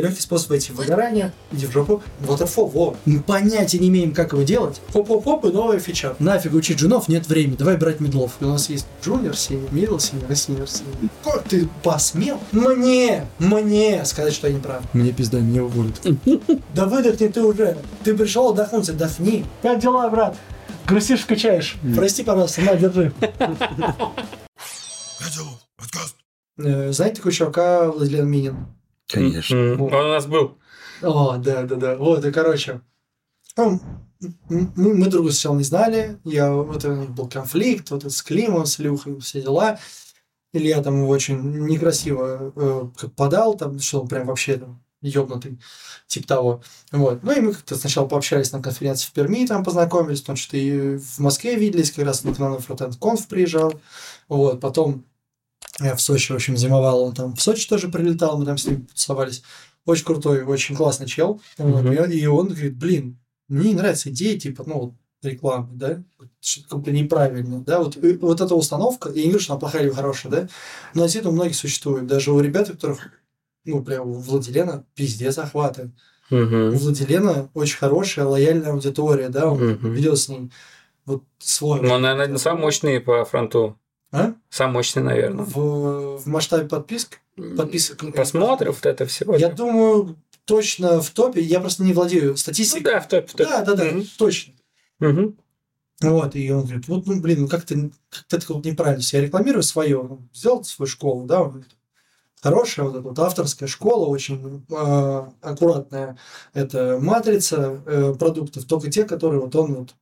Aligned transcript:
Легкий 0.00 0.22
способ 0.22 0.50
войти 0.50 0.72
в 0.72 0.76
выгорание, 0.76 1.32
иди 1.52 1.66
в 1.66 1.72
жопу, 1.72 2.02
waterfall, 2.22 2.70
во. 2.70 2.96
Мы 3.04 3.20
понятия 3.20 3.78
не 3.78 3.88
имеем, 3.88 4.14
как 4.14 4.32
его 4.32 4.42
делать. 4.42 4.80
Хоп-хоп-хоп, 4.92 5.44
и 5.44 5.52
новая 5.52 5.78
фича. 5.78 6.16
Нафиг 6.18 6.54
учить 6.54 6.78
джунов, 6.78 7.08
нет 7.08 7.28
времени, 7.28 7.56
давай 7.56 7.76
брать 7.76 8.00
мидлов. 8.00 8.32
У 8.40 8.46
нас 8.46 8.70
есть 8.70 8.86
junior 9.04 9.36
синий, 9.36 9.68
middle 9.70 9.98
синий, 9.98 10.24
а 10.28 10.34
senior 10.34 10.68
синий. 10.68 11.10
Как 11.22 11.44
ты 11.44 11.68
посмел 11.82 12.40
мне, 12.52 13.26
мне 13.38 14.04
сказать, 14.06 14.32
что 14.32 14.48
я 14.48 14.54
не 14.54 14.60
прав? 14.60 14.82
Мне 14.94 15.12
пизда, 15.12 15.40
меня 15.40 15.64
уволят. 15.64 16.00
Да 16.74 16.86
выдохни 16.86 17.28
ты 17.28 17.42
уже. 17.42 17.76
Ты 18.02 18.16
пришел 18.16 18.50
отдохнуть, 18.50 18.88
отдохни. 18.88 19.44
Как 19.60 19.78
дела, 19.78 20.08
брат? 20.08 20.36
Грустишь, 20.86 21.20
скучаешь. 21.20 21.76
Прости, 21.94 22.22
пожалуйста, 22.22 22.62
на, 22.62 22.76
держи. 22.76 23.12
Э, 26.58 26.92
Знаете 26.92 27.16
такого 27.16 27.32
чувака 27.32 27.90
Владимир 27.90 28.24
Минин? 28.24 28.66
Конечно. 29.12 29.56
М, 29.56 29.82
Он 29.82 29.92
у 29.92 30.08
нас 30.08 30.26
был. 30.26 30.58
О, 31.02 31.36
да, 31.36 31.62
да, 31.62 31.76
да. 31.76 31.96
Вот, 31.96 32.24
и 32.24 32.32
короче. 32.32 32.80
ну, 33.56 33.80
мы, 34.48 34.94
мы 34.94 35.06
друга 35.06 35.30
сначала 35.30 35.56
не 35.56 35.64
знали. 35.64 36.18
Я, 36.24 36.52
вот 36.52 36.84
у 36.84 36.94
них 36.94 37.10
был 37.10 37.28
конфликт, 37.28 37.90
вот 37.90 38.04
это 38.04 38.10
с 38.10 38.22
Климом, 38.22 38.66
с 38.66 38.80
Илюхой, 38.80 39.18
все 39.20 39.42
дела. 39.42 39.78
Илья 40.52 40.82
там 40.82 40.98
его 40.98 41.08
очень 41.08 41.40
некрасиво 41.66 42.52
э, 42.54 43.08
подал, 43.16 43.56
там, 43.56 43.78
что 43.78 44.02
он 44.02 44.08
прям 44.08 44.26
вообще 44.26 44.58
там 44.58 44.84
ёбнутый, 45.00 45.58
типа 46.06 46.28
того. 46.28 46.62
Вот. 46.92 47.22
Ну 47.22 47.32
и 47.32 47.40
мы 47.40 47.54
как-то 47.54 47.74
сначала 47.74 48.06
пообщались 48.06 48.52
на 48.52 48.62
конференции 48.62 49.08
в 49.08 49.12
Перми, 49.12 49.46
там 49.46 49.64
познакомились, 49.64 50.20
потому 50.20 50.36
что 50.36 50.56
и 50.56 50.98
в 50.98 51.18
Москве 51.18 51.56
виделись, 51.56 51.90
как 51.90 52.04
раз 52.04 52.22
на 52.22 52.34
Фронтенд 52.34 52.96
Конф 52.96 53.26
приезжал. 53.26 53.80
Вот. 54.28 54.60
Потом 54.60 55.04
я 55.80 55.94
в 55.96 56.00
Сочи, 56.00 56.32
в 56.32 56.36
общем, 56.36 56.56
зимовал, 56.56 57.02
он 57.02 57.14
там 57.14 57.34
в 57.34 57.42
Сочи 57.42 57.68
тоже 57.68 57.88
прилетал, 57.88 58.38
мы 58.38 58.44
там 58.44 58.58
с 58.58 58.66
ним 58.66 58.86
тусовались. 58.86 59.42
Очень 59.84 60.04
крутой, 60.04 60.42
очень 60.42 60.76
классный 60.76 61.06
чел. 61.06 61.40
Мгм. 61.58 61.92
и- 61.92 62.26
он 62.26 62.48
говорит, 62.48 62.76
блин, 62.76 63.18
мне 63.48 63.70
не 63.70 63.74
нравится 63.74 64.10
идея, 64.10 64.38
типа, 64.38 64.64
ну, 64.66 64.96
рекламы, 65.22 65.68
да, 65.74 66.02
что-то 66.40 66.68
как-то 66.76 66.90
неправильно, 66.90 67.60
да, 67.60 67.78
вот, 67.80 67.96
вот 68.20 68.40
эта 68.40 68.54
установка, 68.54 69.08
я 69.10 69.22
не 69.22 69.28
говорю, 69.28 69.38
что 69.40 69.52
она 69.52 69.60
плохая 69.60 69.82
или 69.84 69.90
хорошая, 69.90 70.32
да, 70.32 70.48
но 70.94 71.02
действительно 71.02 71.30
у 71.32 71.34
многих 71.36 71.54
существует, 71.54 72.06
даже 72.06 72.32
у 72.32 72.40
ребят, 72.40 72.68
у 72.70 72.72
которых, 72.72 73.08
ну, 73.64 73.82
прям 73.84 74.08
у 74.08 74.14
Владилена 74.14 74.84
пиздец 74.94 75.38
охватывает. 75.38 75.92
У 76.30 76.36
Мгм. 76.36 76.70
Владилена 76.76 77.50
очень 77.54 77.76
хорошая, 77.78 78.24
лояльная 78.26 78.72
аудитория, 78.72 79.28
да, 79.28 79.50
он 79.50 79.62
Мгм. 79.62 79.92
ведет 79.92 80.18
с 80.18 80.28
ней 80.28 80.50
вот 81.06 81.22
свой... 81.38 81.80
Ну, 81.80 81.90
он, 81.92 82.02
наверное, 82.02 82.38
самый 82.38 82.60
мощный 82.62 83.00
по 83.00 83.24
фронту. 83.24 83.78
А? 84.12 84.34
Самый 84.50 84.74
мощный, 84.74 85.02
наверное. 85.02 85.44
В, 85.44 86.18
в 86.18 86.26
масштабе 86.26 86.68
подписок, 86.68 87.20
подписок... 87.56 87.98
Просмотров 88.14 88.76
вот 88.76 88.86
это 88.86 89.06
всего. 89.06 89.34
Я 89.36 89.48
думаю, 89.48 90.16
точно 90.44 91.00
в 91.00 91.10
топе. 91.10 91.40
Я 91.40 91.60
просто 91.60 91.82
не 91.82 91.92
владею 91.94 92.32
Ну 92.32 92.36
статистикой. 92.36 92.92
да, 92.92 93.00
в 93.00 93.08
топе. 93.08 93.26
в 93.26 93.32
топе. 93.32 93.44
да, 93.44 93.64
да, 93.64 93.74
да, 93.74 93.84
Мгм. 93.84 94.04
точно. 94.18 94.52
Мгм. 95.00 95.36
Вот, 96.02 96.34
и 96.36 96.50
он 96.50 96.64
говорит, 96.64 96.88
вот, 96.88 97.06
ну, 97.06 97.20
блин, 97.20 97.42
ну 97.42 97.48
как 97.48 97.64
ты, 97.64 97.90
как 98.10 98.24
ты 98.28 98.36
это 98.36 98.68
неправильно. 98.68 99.02
Я 99.12 99.20
рекламирую 99.20 99.62
свое, 99.62 100.02
ну, 100.02 100.20
сделал 100.34 100.64
свою 100.64 100.88
школу, 100.88 101.26
да, 101.26 101.42
он 101.42 101.50
говорит, 101.50 101.70
хорошая 102.42 102.86
вот 102.86 102.96
эта 102.96 103.02
вот 103.08 103.18
авторская 103.20 103.68
школа, 103.68 104.06
очень 104.08 104.66
э, 104.68 105.22
аккуратная. 105.40 106.18
Это 106.54 106.98
матрица 107.00 107.80
э, 107.86 108.14
продуктов, 108.18 108.64
только 108.64 108.90
те, 108.90 109.04
которые 109.04 109.40
вот 109.40 109.54
он 109.54 109.74
вот 109.74 109.94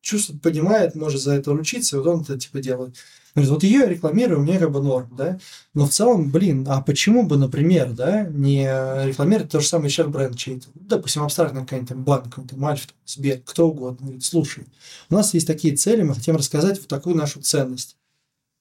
чувствует, 0.00 0.42
понимает, 0.42 0.94
может 0.94 1.20
за 1.20 1.34
это 1.34 1.52
ручиться, 1.52 1.96
и 1.96 1.98
вот 1.98 2.08
он 2.08 2.20
это 2.22 2.38
типа 2.38 2.60
делает. 2.60 2.96
Говорит, 3.34 3.50
вот 3.52 3.62
ее 3.62 3.86
рекламирую, 3.86 4.40
мне 4.40 4.58
как 4.58 4.72
бы 4.72 4.82
норм, 4.82 5.08
да. 5.16 5.38
Но 5.72 5.86
в 5.86 5.90
целом, 5.90 6.30
блин, 6.30 6.66
а 6.68 6.80
почему 6.82 7.22
бы, 7.24 7.36
например, 7.36 7.92
да, 7.92 8.24
не 8.24 8.64
рекламировать 9.06 9.52
то 9.52 9.60
же 9.60 9.68
самое 9.68 9.88
HR 9.90 10.08
бренд 10.08 10.36
чей-то? 10.36 10.66
Ну, 10.74 10.82
Допустим, 10.88 11.22
абстрактный 11.22 11.62
какой-нибудь 11.62 11.88
там 11.88 12.02
банк, 12.02 12.24
какой-нибудь 12.24 12.56
там 12.56 12.64
Альфа, 12.64 12.88
там, 12.88 12.96
Сбер, 13.06 13.40
кто 13.44 13.68
угодно. 13.68 13.98
Говорит, 14.06 14.24
слушай, 14.24 14.66
у 15.10 15.14
нас 15.14 15.32
есть 15.34 15.46
такие 15.46 15.76
цели, 15.76 16.02
мы 16.02 16.14
хотим 16.14 16.36
рассказать 16.36 16.78
вот 16.78 16.88
такую 16.88 17.14
нашу 17.14 17.40
ценность. 17.40 17.96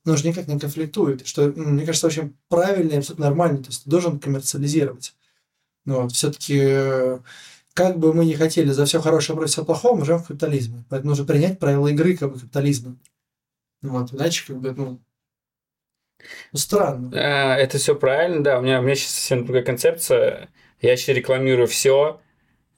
Но 0.05 0.15
же 0.15 0.27
никак 0.27 0.47
не 0.47 0.59
конфликтует, 0.59 1.27
что, 1.27 1.43
м, 1.43 1.75
мне 1.75 1.85
кажется, 1.85 2.07
очень 2.07 2.35
правильно 2.49 2.93
и 2.93 2.97
абсолютно 2.97 3.25
нормально. 3.25 3.59
То 3.59 3.69
есть 3.69 3.83
ты 3.83 3.89
должен 3.89 4.19
коммерциализировать. 4.19 5.15
Ну, 5.85 6.03
вот, 6.03 6.13
все-таки 6.13 7.19
как 7.73 7.97
бы 7.99 8.13
мы 8.13 8.25
не 8.25 8.35
хотели 8.35 8.69
за 8.71 8.85
все 8.85 9.01
хорошее 9.01 9.35
против 9.37 9.51
всего 9.53 9.65
плохого, 9.65 9.97
мы 9.99 10.05
живем 10.05 10.19
в 10.19 10.27
капитализме. 10.27 10.83
Поэтому 10.89 11.11
нужно 11.11 11.25
принять 11.25 11.59
правила 11.59 11.87
игры 11.87 12.17
как 12.17 12.33
бы 12.33 12.39
капитализма. 12.39 12.97
Ну, 13.81 13.91
Вот, 13.91 14.13
иначе 14.13 14.45
как 14.47 14.57
бы, 14.57 14.71
ну, 14.71 14.99
ну, 16.51 16.59
странно. 16.59 17.11
А, 17.13 17.55
Это 17.57 17.77
все 17.77 17.95
правильно, 17.95 18.43
да. 18.43 18.59
У 18.59 18.61
меня, 18.61 18.79
у 18.79 18.83
меня 18.83 18.95
сейчас 18.95 19.11
совсем 19.13 19.45
другая 19.45 19.63
концепция. 19.63 20.49
Я 20.81 20.93
еще 20.93 21.13
рекламирую 21.13 21.67
все. 21.67 22.19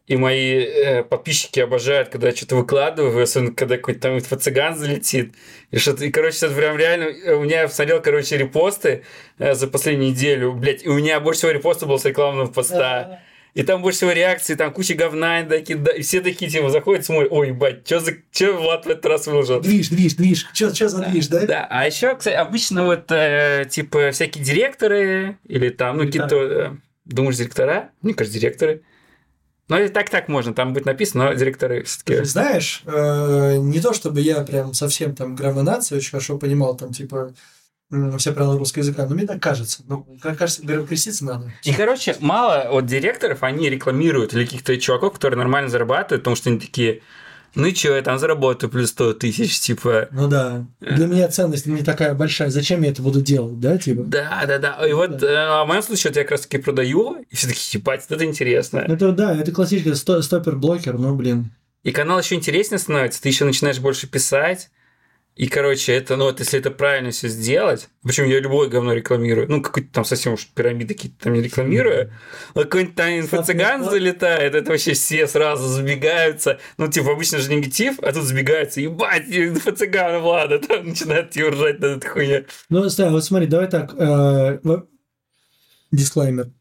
И 0.08 0.18
мои 0.18 0.56
э, 0.60 1.04
подписчики 1.04 1.60
обожают, 1.62 2.10
когда 2.10 2.30
я 2.30 2.36
что-то 2.36 2.58
выкладываю, 2.58 3.24
особенно 3.24 3.54
когда 3.54 3.78
какой-то 3.78 4.02
там 4.02 4.18
инфо-цыган 4.18 4.76
залетит. 4.76 5.36
И 5.70 5.78
что-то, 5.78 6.04
и, 6.06 6.12
короче, 6.12 6.46
это 6.46 6.56
прям 6.56 6.76
реально... 6.78 7.04
э, 7.06 7.34
У 7.36 7.44
меня 7.44 7.62
я 7.62 7.68
посмотрел, 7.68 8.02
короче, 8.02 8.38
репосты 8.38 9.04
э, 9.38 9.54
за 9.54 9.68
последнюю 9.68 10.12
неделю, 10.12 10.54
блядь, 10.54 10.84
и 10.84 10.90
у 10.90 10.96
меня 10.96 11.20
больше 11.22 11.40
всего 11.40 11.52
репостов 11.52 11.88
было 11.88 11.98
с 11.98 12.06
рекламного 12.06 12.48
поста. 12.48 13.22
И 13.54 13.64
там 13.64 13.82
больше 13.82 13.98
всего 13.98 14.12
реакций, 14.12 14.56
там 14.56 14.72
куча 14.72 14.94
говна, 14.94 15.44
такие, 15.44 15.78
да, 15.78 15.92
и 15.92 16.02
все 16.04 16.22
такие, 16.22 16.50
типа, 16.50 16.70
заходят, 16.70 17.06
смотрят, 17.06 17.32
ой, 17.32 17.50
ебать, 17.50 17.86
что 17.86 18.00
за... 18.00 18.12
Что 18.32 18.54
Влад 18.54 18.86
в 18.86 18.90
этот 18.90 19.06
раз 19.06 19.28
выложил? 19.28 19.60
Движ, 19.60 19.90
движ, 19.90 20.14
движ. 20.16 20.48
Что 20.54 20.70
за 20.70 21.04
движ, 21.04 21.28
да? 21.28 21.46
Да, 21.46 21.68
а 21.70 21.86
еще, 21.86 22.16
кстати, 22.16 22.36
обычно 22.36 22.86
вот, 22.86 23.12
э, 23.12 23.66
типа, 23.70 24.12
всякие 24.12 24.44
директоры 24.44 25.38
или 25.48 25.70
там, 25.70 25.98
ну, 25.98 26.06
какие-то... 26.06 26.36
э, 26.36 26.72
думаешь, 27.04 27.36
директора? 27.36 27.90
Мне 28.02 28.14
кажется, 28.14 28.40
директоры. 28.40 28.84
Ну, 29.68 29.82
и 29.82 29.88
так-так 29.90 30.28
можно, 30.28 30.54
там 30.54 30.74
будет 30.74 30.86
написано, 30.86 31.26
но 31.26 31.34
директоры 31.34 31.84
все-таки... 31.84 32.24
Знаешь, 32.24 32.84
э, 32.86 33.58
не 33.58 33.80
то 33.82 33.94
чтобы 33.94 34.22
я 34.22 34.44
прям 34.44 34.74
совсем 34.74 35.14
там 35.16 35.36
граммонация 35.36 35.98
очень 35.98 36.12
хорошо 36.12 36.38
понимал, 36.38 36.76
там, 36.76 36.92
типа, 36.92 37.34
все 38.18 38.32
правила 38.32 38.58
русского 38.58 38.82
языка, 38.82 39.06
но 39.08 39.16
мне 39.16 39.26
так 39.26 39.42
кажется. 39.42 39.84
Ну, 39.88 40.06
как 40.22 40.38
кажется, 40.38 40.62
креститься 40.62 41.26
надо. 41.26 41.52
И, 41.64 41.74
короче, 41.74 42.16
мало 42.20 42.68
вот 42.72 42.86
директоров, 42.86 43.44
они 43.44 43.70
рекламируют 43.70 44.34
или 44.34 44.46
каких-то 44.46 44.78
чуваков, 44.78 45.14
которые 45.14 45.38
нормально 45.38 45.70
зарабатывают, 45.70 46.24
потому 46.24 46.36
что 46.36 46.50
они 46.50 46.60
такие, 46.60 47.02
ну 47.54 47.68
и 47.68 47.76
что, 47.76 47.96
я 47.96 48.02
там 48.02 48.18
заработаю 48.18 48.70
плюс 48.70 48.90
100 48.92 49.16
тысяч, 49.16 49.60
типа... 49.60 50.08
Ну 50.12 50.30
да. 50.30 50.66
Для 50.80 51.06
меня 51.06 51.28
ценность 51.28 51.66
не 51.66 51.84
такая 51.84 52.14
большая. 52.14 52.50
Зачем 52.50 52.82
я 52.82 52.92
это 52.92 53.02
буду 53.02 53.22
делать, 53.22 53.60
да, 53.60 53.78
типа? 53.78 54.04
Да, 54.04 54.44
да, 54.48 54.58
да. 54.58 54.88
И 54.88 54.94
вот 54.94 55.22
э, 55.22 55.36
а 55.36 55.66
в 55.66 55.68
моем 55.68 55.84
случае 55.84 56.12
вот 56.12 56.18
я 56.18 56.24
как 56.24 56.32
раз 56.32 56.42
таки 56.42 56.60
продаю, 56.60 57.26
и 57.30 57.36
все 57.36 57.48
такие, 57.48 57.80
ебать, 57.80 58.06
это 58.08 58.24
интересно. 58.24 58.80
Это 58.80 59.12
да, 59.12 59.36
это 59.36 59.52
классический 59.52 59.94
сто- 59.96 60.22
стопер-блокер, 60.22 60.98
но, 60.98 61.14
блин. 61.14 61.52
И 61.84 61.92
канал 61.92 62.20
еще 62.20 62.36
интереснее 62.36 62.80
становится, 62.80 63.22
ты 63.22 63.30
еще 63.30 63.44
начинаешь 63.44 63.80
больше 63.80 64.08
писать. 64.08 64.70
И, 65.36 65.48
короче, 65.48 65.94
это, 65.94 66.18
ну, 66.18 66.26
вот 66.26 66.40
если 66.40 66.60
это 66.60 66.72
правильно 66.72 67.12
все 67.12 67.30
сделать, 67.30 67.88
причем 68.04 68.26
я 68.26 68.42
любое 68.42 68.68
говно 68.68 68.94
рекламирую, 68.94 69.50
ну, 69.50 69.62
какой-то 69.62 69.90
там 69.94 70.04
совсем 70.04 70.34
уж 70.34 70.46
пирамиды 70.48 70.94
какие-то 70.94 71.24
там 71.24 71.34
не 71.34 71.42
рекламирую, 71.42 72.12
но 72.54 72.64
какой-нибудь 72.64 72.96
там 72.96 73.08
инфо-цыган 73.08 73.90
залетает, 73.90 74.56
это 74.56 74.72
вообще 74.72 74.92
все 74.92 75.26
сразу 75.28 75.70
забегаются, 75.70 76.60
ну, 76.78 76.90
типа, 76.90 77.14
обычно 77.14 77.38
же 77.38 77.50
негатив, 77.50 77.98
а 78.02 78.12
тут 78.12 78.26
забегаются, 78.26 78.82
ебать, 78.82 79.30
инфо-цыган, 79.30 80.20
Влада, 80.20 80.60
там 80.68 80.90
начинают 80.90 81.32
типа 81.32 81.52
ржать 81.52 81.80
над 81.80 81.98
этой 81.98 82.10
хуйней. 82.10 82.46
Ну, 82.68 82.90
Стас, 82.90 83.12
вот 83.12 83.24
смотри, 83.24 83.48
давай 83.48 83.70
так. 83.70 83.94
э, 83.98 84.60
Дисклеймер. 85.94 86.52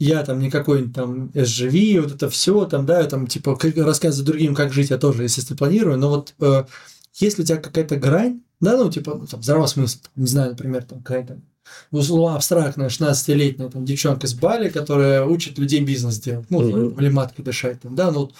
Я 0.00 0.24
там 0.24 0.40
не 0.40 0.50
какой-нибудь 0.50 0.94
там 0.94 1.26
SGV, 1.28 2.00
вот 2.00 2.12
это 2.12 2.28
все, 2.28 2.64
там, 2.64 2.84
да, 2.86 3.00
я 3.00 3.06
там, 3.06 3.28
типа, 3.28 3.56
рассказывать 3.76 4.26
другим, 4.26 4.56
как 4.56 4.72
жить, 4.72 4.90
я 4.90 4.98
тоже, 4.98 5.22
естественно, 5.22 5.56
планирую, 5.56 5.96
но 5.96 6.08
вот 6.08 6.34
э, 7.20 7.24
если 7.24 7.42
у 7.42 7.44
тебя 7.44 7.58
какая-то 7.58 7.96
грань, 7.96 8.42
да, 8.60 8.76
ну, 8.76 8.90
типа, 8.90 9.14
ну, 9.14 9.26
там, 9.26 9.42
здравый 9.42 9.68
смысл, 9.68 9.98
там, 10.02 10.12
не 10.16 10.28
знаю, 10.28 10.50
например, 10.50 10.84
там, 10.84 11.02
какая-то 11.02 11.40
условно 11.90 12.36
абстрактная 12.36 12.88
16-летняя 12.88 13.70
там, 13.70 13.84
девчонка 13.84 14.26
с 14.26 14.34
Бали, 14.34 14.68
которая 14.68 15.24
учит 15.24 15.58
людей 15.58 15.80
бизнес 15.80 16.18
делать, 16.18 16.46
ну, 16.50 16.60
Мгм. 16.60 16.94
в 16.94 17.00
лиматке 17.00 17.42
дышать, 17.42 17.80
там, 17.80 17.94
да, 17.94 18.10
ну, 18.10 18.30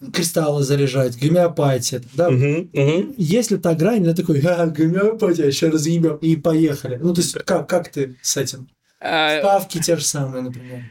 вот, 0.00 0.12
кристаллы 0.12 0.62
заряжать, 0.62 1.18
гомеопатия, 1.18 2.00
там, 2.00 2.10
да, 2.14 2.30
Мгм, 2.30 2.70
мгм. 2.72 3.14
если 3.16 3.56
та 3.56 3.74
грань, 3.74 4.04
я 4.04 4.14
такой, 4.14 4.40
а, 4.40 4.66
гомеопатия, 4.66 5.50
сейчас 5.50 5.72
разъебем, 5.72 6.16
и 6.16 6.36
поехали. 6.36 6.96
Ну, 6.96 7.14
то 7.14 7.20
есть, 7.20 7.32
как, 7.44 7.68
как 7.68 7.90
ты 7.90 8.16
с 8.22 8.36
этим? 8.36 8.68
А, 9.00 9.38
Ставки 9.38 9.80
те 9.80 9.96
же 9.96 10.04
самые, 10.04 10.42
например. 10.42 10.82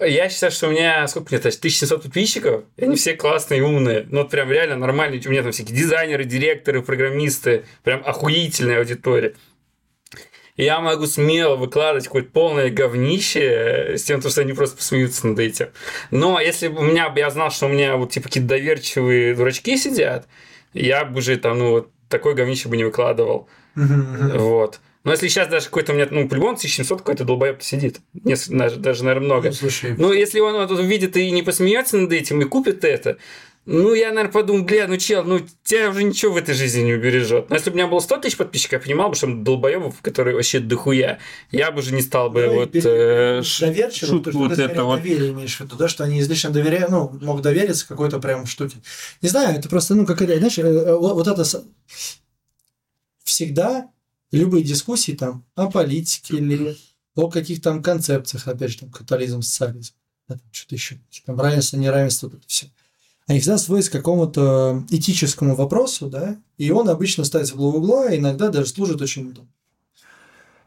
Я 0.00 0.28
считаю, 0.28 0.50
что 0.50 0.68
у 0.68 0.70
меня, 0.70 1.06
сколько 1.06 1.28
мне, 1.30 1.38
1700 1.38 2.02
подписчиков, 2.02 2.64
и 2.76 2.84
они 2.84 2.96
все 2.96 3.14
классные 3.14 3.60
и 3.60 3.62
умные. 3.62 4.06
Ну, 4.10 4.22
вот 4.22 4.30
прям 4.30 4.50
реально 4.50 4.76
нормальные. 4.76 5.22
У 5.24 5.30
меня 5.30 5.42
там 5.42 5.52
всякие 5.52 5.76
дизайнеры, 5.76 6.24
директоры, 6.24 6.82
программисты. 6.82 7.64
Прям 7.84 8.02
охуительная 8.04 8.78
аудитория. 8.78 9.34
И 10.56 10.64
я 10.64 10.80
могу 10.80 11.06
смело 11.06 11.56
выкладывать 11.56 12.04
какое-то 12.04 12.30
полное 12.30 12.70
говнище 12.70 13.40
э, 13.40 13.98
с 13.98 14.04
тем, 14.04 14.20
что 14.20 14.40
они 14.40 14.52
просто 14.52 14.76
посмеются 14.76 15.26
над 15.26 15.38
этим. 15.38 15.68
Но 16.10 16.40
если 16.40 16.68
бы 16.68 16.80
у 16.80 16.84
меня, 16.84 17.12
я 17.16 17.30
знал, 17.30 17.50
что 17.50 17.66
у 17.66 17.68
меня 17.68 17.96
вот 17.96 18.12
типа 18.12 18.28
какие-то 18.28 18.48
доверчивые 18.48 19.34
дурачки 19.34 19.76
сидят, 19.76 20.28
я 20.72 21.04
бы 21.04 21.18
уже 21.18 21.36
там, 21.38 21.58
ну, 21.58 21.70
вот 21.70 21.90
такое 22.08 22.34
говнище 22.34 22.68
бы 22.68 22.76
не 22.76 22.84
выкладывал. 22.84 23.48
Вот. 24.38 24.80
Но 25.04 25.12
если 25.12 25.28
сейчас 25.28 25.48
даже 25.48 25.66
какой-то 25.66 25.92
у 25.92 25.94
меня, 25.94 26.08
ну, 26.10 26.26
по-любому 26.28 26.54
1700 26.56 26.98
какой-то 27.00 27.24
долбоеб 27.24 27.62
сидит. 27.62 28.00
Несколько, 28.24 28.56
даже, 28.58 28.76
даже, 28.76 29.04
наверное, 29.04 29.26
много. 29.26 29.48
Ну, 29.48 29.54
слушай, 29.54 29.94
Ну, 29.98 30.12
если 30.12 30.40
он 30.40 30.54
вот 30.54 30.70
увидит 30.70 31.16
и 31.18 31.30
не 31.30 31.42
посмеется 31.42 31.98
над 31.98 32.10
этим, 32.12 32.40
и 32.40 32.46
купит 32.46 32.84
это, 32.84 33.18
ну, 33.66 33.94
я, 33.94 34.08
наверное, 34.10 34.32
подумал, 34.32 34.64
бля, 34.64 34.86
ну, 34.86 34.96
чел, 34.96 35.24
ну, 35.24 35.40
тебя 35.62 35.88
уже 35.90 36.04
ничего 36.04 36.32
в 36.32 36.36
этой 36.38 36.54
жизни 36.54 36.82
не 36.82 36.94
убережет. 36.94 37.48
Но 37.50 37.56
если 37.56 37.70
бы 37.70 37.74
у 37.74 37.76
меня 37.78 37.86
было 37.86 38.00
100 38.00 38.16
тысяч 38.18 38.36
подписчиков, 38.36 38.72
я 38.72 38.78
понимал 38.80 39.08
бы, 39.10 39.14
что 39.14 39.26
долбоебов, 39.26 40.00
которые 40.02 40.36
вообще 40.36 40.60
дохуя, 40.60 41.18
я 41.50 41.70
бы 41.70 41.78
уже 41.80 41.94
не 41.94 42.02
стал 42.02 42.28
бы 42.30 42.46
Ну, 42.46 42.54
вот... 42.56 42.74
э, 42.74 43.42
доверчиво, 43.60 44.22
вот 44.32 44.52
скорее 44.54 44.70
это 44.72 44.84
вот. 44.84 44.96
доверие 45.02 45.30
имеешь 45.32 45.56
в 45.56 45.60
виду, 45.60 45.76
да, 45.76 45.88
что 45.88 46.04
они 46.04 46.20
излишне 46.20 46.50
доверяют, 46.50 46.90
ну, 46.90 47.10
мог 47.22 47.40
довериться 47.40 47.86
какой-то 47.88 48.20
прям 48.20 48.46
штуке. 48.46 48.76
Не 49.22 49.28
знаю, 49.28 49.58
это 49.58 49.68
просто, 49.68 49.94
ну, 49.94 50.04
какая-то, 50.06 50.36
знаешь, 50.38 50.58
э, 50.58 50.62
э, 50.62 50.96
вот, 50.96 51.26
это 51.26 51.44
с- 51.44 51.64
любые 54.34 54.64
дискуссии 54.64 55.12
там 55.12 55.44
о 55.54 55.70
политике 55.70 56.36
или 56.36 56.76
о 57.14 57.28
каких-то 57.30 57.70
там 57.70 57.82
концепциях, 57.82 58.48
опять 58.48 58.72
же, 58.72 58.78
там, 58.80 58.90
капитализм, 58.90 59.42
социализм, 59.42 59.94
да, 60.28 60.34
там, 60.36 60.48
что-то 60.50 60.74
еще, 60.74 61.00
там, 61.24 61.40
равенство, 61.40 61.76
неравенство, 61.76 62.28
это 62.28 62.40
все. 62.46 62.66
Они 63.26 63.40
всегда 63.40 63.56
сводятся 63.56 63.90
к 63.90 63.94
какому-то 63.94 64.84
этическому 64.90 65.54
вопросу, 65.54 66.08
да, 66.08 66.36
и 66.58 66.70
он 66.70 66.88
обычно 66.88 67.24
ставится 67.24 67.54
в 67.54 67.56
главу 67.56 67.78
угла, 67.78 68.10
и 68.10 68.18
иногда 68.18 68.48
даже 68.48 68.66
служит 68.68 69.00
очень, 69.00 69.34
там, 69.34 69.48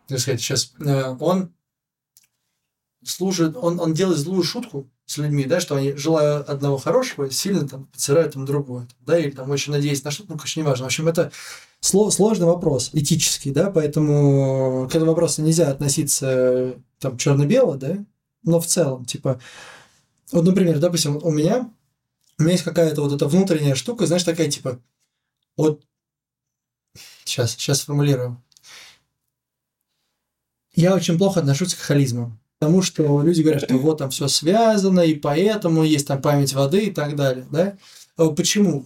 как 0.07 0.19
сказать, 0.19 0.41
сейчас, 0.41 0.73
э, 0.79 1.15
он 1.19 1.53
служит, 3.03 3.55
он, 3.57 3.79
он 3.79 3.93
делает 3.93 4.17
злую 4.17 4.43
шутку 4.43 4.89
с 5.05 5.17
людьми, 5.17 5.45
да, 5.45 5.59
что 5.59 5.75
они, 5.75 5.93
желая 5.93 6.39
одного 6.39 6.77
хорошего, 6.77 7.29
сильно 7.29 7.67
там 7.67 7.85
подсирают 7.85 8.33
там 8.33 8.45
другое, 8.45 8.87
да, 9.01 9.19
или 9.19 9.31
там 9.31 9.49
очень 9.49 9.71
надеясь 9.73 10.03
на 10.03 10.11
что-то, 10.11 10.31
ну, 10.31 10.37
конечно, 10.37 10.59
неважно. 10.61 10.85
В 10.85 10.87
общем, 10.87 11.07
это 11.07 11.31
сложный 11.87 12.47
вопрос, 12.47 12.89
этический, 12.93 13.51
да, 13.51 13.71
поэтому 13.71 14.87
к 14.89 14.95
этому 14.95 15.11
вопросу 15.11 15.41
нельзя 15.41 15.69
относиться 15.69 16.75
там 16.99 17.17
черно-бело, 17.17 17.77
да, 17.77 18.05
но 18.43 18.59
в 18.59 18.65
целом, 18.65 19.05
типа, 19.05 19.39
вот, 20.31 20.45
например, 20.45 20.79
допустим, 20.79 21.19
у 21.21 21.31
меня, 21.31 21.71
у 22.39 22.43
меня 22.43 22.53
есть 22.53 22.63
какая-то 22.63 23.01
вот 23.01 23.13
эта 23.13 23.27
внутренняя 23.27 23.75
штука, 23.75 24.05
знаешь, 24.05 24.23
такая, 24.23 24.49
типа, 24.49 24.79
вот, 25.55 25.83
сейчас, 27.23 27.51
сейчас 27.51 27.81
сформулирую. 27.81 28.41
Я 30.73 30.93
очень 30.93 31.17
плохо 31.17 31.39
отношусь 31.39 31.73
к 31.73 31.79
холизму. 31.79 32.37
Потому 32.59 32.81
что 32.81 33.21
люди 33.21 33.41
говорят, 33.41 33.63
что 33.63 33.77
вот 33.77 33.99
там 33.99 34.09
все 34.09 34.27
связано, 34.27 35.01
и 35.01 35.13
поэтому 35.13 35.83
есть 35.83 36.07
там 36.07 36.21
память 36.21 36.53
воды 36.53 36.87
и 36.87 36.91
так 36.91 37.15
далее, 37.15 37.45
да? 37.51 37.77
Э, 38.17 38.29
Почему? 38.35 38.85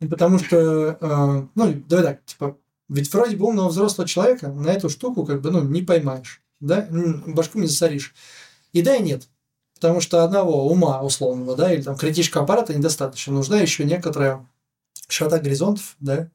И 0.00 0.06
Потому 0.06 0.38
что, 0.38 0.56
э, 1.00 1.46
ну, 1.54 1.82
давай 1.88 2.04
так, 2.04 2.24
типа, 2.24 2.56
ведь 2.88 3.12
вроде 3.12 3.36
бы 3.36 3.46
умного 3.46 3.68
взрослого 3.68 4.08
человека 4.08 4.48
на 4.48 4.68
эту 4.68 4.88
штуку 4.88 5.26
как 5.26 5.40
бы, 5.40 5.50
ну, 5.50 5.62
не 5.62 5.82
поймаешь, 5.82 6.40
да? 6.60 6.88
Башку 7.26 7.58
не 7.58 7.66
засоришь. 7.66 8.14
И 8.72 8.82
да, 8.82 8.94
и 8.96 9.02
нет. 9.02 9.28
Потому 9.74 10.00
что 10.00 10.24
одного 10.24 10.68
ума 10.68 11.02
условного, 11.02 11.56
да, 11.56 11.72
или 11.72 11.82
там 11.82 11.96
критического 11.96 12.44
аппарата 12.44 12.74
недостаточно. 12.74 13.32
Нужна 13.32 13.60
еще 13.60 13.84
некоторая 13.84 14.46
широта 15.08 15.38
горизонтов, 15.38 15.96
да, 16.00 16.30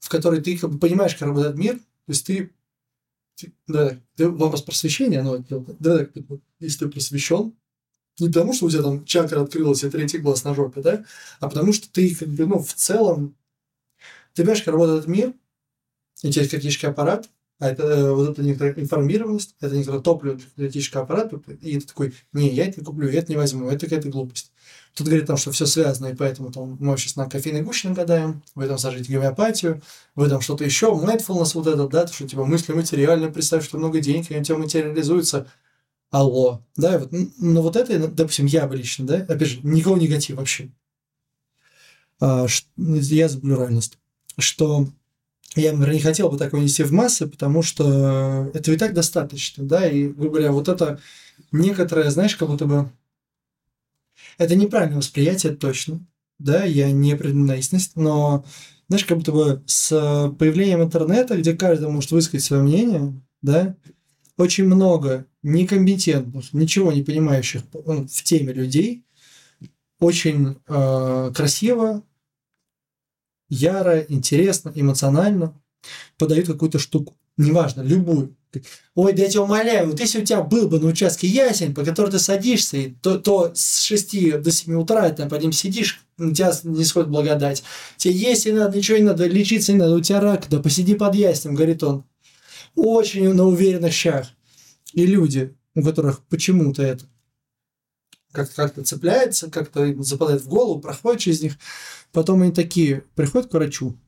в 0.00 0.08
которой 0.08 0.40
ты 0.40 0.56
как 0.58 0.70
бы 0.70 0.78
понимаешь, 0.78 1.14
как 1.14 1.28
работает 1.28 1.56
мир, 1.56 1.76
то 1.76 1.82
есть 2.08 2.26
ты 2.26 2.50
ты- 3.36 3.52
да, 3.66 3.96
ты 4.16 4.28
вопрос 4.28 4.62
просвещения, 4.62 5.22
ну, 5.22 5.36
это- 5.36 5.64
да, 5.78 6.06
вот, 6.28 6.40
если 6.60 6.84
ты 6.84 6.90
просвещен, 6.90 7.54
не 8.20 8.28
потому, 8.28 8.52
что 8.52 8.66
у 8.66 8.70
тебя 8.70 8.82
там 8.82 9.04
чакра 9.04 9.42
открылась, 9.42 9.84
и 9.84 9.90
третий 9.90 10.18
глаз 10.18 10.44
на 10.44 10.54
жопе, 10.54 10.80
да, 10.80 11.04
а 11.40 11.48
потому 11.48 11.72
что 11.72 11.90
ты, 11.90 12.14
как 12.14 12.28
бы, 12.28 12.46
ну, 12.46 12.58
в 12.58 12.72
целом, 12.74 13.36
ты 14.34 14.42
понимаешь, 14.42 14.62
как 14.62 14.72
работает 14.72 15.06
мир, 15.06 15.32
и 16.22 16.28
у 16.28 16.30
тебя 16.30 16.42
есть 16.42 16.52
критический 16.52 16.86
аппарат, 16.86 17.28
а 17.60 17.68
это 17.68 17.82
э, 17.82 18.12
вот 18.12 18.30
эта 18.30 18.42
некоторая 18.42 18.74
информированность, 18.74 19.54
это 19.60 19.76
некоторое 19.76 20.00
топливо 20.00 20.36
для 20.56 20.66
критического 20.66 21.02
аппарата, 21.02 21.40
и 21.60 21.78
ты 21.78 21.86
такой, 21.86 22.14
не, 22.32 22.48
я 22.48 22.66
это 22.66 22.80
не 22.80 22.86
куплю, 22.86 23.08
я 23.10 23.18
это 23.18 23.30
не 23.30 23.36
возьму, 23.36 23.68
это 23.68 23.86
какая-то 23.86 24.08
глупость. 24.08 24.50
Тут 24.94 25.06
говорит 25.06 25.26
там, 25.26 25.36
что 25.36 25.52
все 25.52 25.66
связано, 25.66 26.06
и 26.06 26.14
поэтому 26.14 26.50
там, 26.50 26.78
мы 26.80 26.96
сейчас 26.96 27.16
на 27.16 27.28
кофейной 27.28 27.60
гуще 27.60 27.90
нагадаем, 27.90 28.42
вы 28.54 28.66
там 28.66 28.78
сажаете 28.78 29.12
гомеопатию, 29.12 29.82
вы 30.14 30.28
там 30.30 30.40
что-то 30.40 30.64
еще, 30.64 30.86
mindfulness 30.86 31.52
вот 31.54 31.66
этот, 31.66 31.90
да, 31.90 32.06
то, 32.06 32.12
что 32.12 32.26
типа 32.26 32.46
мысли 32.46 32.72
материально, 32.72 33.30
представь, 33.30 33.64
что 33.64 33.76
много 33.76 34.00
денег, 34.00 34.30
и 34.30 34.38
у 34.38 34.42
тебя 34.42 34.56
материализуется. 34.56 35.46
Алло, 36.12 36.64
да, 36.76 36.98
вот, 37.00 37.10
но 37.38 37.62
вот 37.62 37.74
это, 37.76 38.06
допустим, 38.08 38.46
я 38.46 38.66
бы 38.68 38.76
лично, 38.76 39.06
да, 39.06 39.16
опять 39.28 39.48
же, 39.48 39.60
никакого 39.64 39.98
негатива 39.98 40.38
вообще. 40.38 40.70
А, 42.20 42.46
ш- 42.48 42.64
я 42.76 43.28
за 43.28 43.40
плюральность. 43.40 43.98
Что 44.38 44.86
я, 45.56 45.72
наверное, 45.72 45.96
не 45.96 46.00
хотел 46.02 46.30
бы 46.30 46.38
такое 46.38 46.62
нести 46.62 46.84
в 46.84 46.92
массы, 46.92 47.26
потому 47.26 47.62
что 47.62 48.50
этого 48.54 48.74
и 48.74 48.78
так 48.78 48.94
достаточно, 48.94 49.64
да, 49.64 49.88
и, 49.88 50.08
грубо 50.08 50.30
говоря, 50.36 50.52
вот 50.52 50.68
это 50.68 51.00
некоторое, 51.52 52.10
знаешь, 52.10 52.36
как 52.36 52.48
будто 52.50 52.66
бы 52.66 52.90
это 54.38 54.54
неправильное 54.54 54.98
восприятие 54.98 55.54
точно, 55.54 56.00
да, 56.38 56.64
я 56.64 56.90
не 56.90 57.16
преднаместность, 57.16 57.96
но 57.96 58.44
знаешь, 58.88 59.04
как 59.04 59.18
будто 59.18 59.32
бы 59.32 59.62
с 59.66 59.90
появлением 60.38 60.82
интернета, 60.82 61.36
где 61.36 61.54
каждый 61.54 61.88
может 61.88 62.10
высказать 62.10 62.44
свое 62.44 62.62
мнение, 62.62 63.20
да, 63.42 63.76
очень 64.40 64.64
много 64.64 65.26
некомпетентных, 65.42 66.52
ничего 66.52 66.92
не 66.92 67.02
понимающих 67.02 67.62
ну, 67.72 68.06
в 68.06 68.22
теме 68.22 68.52
людей, 68.52 69.04
очень 69.98 70.56
э, 70.66 71.32
красиво, 71.34 72.02
яро, 73.48 74.00
интересно, 74.00 74.72
эмоционально 74.74 75.54
подают 76.18 76.46
какую-то 76.46 76.78
штуку, 76.78 77.16
неважно, 77.36 77.82
любую. 77.82 78.36
Ой, 78.96 79.12
да 79.12 79.22
я 79.22 79.28
тебя 79.28 79.42
умоляю, 79.42 79.88
вот 79.88 80.00
если 80.00 80.20
у 80.20 80.24
тебя 80.24 80.42
был 80.42 80.68
бы 80.68 80.80
на 80.80 80.88
участке 80.88 81.28
ясень, 81.28 81.72
по 81.72 81.84
которому 81.84 82.10
ты 82.10 82.18
садишься, 82.18 82.78
и 82.78 82.90
то, 82.90 83.18
то 83.18 83.52
с 83.54 83.82
6 83.82 84.42
до 84.42 84.50
7 84.50 84.74
утра 84.74 85.08
ты 85.08 85.16
там 85.16 85.28
под 85.28 85.42
ним 85.42 85.52
сидишь, 85.52 86.04
у 86.18 86.32
тебя 86.32 86.52
не 86.64 86.84
сходит 86.84 87.10
благодать. 87.10 87.62
Тебе 87.96 88.14
есть 88.14 88.46
не 88.46 88.52
надо, 88.52 88.76
ничего 88.76 88.98
не 88.98 89.04
надо, 89.04 89.26
лечиться 89.26 89.72
не 89.72 89.78
надо, 89.78 89.94
у 89.94 90.00
тебя 90.00 90.20
рак, 90.20 90.46
да 90.50 90.58
посиди 90.58 90.94
под 90.94 91.14
яснем, 91.14 91.54
говорит 91.54 91.82
он. 91.84 92.04
Очень 92.82 93.34
на 93.34 93.44
уверенных 93.44 93.92
щах. 93.92 94.26
И 94.94 95.04
люди, 95.04 95.54
у 95.74 95.82
которых 95.82 96.24
почему-то 96.24 96.82
это 96.82 97.04
как- 98.32 98.54
как-то 98.54 98.82
цепляется, 98.82 99.50
как-то 99.50 99.84
им 99.84 100.02
западает 100.02 100.40
в 100.40 100.48
голову, 100.48 100.80
проходит 100.80 101.20
через 101.20 101.42
них, 101.42 101.58
потом 102.10 102.40
они 102.40 102.52
такие 102.52 103.04
приходят 103.14 103.50
к 103.50 103.52
врачу, 103.52 103.98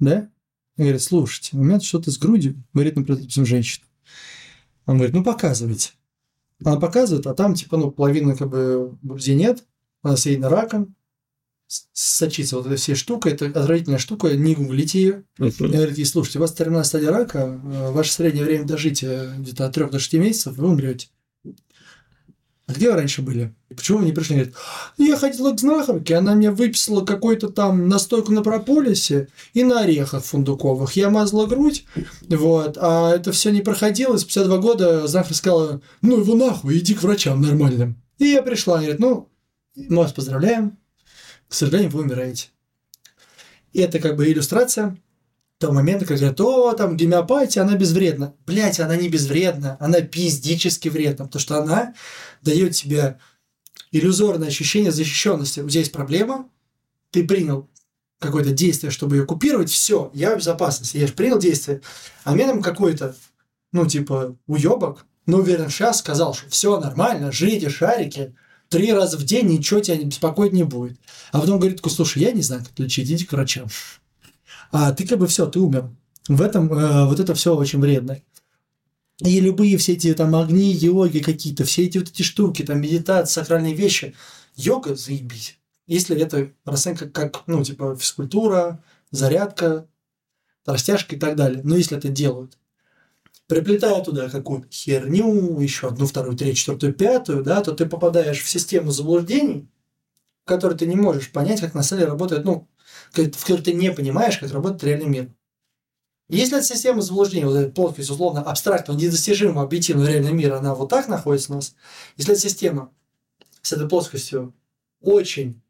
да, 0.00 0.28
и 0.76 0.82
говорят, 0.82 1.02
слушайте, 1.02 1.56
у 1.56 1.62
меня 1.62 1.78
что-то 1.78 2.10
с 2.10 2.18
грудью, 2.18 2.60
говорит, 2.72 2.96
например, 2.96 3.20
допустим, 3.20 3.46
женщина. 3.46 3.86
Он 4.86 4.96
говорит, 4.96 5.14
ну 5.14 5.22
показывайте. 5.22 5.92
Она 6.64 6.80
показывает, 6.80 7.28
а 7.28 7.34
там 7.34 7.54
типа, 7.54 7.76
ну, 7.76 7.92
половины 7.92 8.36
как 8.36 8.48
бы 8.48 8.98
груди 9.02 9.36
нет, 9.36 9.64
она 10.02 10.16
съедена 10.16 10.48
раком, 10.48 10.96
сочится 11.92 12.56
вот 12.56 12.66
эта 12.66 12.76
вся 12.76 12.94
штука, 12.94 13.28
это 13.28 13.46
отвратительная 13.46 13.98
штука, 13.98 14.34
не 14.34 14.54
гуглите 14.54 15.00
ее. 15.00 15.24
И 15.38 15.50
говорит, 15.50 15.98
ей, 15.98 16.04
слушайте, 16.04 16.38
у 16.38 16.42
вас 16.42 16.52
терминальная 16.52 16.84
стадия 16.84 17.10
рака, 17.10 17.38
э, 17.38 17.90
ваше 17.90 18.12
среднее 18.12 18.44
время 18.44 18.64
дожития 18.64 19.34
где-то 19.38 19.66
от 19.66 19.74
3 19.74 19.90
до 19.90 19.98
6 19.98 20.14
месяцев, 20.14 20.56
вы 20.56 20.68
умрете. 20.68 21.08
А 22.66 22.72
где 22.72 22.90
вы 22.90 22.96
раньше 22.96 23.20
были? 23.20 23.54
И 23.68 23.74
почему 23.74 23.98
вы 23.98 24.06
не 24.06 24.12
пришли? 24.12 24.36
Говорит, 24.36 24.54
я 24.96 25.16
ходила 25.18 25.52
к 25.52 25.60
знахарке, 25.60 26.16
она 26.16 26.34
мне 26.34 26.50
выписала 26.50 27.04
какой-то 27.04 27.50
там 27.50 27.88
настойку 27.88 28.32
на 28.32 28.42
прополисе 28.42 29.28
и 29.52 29.64
на 29.64 29.80
орехах 29.80 30.24
фундуковых. 30.24 30.92
Я 30.96 31.10
мазала 31.10 31.46
грудь, 31.46 31.84
вот, 32.26 32.78
а 32.80 33.14
это 33.14 33.32
все 33.32 33.50
не 33.50 33.60
проходило. 33.60 34.16
Спустя 34.16 34.44
два 34.44 34.56
года 34.58 35.06
знахарь 35.06 35.34
сказала, 35.34 35.82
ну 36.00 36.20
его 36.20 36.34
нахуй, 36.34 36.78
иди 36.78 36.94
к 36.94 37.02
врачам 37.02 37.42
нормальным. 37.42 38.00
И 38.18 38.28
я 38.28 38.42
пришла, 38.42 38.74
она 38.74 38.84
говорит, 38.84 39.00
ну, 39.00 39.28
мы 39.76 39.96
вас 39.98 40.14
поздравляем, 40.14 40.78
к 41.48 41.54
сожалению, 41.54 41.90
вы 41.90 42.02
умираете. 42.02 42.48
И 43.72 43.80
это 43.80 43.98
как 43.98 44.16
бы 44.16 44.26
иллюстрация 44.26 44.96
того 45.58 45.72
момента, 45.72 46.04
когда 46.04 46.20
говорят, 46.20 46.40
о, 46.40 46.72
там 46.74 46.96
гомеопатия, 46.96 47.62
она 47.62 47.76
безвредна. 47.76 48.34
Блять, 48.46 48.80
она 48.80 48.96
не 48.96 49.08
безвредна, 49.08 49.76
она 49.80 50.00
пиздически 50.00 50.88
вредна, 50.88 51.26
потому 51.26 51.40
что 51.40 51.62
она 51.62 51.94
дает 52.42 52.74
тебе 52.74 53.18
иллюзорное 53.92 54.48
ощущение 54.48 54.92
защищенности. 54.92 55.60
У 55.60 55.68
тебя 55.68 55.80
есть 55.80 55.92
проблема, 55.92 56.48
ты 57.10 57.24
принял 57.24 57.70
какое-то 58.18 58.52
действие, 58.52 58.90
чтобы 58.90 59.16
ее 59.16 59.26
купировать, 59.26 59.70
все, 59.70 60.10
я 60.14 60.34
в 60.34 60.38
безопасности, 60.38 60.96
я 60.96 61.06
же 61.06 61.12
принял 61.12 61.38
действие. 61.38 61.80
А 62.24 62.32
мне 62.32 62.46
там 62.46 62.62
какой-то, 62.62 63.14
ну, 63.72 63.86
типа, 63.86 64.36
уебок, 64.46 65.06
ну, 65.26 65.38
уверен, 65.38 65.70
сейчас 65.70 66.00
сказал, 66.00 66.34
что 66.34 66.48
все 66.50 66.78
нормально, 66.80 67.32
жрите 67.32 67.70
шарики, 67.70 68.34
три 68.74 68.92
раза 68.92 69.16
в 69.16 69.22
день, 69.22 69.46
ничего 69.46 69.78
тебя 69.78 69.96
не 69.96 70.04
беспокоить 70.04 70.52
не 70.52 70.64
будет. 70.64 70.98
А 71.30 71.40
потом 71.40 71.60
говорит, 71.60 71.80
слушай, 71.86 72.20
я 72.20 72.32
не 72.32 72.42
знаю, 72.42 72.64
как 72.64 72.76
лечить, 72.80 73.08
иди 73.08 73.24
к 73.24 73.30
врачам. 73.30 73.68
А 74.72 74.92
ты 74.92 75.06
как 75.06 75.20
бы 75.20 75.28
все, 75.28 75.46
ты 75.46 75.60
умер. 75.60 75.90
В 76.26 76.42
этом 76.42 76.72
э, 76.72 77.06
вот 77.06 77.20
это 77.20 77.34
все 77.34 77.54
очень 77.54 77.78
вредно. 77.78 78.20
И 79.20 79.38
любые 79.38 79.78
все 79.78 79.92
эти 79.92 80.12
там 80.12 80.34
огни, 80.34 80.72
йоги 80.72 81.20
какие-то, 81.20 81.64
все 81.64 81.84
эти 81.84 81.98
вот 81.98 82.08
эти 82.08 82.22
штуки, 82.22 82.64
там 82.64 82.80
медитация, 82.80 83.44
сакральные 83.44 83.74
вещи. 83.74 84.16
Йога, 84.56 84.96
заебись. 84.96 85.56
Если 85.86 86.20
это 86.20 86.50
расценка 86.64 87.08
как, 87.08 87.44
ну, 87.46 87.62
типа, 87.62 87.94
физкультура, 87.94 88.82
зарядка, 89.12 89.86
растяжка 90.66 91.14
и 91.14 91.18
так 91.18 91.36
далее. 91.36 91.60
Но 91.62 91.76
если 91.76 91.96
это 91.96 92.08
делают 92.08 92.58
приплетая 93.46 94.02
туда 94.02 94.28
какую-то 94.28 94.68
херню, 94.70 95.60
еще 95.60 95.88
одну, 95.88 96.06
вторую, 96.06 96.36
третью, 96.36 96.56
четвертую, 96.56 96.94
пятую, 96.94 97.42
да, 97.42 97.60
то 97.62 97.72
ты 97.72 97.86
попадаешь 97.86 98.42
в 98.42 98.48
систему 98.48 98.90
заблуждений, 98.90 99.68
в 100.44 100.48
которой 100.48 100.76
ты 100.76 100.86
не 100.86 100.96
можешь 100.96 101.32
понять, 101.32 101.60
как 101.60 101.74
на 101.74 101.82
самом 101.82 102.00
деле 102.00 102.10
работает, 102.12 102.44
ну, 102.44 102.68
в 103.12 103.44
которой 103.44 103.62
ты 103.62 103.74
не 103.74 103.92
понимаешь, 103.92 104.38
как 104.38 104.52
работает 104.52 104.84
реальный 104.84 105.06
мир. 105.06 105.34
Если 106.28 106.56
эта 106.56 106.66
система 106.66 107.02
заблуждений, 107.02 107.44
вот 107.44 107.56
эта 107.56 107.70
плоскость, 107.70 108.10
условно, 108.10 108.42
абстрактного, 108.42 108.98
недостижимого, 108.98 109.62
объективного 109.62 110.08
реального 110.08 110.32
мира, 110.32 110.58
она 110.58 110.74
вот 110.74 110.88
так 110.88 111.06
находится 111.08 111.52
у 111.52 111.56
нас, 111.56 111.74
если 112.16 112.32
эта 112.32 112.40
система 112.40 112.92
с 113.60 113.72
этой 113.72 113.88
плоскостью 113.88 114.54
очень 115.02 115.60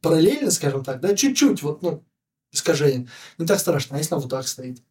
параллельно, 0.00 0.50
скажем 0.50 0.82
так, 0.82 1.00
да, 1.00 1.14
чуть-чуть 1.14 1.62
вот, 1.62 1.82
ну, 1.82 2.04
искажение, 2.52 3.08
не 3.38 3.46
так 3.46 3.60
страшно, 3.60 3.96
а 3.96 3.98
если 3.98 4.14
она 4.14 4.22
вот 4.22 4.30
так 4.30 4.48
стоит. 4.48 4.82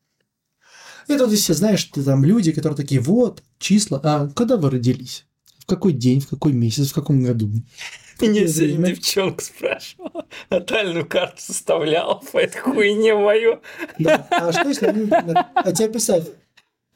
Это 1.08 1.26
вот 1.26 1.36
все, 1.36 1.54
знаешь, 1.54 1.84
ты 1.86 2.04
там 2.04 2.24
люди, 2.24 2.52
которые 2.52 2.78
такие, 2.78 3.02
вот, 3.02 3.44
числа, 3.60 4.00
а 4.04 4.30
когда 4.30 4.58
вы 4.58 4.70
родились? 4.70 5.26
В 5.60 5.66
какой 5.66 5.94
день, 5.94 6.20
в 6.20 6.28
какой 6.28 6.54
месяц, 6.54 6.92
в 6.92 6.94
каком 6.94 7.24
году? 7.24 7.50
Меня 8.22 8.48
сегодня 8.48 8.88
девчонка 8.88 9.44
спрашивала, 9.44 10.26
натальную 10.50 11.06
карту 11.06 11.42
составляла 11.42 12.16
по 12.32 12.38
этой 12.38 12.60
хуйне 12.60 13.14
мою. 13.14 13.62
Да, 14.00 14.26
а 14.30 14.52
что 14.52 14.68
если 14.68 14.88
они, 14.88 15.06
например, 15.06 15.46
а 15.54 15.72
тебе 15.72 15.90
писать, 15.90 16.32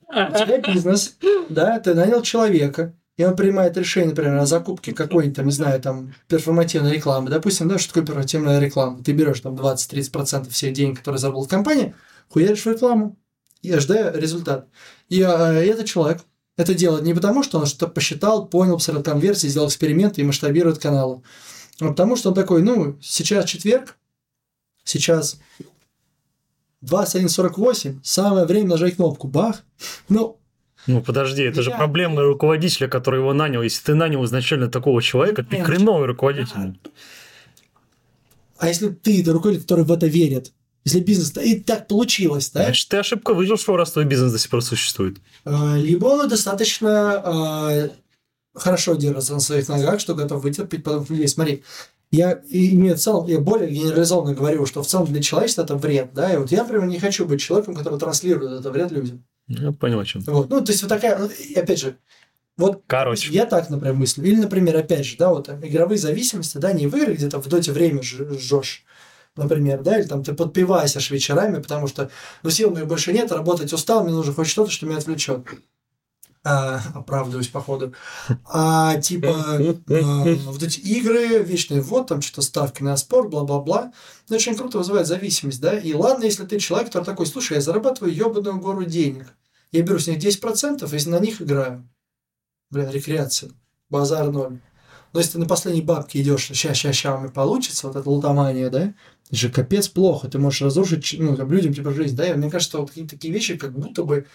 у 0.07 0.11
тебя 0.11 0.59
бизнес, 0.59 1.17
да, 1.49 1.79
ты 1.79 1.93
нанял 1.93 2.21
человека, 2.21 2.95
и 3.17 3.25
он 3.25 3.35
принимает 3.35 3.75
решение, 3.75 4.11
например, 4.11 4.37
о 4.37 4.45
закупке 4.45 4.93
какой-нибудь, 4.93 5.35
там, 5.35 5.45
не 5.45 5.51
знаю, 5.51 5.81
там, 5.81 6.13
перформативной 6.29 6.93
рекламы. 6.93 7.29
Допустим, 7.29 7.67
да, 7.67 7.77
что 7.77 7.89
такое 7.89 8.05
перформативная 8.05 8.59
реклама? 8.59 9.03
Ты 9.03 9.11
берешь 9.11 9.41
там 9.41 9.55
20-30% 9.55 10.49
всех 10.49 10.73
денег, 10.73 10.99
которые 10.99 11.19
заработала 11.19 11.49
компания, 11.49 11.95
хуяришь 12.29 12.63
в 12.63 12.67
рекламу 12.67 13.17
и 13.61 13.75
ждая 13.77 14.11
результат. 14.13 14.67
И 15.09 15.21
а, 15.21 15.53
этот 15.53 15.85
человек 15.85 16.21
это 16.57 16.73
делает 16.73 17.03
не 17.03 17.13
потому, 17.13 17.43
что 17.43 17.59
он 17.59 17.65
что-то 17.65 17.91
посчитал, 17.91 18.47
понял, 18.47 18.75
посмотрел 18.75 19.03
конверсии, 19.03 19.47
сделал 19.47 19.69
эксперименты 19.69 20.21
и 20.21 20.25
масштабирует 20.25 20.79
каналы. 20.79 21.21
А 21.79 21.87
потому 21.87 22.15
что 22.15 22.29
он 22.29 22.35
такой, 22.35 22.61
ну, 22.61 22.97
сейчас 23.01 23.45
четверг, 23.45 23.97
сейчас 24.83 25.39
21.48, 26.83 27.99
самое 28.03 28.45
время 28.45 28.69
нажать 28.69 28.97
кнопку, 28.97 29.27
бах, 29.27 29.63
ну, 30.09 30.39
ну, 30.87 31.01
подожди, 31.01 31.43
это 31.43 31.61
же 31.61 31.71
проблема 31.71 32.23
руководителя, 32.23 32.87
который 32.87 33.19
его 33.19 33.33
нанял. 33.33 33.61
Если 33.61 33.83
ты 33.83 33.95
нанял 33.95 34.23
изначально 34.25 34.69
такого 34.69 35.01
человека, 35.01 35.43
ты 35.43 35.61
хреновый 35.61 36.07
руководитель. 36.07 36.79
А 38.57 38.67
если 38.67 38.89
ты 38.89 39.21
это 39.21 39.33
руководитель, 39.33 39.63
который 39.63 39.85
в 39.85 39.91
это 39.91 40.07
верит, 40.07 40.53
если 40.85 40.99
бизнес 41.01 41.35
и 41.37 41.59
так 41.59 41.87
получилось, 41.87 42.51
да? 42.51 42.63
Значит, 42.63 42.89
ты 42.89 42.97
ошибка 42.97 43.33
выжил, 43.33 43.57
что 43.57 43.75
раз 43.77 43.91
твой 43.91 44.05
бизнес 44.05 44.31
до 44.31 44.39
сих 44.39 44.49
пор 44.49 44.63
существует. 44.63 45.17
А, 45.45 45.75
либо 45.77 46.05
он 46.05 46.27
достаточно 46.29 47.21
э, 47.25 47.89
хорошо 48.53 48.95
держится 48.95 49.33
на 49.33 49.39
своих 49.39 49.67
ногах, 49.67 49.99
что 49.99 50.15
готов 50.15 50.43
вытерпеть 50.43 50.83
потом 50.83 51.05
людей. 51.09 51.27
Смотри, 51.27 51.63
я 52.11 52.41
имею 52.49 52.95
в 52.95 52.99
целом, 52.99 53.27
я 53.27 53.39
более 53.39 53.69
генерализованно 53.69 54.33
говорю, 54.33 54.65
что 54.65 54.81
в 54.81 54.87
целом 54.87 55.07
для 55.07 55.21
человечества 55.21 55.63
это 55.63 55.75
вред, 55.75 56.11
да, 56.13 56.33
и 56.33 56.37
вот 56.37 56.51
я, 56.51 56.63
например, 56.63 56.87
не 56.87 56.99
хочу 56.99 57.25
быть 57.25 57.41
человеком, 57.41 57.75
который 57.75 57.99
транслирует 57.99 58.59
это 58.59 58.71
вред 58.71 58.91
людям. 58.91 59.23
Я 59.47 59.71
понял, 59.71 59.99
о 59.99 60.05
чем. 60.05 60.21
Вот. 60.21 60.49
Ну, 60.49 60.61
то 60.61 60.71
есть, 60.71 60.81
вот 60.81 60.89
такая, 60.89 61.29
опять 61.55 61.79
же, 61.79 61.97
вот 62.57 62.83
Короче. 62.87 63.31
я 63.31 63.45
так, 63.45 63.69
например, 63.69 63.95
мыслю. 63.95 64.25
Или, 64.25 64.35
например, 64.35 64.75
опять 64.75 65.05
же, 65.05 65.17
да, 65.17 65.29
вот 65.29 65.49
игровые 65.49 65.97
зависимости, 65.97 66.57
да, 66.57 66.73
не 66.73 66.87
в 66.87 66.95
игры, 66.95 67.13
где 67.13 67.29
то 67.29 67.39
в 67.39 67.47
доте 67.47 67.71
время 67.71 68.01
жжешь, 68.03 68.83
например, 69.39 69.81
да, 69.81 69.99
или 69.99 70.07
там 70.07 70.23
ты 70.23 70.33
подпиваешься 70.33 70.99
вечерами, 71.09 71.61
потому 71.61 71.87
что, 71.87 72.09
ну, 72.43 72.49
сил 72.49 72.71
моих 72.71 72.87
больше 72.87 73.13
нет, 73.13 73.31
работать 73.31 73.73
устал, 73.73 74.03
мне 74.03 74.13
нужно 74.13 74.33
хоть 74.33 74.47
что-то, 74.47 74.71
что 74.71 74.85
меня 74.85 74.97
отвлечет. 74.97 75.45
А, 76.41 76.81
оправдываюсь, 76.93 77.49
походу. 77.49 77.93
А 78.45 78.95
типа 78.95 79.27
а, 79.29 79.57
вот 80.45 80.63
эти 80.63 80.79
игры, 80.79 81.43
вечный 81.43 81.81
ввод, 81.81 82.07
там 82.07 82.21
что-то 82.21 82.41
ставки 82.41 82.81
на 82.81 82.95
спорт, 82.95 83.29
бла-бла-бла. 83.29 83.91
Это 84.25 84.35
очень 84.35 84.55
круто 84.55 84.77
вызывает 84.77 85.05
зависимость, 85.05 85.59
да. 85.59 85.77
И 85.77 85.93
ладно, 85.93 86.23
если 86.23 86.45
ты 86.45 86.57
человек, 86.59 86.87
который 86.87 87.03
такой, 87.03 87.25
слушай, 87.25 87.55
я 87.55 87.61
зарабатываю 87.61 88.15
ебаную 88.15 88.57
гору 88.59 88.85
денег. 88.85 89.27
Я 89.73 89.81
беру 89.81 89.99
с 89.99 90.07
них 90.07 90.17
10%, 90.17 90.87
если 90.91 91.09
на 91.09 91.19
них 91.19 91.41
играю. 91.41 91.87
Бля, 92.71 92.89
рекреация. 92.89 93.51
Базар 93.89 94.31
ноль. 94.31 94.59
Но 95.13 95.19
если 95.19 95.33
ты 95.33 95.39
на 95.39 95.45
последней 95.45 95.81
бабке 95.81 96.21
идешь, 96.21 96.47
сейчас, 96.47 96.77
сейчас, 96.77 96.95
сейчас 96.95 97.23
у 97.23 97.29
получится, 97.29 97.87
вот 97.87 97.95
эта 97.95 98.09
лутомания, 98.09 98.69
да, 98.69 98.93
это 99.27 99.35
же 99.35 99.49
капец 99.49 99.87
плохо, 99.87 100.27
ты 100.27 100.37
можешь 100.37 100.61
разрушить, 100.61 101.15
ну, 101.17 101.35
там, 101.35 101.51
людям, 101.51 101.73
типа, 101.73 101.91
жизнь, 101.91 102.15
да, 102.15 102.27
и 102.27 102.33
мне 102.33 102.49
кажется, 102.49 102.77
вот 102.77 102.89
какие-то 102.89 103.11
такие 103.11 103.33
вещи, 103.33 103.57
как 103.57 103.73
будто 103.73 104.03
бы 104.03 104.27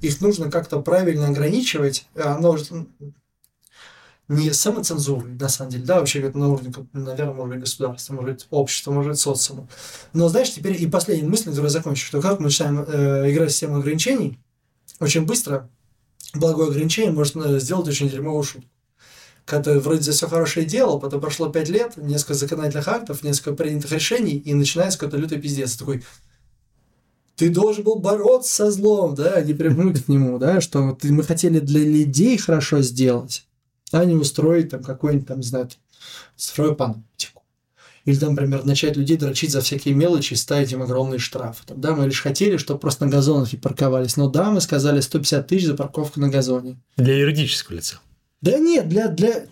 их 0.00 0.20
нужно 0.20 0.50
как-то 0.50 0.80
правильно 0.80 1.28
ограничивать, 1.28 2.06
оно 2.14 2.56
не 4.28 4.52
самоцензурой, 4.52 5.32
на 5.34 5.48
самом 5.48 5.70
деле, 5.70 5.84
да, 5.84 5.98
вообще 5.98 6.30
на 6.34 6.48
уровне, 6.48 6.72
наверное, 6.92 7.34
может 7.34 7.54
быть, 7.54 7.60
государства, 7.60 8.14
может 8.14 8.30
быть, 8.30 8.46
общества, 8.50 8.92
может 8.92 9.12
быть, 9.12 9.20
социума. 9.20 9.68
Но, 10.12 10.28
знаешь, 10.28 10.52
теперь 10.52 10.80
и 10.80 10.86
последняя 10.86 11.28
мысль, 11.28 11.44
которую 11.44 11.64
я 11.64 11.70
закончу, 11.70 12.06
что 12.06 12.20
как 12.22 12.38
мы 12.38 12.46
начинаем 12.46 12.80
э, 12.80 13.30
играть 13.32 13.50
в 13.50 13.52
систему 13.52 13.76
ограничений, 13.76 14.38
очень 15.00 15.26
быстро 15.26 15.68
благое 16.34 16.70
ограничение 16.70 17.12
может 17.12 17.36
э, 17.36 17.58
сделать 17.60 17.88
очень 17.88 18.08
дерьмовую 18.08 18.42
шутку. 18.42 18.68
Ты 19.46 19.80
вроде 19.80 20.02
за 20.02 20.12
все 20.12 20.28
хорошее 20.28 20.64
делал, 20.64 20.98
потом 20.98 21.20
прошло 21.20 21.48
пять 21.48 21.68
лет, 21.68 21.96
несколько 21.96 22.34
законодательных 22.34 22.88
актов, 22.88 23.22
несколько 23.22 23.52
принятых 23.52 23.90
решений, 23.92 24.36
и 24.36 24.54
начинается 24.54 24.98
какой-то 24.98 25.18
лютый 25.18 25.40
пиздец. 25.40 25.76
Такой, 25.76 26.02
ты 27.36 27.50
должен 27.50 27.84
был 27.84 27.98
бороться 27.98 28.52
со 28.52 28.70
злом, 28.70 29.14
да, 29.14 29.34
а 29.34 29.42
не 29.42 29.52
привыкнуть 29.52 30.04
к 30.04 30.08
нему, 30.08 30.38
да, 30.38 30.60
что 30.60 30.92
ты, 30.92 31.12
мы 31.12 31.22
хотели 31.22 31.58
для 31.58 31.80
людей 31.80 32.38
хорошо 32.38 32.82
сделать, 32.82 33.46
а 33.90 34.04
не 34.04 34.14
устроить 34.14 34.70
там 34.70 34.82
какой-нибудь, 34.82 35.28
там, 35.28 35.38
не 35.38 35.46
знаю, 35.46 35.68
цифровой 36.36 36.76
панамтику. 36.76 37.42
Или, 38.04 38.16
там, 38.16 38.30
например, 38.30 38.64
начать 38.64 38.96
людей 38.96 39.16
дрочить 39.16 39.52
за 39.52 39.60
всякие 39.60 39.94
мелочи 39.94 40.34
и 40.34 40.36
ставить 40.36 40.72
им 40.72 40.82
огромные 40.82 41.20
штрафы. 41.20 41.62
Там, 41.66 41.80
да, 41.80 41.94
мы 41.94 42.06
лишь 42.06 42.20
хотели, 42.20 42.56
чтобы 42.56 42.80
просто 42.80 43.04
на 43.04 43.10
газонах 43.12 43.52
не 43.52 43.58
парковались. 43.58 44.16
Но 44.16 44.28
да, 44.28 44.50
мы 44.50 44.60
сказали 44.60 45.00
150 45.00 45.46
тысяч 45.46 45.66
за 45.66 45.74
парковку 45.74 46.18
на 46.18 46.28
газоне. 46.28 46.80
Для 46.96 47.16
юридического 47.16 47.76
лица. 47.76 48.00
Да 48.42 48.58
нет, 48.58 48.88
для... 48.88 49.08
для... 49.08 49.46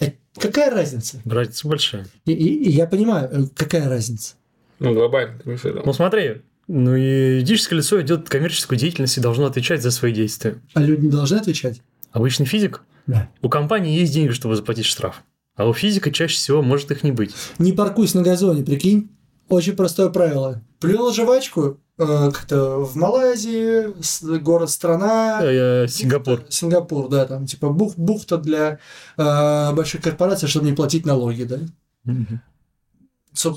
Э, 0.00 0.12
какая 0.34 0.70
разница? 0.70 1.20
Разница 1.24 1.68
большая. 1.68 2.06
И, 2.24 2.32
и, 2.32 2.64
и 2.64 2.70
я 2.70 2.86
понимаю, 2.86 3.28
э, 3.30 3.42
какая 3.54 3.88
разница. 3.88 4.34
Ну, 4.78 4.94
глобально. 4.94 5.38
Ну, 5.44 5.92
смотри, 5.92 6.42
ну 6.66 6.96
и 6.96 7.36
юридическое 7.36 7.78
лицо 7.78 7.96
ведет 7.96 8.28
коммерческую 8.28 8.78
деятельность 8.78 9.18
и 9.18 9.20
должно 9.20 9.46
отвечать 9.46 9.82
за 9.82 9.90
свои 9.90 10.12
действия. 10.12 10.56
А 10.74 10.80
люди 10.80 11.06
не 11.06 11.10
должны 11.10 11.36
отвечать? 11.36 11.82
Обычный 12.12 12.46
физик? 12.46 12.82
Да. 13.06 13.28
У 13.42 13.48
компании 13.48 13.98
есть 13.98 14.12
деньги, 14.12 14.32
чтобы 14.32 14.56
заплатить 14.56 14.86
штраф. 14.86 15.22
А 15.56 15.68
у 15.68 15.74
физика 15.74 16.10
чаще 16.10 16.36
всего 16.36 16.62
может 16.62 16.90
их 16.90 17.02
не 17.02 17.12
быть. 17.12 17.34
Не 17.58 17.72
паркуйся 17.72 18.18
на 18.18 18.22
газоне, 18.22 18.64
прикинь. 18.64 19.10
Очень 19.50 19.76
простое 19.76 20.10
правило. 20.10 20.62
Плюнул 20.78 21.12
жвачку, 21.12 21.80
э, 21.98 22.30
как-то 22.32 22.78
в 22.78 22.96
Малайзии, 22.96 24.38
город, 24.38 24.70
страна. 24.70 25.40
Э, 25.42 25.88
Сингапур. 25.88 26.44
Сингапур, 26.48 27.08
да, 27.08 27.26
там 27.26 27.46
типа 27.46 27.68
бух, 27.70 27.96
бухта 27.96 28.38
для 28.38 28.78
э, 29.16 29.72
больших 29.74 30.02
корпораций, 30.02 30.48
чтобы 30.48 30.66
не 30.66 30.72
платить 30.72 31.04
налоги, 31.04 31.42
да. 31.42 31.58
Угу. 32.06 32.40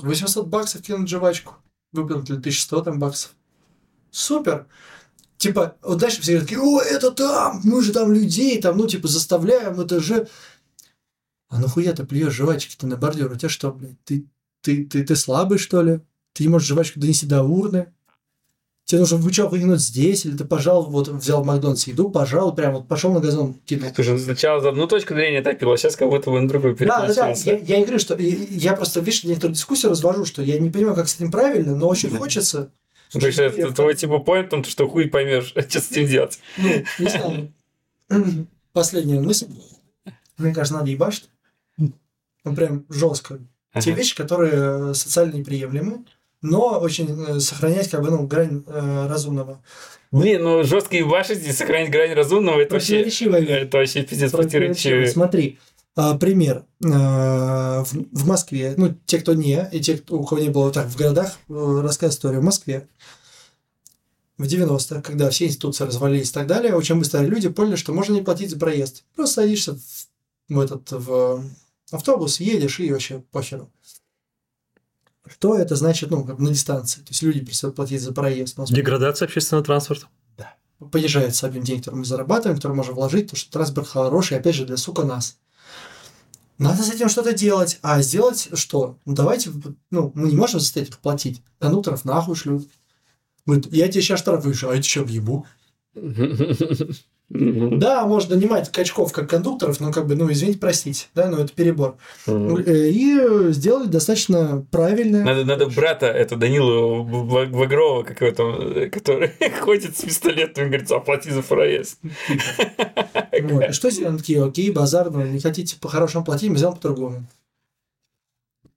800 0.08 0.48
баксов 0.48 0.82
кинуть 0.82 1.08
жвачку 1.08 1.54
выплатили 1.92 2.38
1100 2.38 2.82
там 2.82 2.98
баксов. 2.98 3.34
Супер! 4.10 4.66
Типа, 5.36 5.76
вот 5.82 5.98
дальше 5.98 6.22
все 6.22 6.40
такие, 6.40 6.60
о, 6.60 6.80
это 6.80 7.10
там, 7.10 7.60
мы 7.64 7.82
же 7.82 7.92
там 7.92 8.12
людей, 8.12 8.60
там, 8.60 8.76
ну, 8.76 8.86
типа, 8.86 9.08
заставляем, 9.08 9.80
это 9.80 10.00
же... 10.00 10.28
А 11.48 11.58
нахуя 11.58 11.92
ты 11.92 12.04
плюешь 12.04 12.34
жвачки-то 12.34 12.86
на 12.86 12.96
бордюр? 12.96 13.30
У 13.30 13.36
тебя 13.36 13.48
что, 13.48 13.72
блядь, 13.72 14.02
ты, 14.04 14.26
ты, 14.64 14.84
ты, 14.84 15.04
ты 15.04 15.14
слабый, 15.14 15.58
что 15.58 15.82
ли? 15.82 16.00
Ты 16.32 16.44
не 16.44 16.48
можешь 16.48 16.68
жвачку 16.68 16.98
донести 16.98 17.26
до 17.26 17.42
урны? 17.42 17.92
Тебе 18.86 19.00
нужно 19.00 19.18
бычок 19.18 19.50
выкинуть 19.50 19.80
здесь, 19.80 20.26
или 20.26 20.36
ты, 20.36 20.44
пожал, 20.44 20.82
вот 20.90 21.08
взял 21.08 21.42
в 21.42 21.46
Макдональдсе 21.46 21.92
еду, 21.92 22.10
пожал, 22.10 22.54
прям 22.54 22.74
вот 22.74 22.88
пошел 22.88 23.12
на 23.12 23.20
газон 23.20 23.54
кинул. 23.64 23.90
Слушай, 23.94 24.18
сначала 24.18 24.60
за 24.60 24.70
одну 24.70 24.86
точку 24.86 25.14
зрения 25.14 25.40
топил, 25.40 25.72
а 25.72 25.78
сейчас 25.78 25.96
как 25.96 26.10
будто 26.10 26.30
бы 26.30 26.40
на 26.40 26.48
другую 26.48 26.76
Да, 26.76 27.06
да, 27.06 27.14
да. 27.14 27.30
Я, 27.30 27.58
я 27.58 27.78
не 27.78 27.84
говорю, 27.84 27.98
что... 27.98 28.14
Я 28.18 28.74
просто, 28.74 29.00
видишь, 29.00 29.24
некоторую 29.24 29.54
дискуссию 29.54 29.90
развожу, 29.90 30.26
что 30.26 30.42
я 30.42 30.58
не 30.58 30.68
понимаю, 30.68 30.96
как 30.96 31.08
с 31.08 31.14
этим 31.14 31.30
правильно, 31.30 31.74
но 31.74 31.88
очень 31.88 32.10
хочется... 32.10 32.72
Ну, 33.14 33.20
то 33.20 33.26
есть, 33.26 33.38
это 33.38 33.72
твой 33.72 33.94
типа 33.94 34.18
поинт, 34.18 34.50
том, 34.50 34.64
что 34.64 34.88
хуй 34.88 35.06
поймешь, 35.06 35.46
что 35.68 35.80
с 35.80 35.90
этим 35.90 36.06
делать. 36.06 36.38
Ну, 36.58 36.68
не 36.98 37.08
знаю. 37.08 38.46
Последняя 38.72 39.20
мысль. 39.20 39.46
Мне 40.36 40.52
кажется, 40.52 40.74
надо 40.74 40.90
ебашить. 40.90 41.30
Ну, 41.78 42.54
прям 42.54 42.84
жестко. 42.90 43.38
Те 43.80 43.92
вещи, 43.92 44.16
которые 44.16 44.94
социально 44.94 45.32
неприемлемы, 45.32 46.04
но 46.42 46.78
очень 46.78 47.08
э, 47.26 47.40
сохранять 47.40 47.90
как 47.90 48.02
бы 48.02 48.10
ну, 48.10 48.26
грань 48.26 48.62
э, 48.66 49.06
разумного. 49.08 49.62
Блин, 50.12 50.42
ну 50.42 50.62
жесткие 50.62 51.04
башить 51.04 51.44
и 51.46 51.52
сохранить 51.52 51.90
грань 51.90 52.12
разумного 52.12 52.60
это 52.60 52.74
вообще, 52.74 53.02
это 53.02 53.78
вообще 53.78 54.02
пиздец 54.02 54.30
противоречиво. 54.30 55.06
Смотри, 55.06 55.58
а, 55.96 56.16
пример. 56.16 56.64
А, 56.84 57.84
в, 57.84 57.92
в 57.92 58.26
Москве, 58.26 58.74
ну, 58.76 58.94
те, 59.06 59.18
кто 59.18 59.34
не, 59.34 59.68
и 59.72 59.80
те, 59.80 59.96
кто, 59.96 60.18
у 60.18 60.24
кого 60.24 60.40
не 60.40 60.50
было 60.50 60.70
так 60.70 60.86
в 60.86 60.96
городах, 60.96 61.38
э, 61.48 61.80
рассказ 61.82 62.14
историю. 62.14 62.40
В 62.40 62.44
Москве 62.44 62.88
в 64.36 64.44
90-х, 64.44 65.02
когда 65.02 65.30
все 65.30 65.46
институции 65.46 65.84
развалились 65.84 66.30
и 66.30 66.34
так 66.34 66.46
далее, 66.46 66.74
очень 66.74 66.96
быстро 66.96 67.20
люди 67.20 67.48
поняли, 67.48 67.76
что 67.76 67.92
можно 67.92 68.14
не 68.14 68.22
платить 68.22 68.50
за 68.50 68.58
проезд. 68.58 69.04
Просто 69.14 69.42
садишься 69.42 69.74
в, 69.74 70.54
в 70.54 70.60
этот 70.60 70.90
в 70.90 71.44
автобус, 71.90 72.40
едешь 72.40 72.80
и 72.80 72.92
вообще 72.92 73.20
похеру. 73.30 73.70
Что 75.26 75.56
это 75.56 75.74
значит, 75.76 76.10
ну, 76.10 76.24
как 76.24 76.38
на 76.38 76.50
дистанции? 76.50 77.00
То 77.00 77.08
есть 77.10 77.22
люди 77.22 77.40
перестают 77.40 77.76
платить 77.76 78.02
за 78.02 78.12
проезд. 78.12 78.56
Деградация 78.68 79.26
общественного 79.26 79.64
транспорта. 79.64 80.06
Да. 80.36 80.54
Понижается 80.92 81.46
объем 81.46 81.64
денег, 81.64 81.84
который 81.84 82.00
мы 82.00 82.04
зарабатываем, 82.04 82.56
который 82.56 82.76
можем 82.76 82.94
вложить, 82.94 83.26
потому 83.26 83.38
что 83.38 83.50
транспорт 83.50 83.88
хороший, 83.88 84.38
опять 84.38 84.54
же, 84.54 84.66
для, 84.66 84.76
сука, 84.76 85.04
нас. 85.04 85.38
Надо 86.58 86.82
с 86.82 86.92
этим 86.92 87.08
что-то 87.08 87.32
делать. 87.32 87.78
А 87.82 88.00
сделать 88.02 88.50
что? 88.52 88.98
Ну, 89.06 89.14
давайте, 89.14 89.50
ну, 89.90 90.12
мы 90.14 90.28
не 90.28 90.36
можем 90.36 90.60
заставить 90.60 90.90
их 90.90 90.98
платить. 90.98 91.42
Кондукторов 91.58 92.04
нахуй 92.04 92.36
шлют. 92.36 92.68
Говорит, 93.46 93.72
я 93.72 93.88
тебе 93.88 94.02
сейчас 94.02 94.20
штраф 94.20 94.44
выше, 94.44 94.66
а 94.66 94.74
я 94.74 94.82
тебе 94.82 94.90
что, 94.90 95.04
въебу? 95.04 95.46
Да, 97.30 98.06
можно 98.06 98.36
нанимать 98.36 98.70
качков 98.70 99.10
как 99.12 99.30
кондукторов, 99.30 99.80
но 99.80 99.92
как 99.92 100.06
бы, 100.06 100.14
ну, 100.14 100.30
извините, 100.30 100.58
простите, 100.58 101.06
да, 101.14 101.28
но 101.28 101.38
это 101.38 101.52
перебор. 101.52 101.96
Э, 102.26 102.88
и 102.90 103.52
сделали 103.52 103.88
достаточно 103.88 104.64
правильно. 104.70 105.24
Надо, 105.24 105.44
надо 105.44 105.66
брата, 105.66 106.06
это 106.06 106.36
Данилу 106.36 107.02
Вагрова 107.02 108.02
какого-то, 108.02 108.90
который 108.90 109.32
ходит 109.60 109.96
с 109.96 110.02
пистолетом 110.02 110.64
и 110.64 110.68
говорит, 110.68 110.92
оплати 110.92 111.30
за 111.30 111.42
проезд. 111.42 111.98
Вот. 113.42 113.68
И 113.68 113.72
что 113.72 113.90
сделали? 113.90 114.16
Такие, 114.16 114.44
окей, 114.44 114.70
базар, 114.70 115.10
но 115.10 115.24
не 115.24 115.40
хотите 115.40 115.76
по-хорошему 115.80 116.24
платить, 116.24 116.50
мы 116.50 116.56
сделаем 116.56 116.76
по-другому. 116.76 117.26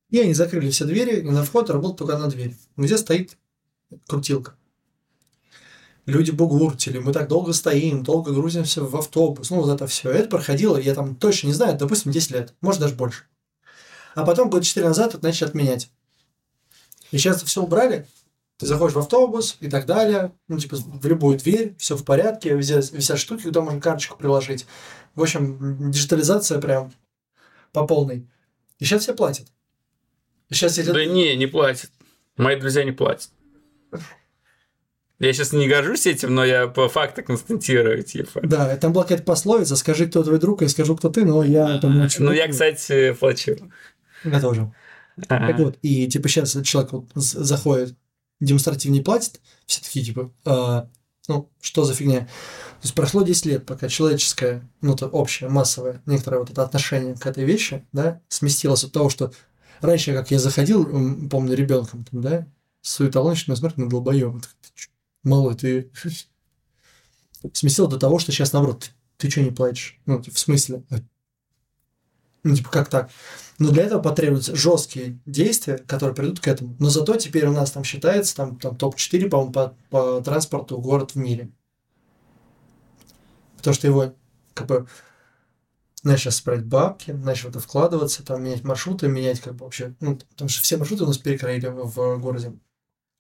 И 0.09 0.19
они 0.19 0.33
закрыли 0.33 0.71
все 0.71 0.85
двери, 0.85 1.19
и 1.19 1.21
на 1.21 1.43
вход 1.43 1.69
работала 1.69 1.95
только 1.95 2.15
одна 2.15 2.27
дверь, 2.27 2.55
где 2.75 2.97
стоит 2.97 3.37
крутилка 4.07 4.55
люди 6.07 6.31
бугуртили, 6.31 6.97
мы 6.97 7.13
так 7.13 7.27
долго 7.27 7.53
стоим, 7.53 8.01
долго 8.01 8.31
грузимся 8.31 8.81
в 8.83 8.95
автобус, 8.95 9.51
ну, 9.51 9.61
вот 9.61 9.69
это 9.69 9.85
все. 9.85 10.09
Это 10.09 10.29
проходило, 10.29 10.77
я 10.77 10.95
там 10.95 11.15
точно 11.15 11.47
не 11.47 11.53
знаю, 11.53 11.77
допустим, 11.77 12.11
10 12.11 12.31
лет, 12.31 12.55
может, 12.61 12.81
даже 12.81 12.95
больше. 12.95 13.25
А 14.15 14.25
потом, 14.25 14.49
год 14.49 14.63
4 14.63 14.87
назад, 14.87 15.13
это 15.13 15.23
начали 15.23 15.49
отменять. 15.49 15.91
И 17.11 17.17
сейчас 17.17 17.43
все 17.43 17.61
убрали, 17.61 18.07
ты 18.57 18.65
заходишь 18.65 18.95
в 18.95 18.99
автобус 18.99 19.57
и 19.59 19.69
так 19.69 19.85
далее, 19.85 20.31
ну, 20.47 20.57
типа, 20.57 20.77
в 20.77 21.05
любую 21.05 21.37
дверь, 21.37 21.75
все 21.77 21.97
в 21.97 22.05
порядке, 22.05 22.55
везде 22.55 22.81
висят 22.91 23.19
штуки, 23.19 23.43
куда 23.43 23.61
можно 23.61 23.81
карточку 23.81 24.17
приложить. 24.17 24.65
В 25.13 25.21
общем, 25.21 25.91
диджитализация 25.91 26.59
прям 26.59 26.93
по 27.73 27.85
полной. 27.85 28.27
И 28.79 28.85
сейчас 28.85 29.03
все 29.03 29.13
платят. 29.13 29.47
И 30.49 30.53
сейчас 30.53 30.77
если... 30.77 30.93
Да 30.93 31.05
не, 31.05 31.35
не 31.35 31.47
платят. 31.47 31.91
Мои 32.37 32.59
друзья 32.59 32.83
не 32.83 32.91
платят. 32.91 33.29
Я 35.19 35.33
сейчас 35.33 35.51
не 35.51 35.67
горжусь 35.67 36.05
этим, 36.05 36.35
но 36.35 36.45
я 36.45 36.67
по 36.67 36.89
факту 36.89 37.23
констатирую, 37.23 38.03
типа. 38.03 38.41
Да, 38.43 38.77
там 38.77 38.93
была 38.93 39.03
какая-то 39.03 39.23
пословица, 39.23 39.75
скажи, 39.75 40.07
кто 40.07 40.23
твой 40.23 40.39
друг, 40.39 40.61
я 40.61 40.69
скажу, 40.69 40.95
кто 40.95 41.09
ты, 41.09 41.25
но 41.25 41.43
я 41.43 41.79
там 41.79 41.99
очень... 42.01 42.23
Ну, 42.23 42.31
я, 42.31 42.47
кстати, 42.47 43.13
плачу. 43.13 43.57
Я 44.23 44.39
тоже. 44.39 44.71
Ага. 45.27 45.47
Так 45.47 45.59
вот, 45.59 45.77
и 45.81 46.07
типа 46.07 46.29
сейчас 46.29 46.55
человек 46.63 46.91
вот 46.91 47.09
заходит, 47.15 47.95
демонстративно 48.39 48.95
не 48.95 49.01
платит, 49.01 49.41
все 49.65 49.81
такие 49.81 50.05
типа, 50.05 50.31
а, 50.45 50.87
ну, 51.27 51.49
что 51.59 51.83
за 51.83 51.95
фигня? 51.95 52.21
То 52.21 52.83
есть 52.83 52.93
прошло 52.93 53.23
10 53.23 53.45
лет, 53.47 53.65
пока 53.65 53.89
человеческое, 53.89 54.69
ну, 54.81 54.95
то 54.95 55.07
общее, 55.07 55.49
массовое, 55.49 56.03
некоторое 56.05 56.39
вот 56.39 56.51
это 56.51 56.61
отношение 56.61 57.15
к 57.15 57.25
этой 57.25 57.43
вещи, 57.43 57.83
да, 57.91 58.21
сместилось 58.27 58.83
от 58.83 58.91
того, 58.91 59.09
что 59.09 59.31
раньше, 59.81 60.13
как 60.13 60.29
я 60.29 60.37
заходил, 60.37 60.85
помню, 61.29 61.55
ребенком, 61.55 62.05
там, 62.05 62.21
да, 62.21 62.47
суетолонщик, 62.81 63.47
на 63.47 63.55
смотрит 63.55 63.77
на 63.79 63.89
долбоёба, 63.89 64.41
малой, 65.27 65.55
ты 65.55 65.91
сместил 67.53 67.87
до 67.87 67.97
того, 67.97 68.19
что 68.19 68.31
сейчас 68.31 68.53
наоборот, 68.53 68.85
ты, 69.17 69.27
ты 69.27 69.29
что 69.29 69.41
не 69.41 69.51
платишь? 69.51 69.99
Ну, 70.05 70.21
в 70.21 70.39
смысле? 70.39 70.83
Ну, 72.43 72.55
типа, 72.55 72.69
как 72.69 72.89
так? 72.89 73.11
Но 73.59 73.71
для 73.71 73.83
этого 73.83 74.01
потребуются 74.01 74.55
жесткие 74.55 75.19
действия, 75.25 75.77
которые 75.77 76.15
придут 76.15 76.39
к 76.39 76.47
этому. 76.47 76.75
Но 76.79 76.89
зато 76.89 77.15
теперь 77.17 77.47
у 77.47 77.51
нас 77.51 77.71
там 77.71 77.83
считается 77.83 78.35
там, 78.35 78.57
там 78.57 78.77
топ-4, 78.77 79.29
по-моему, 79.29 79.51
по, 79.51 79.75
по 79.89 80.21
транспорту 80.21 80.77
город 80.77 81.11
в 81.11 81.15
мире. 81.15 81.51
Потому 83.57 83.73
что 83.73 83.87
его 83.87 84.13
как 84.53 84.67
бы 84.67 84.87
начал 86.03 86.31
собирать 86.31 86.65
бабки, 86.65 87.11
начал 87.11 87.49
это 87.49 87.59
вкладываться, 87.59 88.23
там 88.23 88.43
менять 88.43 88.63
маршруты, 88.63 89.07
менять 89.07 89.39
как 89.41 89.55
бы 89.55 89.65
вообще, 89.65 89.95
ну, 89.99 90.15
потому 90.17 90.49
что 90.49 90.61
все 90.61 90.77
маршруты 90.77 91.03
у 91.03 91.07
нас 91.07 91.17
перекроили 91.17 91.67
в, 91.67 91.89
в 91.89 92.21
городе. 92.21 92.53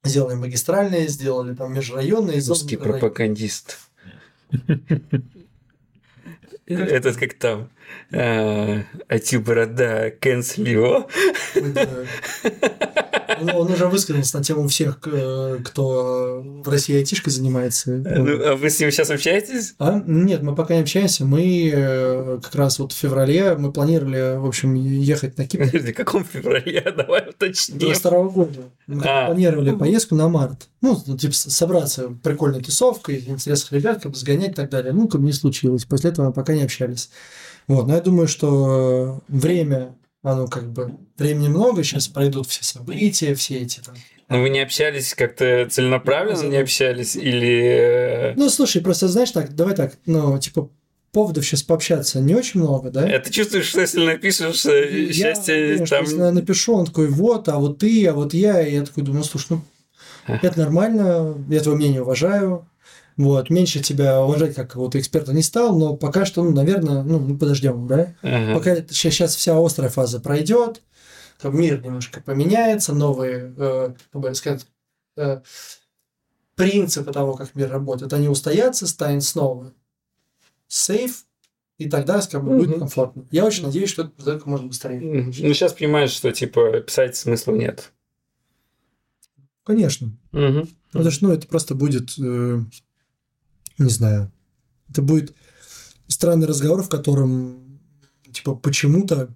Сделали 0.07 0.35
магистральные, 0.35 1.07
сделали 1.07 1.53
там 1.55 1.73
межрайонные. 1.73 2.41
Русский 2.47 2.77
пропагандист. 2.77 3.79
Этот 6.67 7.17
как 7.17 7.33
там 7.35 7.69
IT-борода 8.11 10.11
Кэнсли 10.11 10.69
его. 10.69 11.07
Ну, 13.41 13.57
он 13.57 13.71
уже 13.71 13.87
высказался 13.87 14.37
на 14.37 14.43
тему 14.43 14.67
всех, 14.67 14.99
кто 14.99 16.41
в 16.43 16.69
России 16.69 16.95
айтишкой 16.95 17.31
занимается. 17.31 17.91
Ну, 17.91 18.45
а 18.45 18.55
вы 18.55 18.69
с 18.69 18.79
ним 18.79 18.91
сейчас 18.91 19.09
общаетесь? 19.09 19.75
А? 19.79 20.01
Нет, 20.05 20.41
мы 20.41 20.55
пока 20.55 20.75
не 20.75 20.81
общаемся. 20.81 21.25
Мы 21.25 21.71
э, 21.73 22.39
как 22.41 22.55
раз 22.55 22.79
вот 22.79 22.93
в 22.93 22.97
феврале 22.97 23.55
мы 23.55 23.71
планировали, 23.71 24.37
в 24.37 24.45
общем, 24.45 24.73
ехать 24.73 25.37
на 25.37 25.45
Кипр. 25.45 25.65
В 25.65 25.93
каком 25.93 26.25
феврале? 26.25 26.81
Давай 26.97 27.29
уточним. 27.29 27.79
22 27.79 28.23
года. 28.23 28.59
Мы 28.87 29.03
а. 29.05 29.27
планировали 29.27 29.71
поездку 29.71 30.15
на 30.15 30.29
март. 30.29 30.67
Ну, 31.05 31.17
типа, 31.17 31.33
собраться 31.33 32.09
прикольной 32.23 32.61
тусовкой, 32.61 33.23
интересных 33.27 33.71
ребят, 33.73 34.01
как 34.01 34.11
бы 34.11 34.17
сгонять 34.17 34.51
и 34.51 34.53
так 34.53 34.69
далее. 34.69 34.93
Ну, 34.93 35.07
как 35.07 35.21
бы 35.21 35.27
не 35.27 35.33
случилось. 35.33 35.85
После 35.85 36.11
этого 36.11 36.27
мы 36.27 36.33
пока 36.33 36.53
не 36.53 36.63
общались. 36.63 37.09
Вот, 37.67 37.87
но 37.87 37.95
я 37.95 38.01
думаю, 38.01 38.27
что 38.27 39.21
время, 39.27 39.95
оно 40.23 40.47
как 40.47 40.71
бы, 40.71 40.93
времени 41.17 41.49
много, 41.49 41.83
сейчас 41.83 42.07
пройдут 42.07 42.47
все 42.47 42.63
события, 42.63 43.35
все 43.35 43.59
эти 43.59 43.81
там. 43.81 43.95
Но 44.29 44.41
вы 44.41 44.49
не 44.49 44.59
общались 44.59 45.13
как-то 45.13 45.67
целенаправленно, 45.69 46.47
не 46.47 46.57
общались 46.57 47.15
или... 47.15 48.31
Э, 48.31 48.33
ну, 48.35 48.49
слушай, 48.49 48.81
просто 48.81 49.07
знаешь 49.07 49.31
так, 49.31 49.55
давай 49.55 49.73
так, 49.73 49.97
ну, 50.05 50.37
типа, 50.37 50.69
поводов 51.13 51.45
сейчас 51.45 51.63
пообщаться 51.63 52.19
не 52.19 52.35
очень 52.35 52.59
много, 52.59 52.91
да? 52.91 53.05
А 53.05 53.19
ты 53.19 53.31
чувствуешь, 53.31 53.67
что 53.67 53.81
если 53.81 54.05
напишешь 54.05 54.65
я, 54.65 55.13
счастье 55.13 55.85
там... 55.85 56.03
Если 56.03 56.17
я 56.17 56.31
напишу, 56.31 56.75
он 56.75 56.85
такой, 56.85 57.07
вот, 57.07 57.47
а 57.47 57.57
вот 57.57 57.79
ты, 57.79 58.05
а 58.07 58.13
вот 58.13 58.33
я, 58.33 58.61
и 58.61 58.75
я 58.75 58.85
такой 58.85 59.03
думаю, 59.03 59.23
слушай, 59.23 59.47
ну, 59.51 59.61
это 60.41 60.59
нормально, 60.59 61.35
я 61.49 61.61
твое 61.61 61.77
мнение 61.77 62.01
уважаю, 62.01 62.67
вот, 63.17 63.49
меньше 63.49 63.79
тебя 63.79 64.21
уважать 64.21 64.53
как 64.53 64.69
какого-то 64.69 64.99
эксперта 64.99 65.33
не 65.33 65.41
стал, 65.41 65.77
но 65.77 65.95
пока 65.95 66.25
что, 66.25 66.43
ну, 66.43 66.51
наверное, 66.51 67.01
ну, 67.01 67.35
подождем, 67.37 67.87
да? 67.87 68.15
Uh-huh. 68.21 68.53
Пока 68.53 68.75
сейчас, 68.91 69.35
вся 69.35 69.57
острая 69.57 69.89
фаза 69.89 70.19
пройдет, 70.19 70.83
как 71.41 71.53
мир 71.53 71.81
немножко 71.81 72.21
поменяется, 72.21 72.93
новые, 72.93 73.53
э, 73.57 73.93
как 74.11 74.21
бы 74.21 74.35
сказать, 74.35 74.67
э, 75.15 75.41
принципы 76.55 77.11
того, 77.11 77.33
как 77.33 77.55
мир 77.55 77.71
работает, 77.71 78.13
они 78.13 78.27
устоятся, 78.27 78.85
станет 78.85 79.23
снова 79.23 79.73
сейф, 80.67 81.25
и 81.77 81.89
тогда 81.89 82.19
как 82.21 82.43
бы, 82.43 82.57
будет 82.57 82.79
комфортно. 82.79 83.25
Я 83.31 83.45
очень 83.45 83.65
надеюсь, 83.65 83.89
что 83.89 84.03
это 84.03 84.23
только 84.23 84.49
можно 84.49 84.67
быстрее. 84.67 84.99
Ну, 84.99 85.31
сейчас 85.31 85.73
понимаешь, 85.73 86.11
что 86.11 86.31
типа 86.31 86.81
писать 86.81 87.15
смысла 87.15 87.53
нет. 87.53 87.91
Конечно. 89.67 90.17
Угу. 90.31 90.67
Потому 90.93 91.11
что 91.11 91.25
ну, 91.25 91.33
это 91.33 91.45
просто 91.45 91.75
будет 91.75 92.17
э, 92.17 92.61
не 93.77 93.89
знаю. 93.89 94.31
Это 94.89 95.01
будет 95.01 95.35
странный 96.07 96.47
разговор, 96.47 96.81
в 96.81 96.89
котором, 96.89 97.81
типа, 98.31 98.55
почему-то 98.55 99.35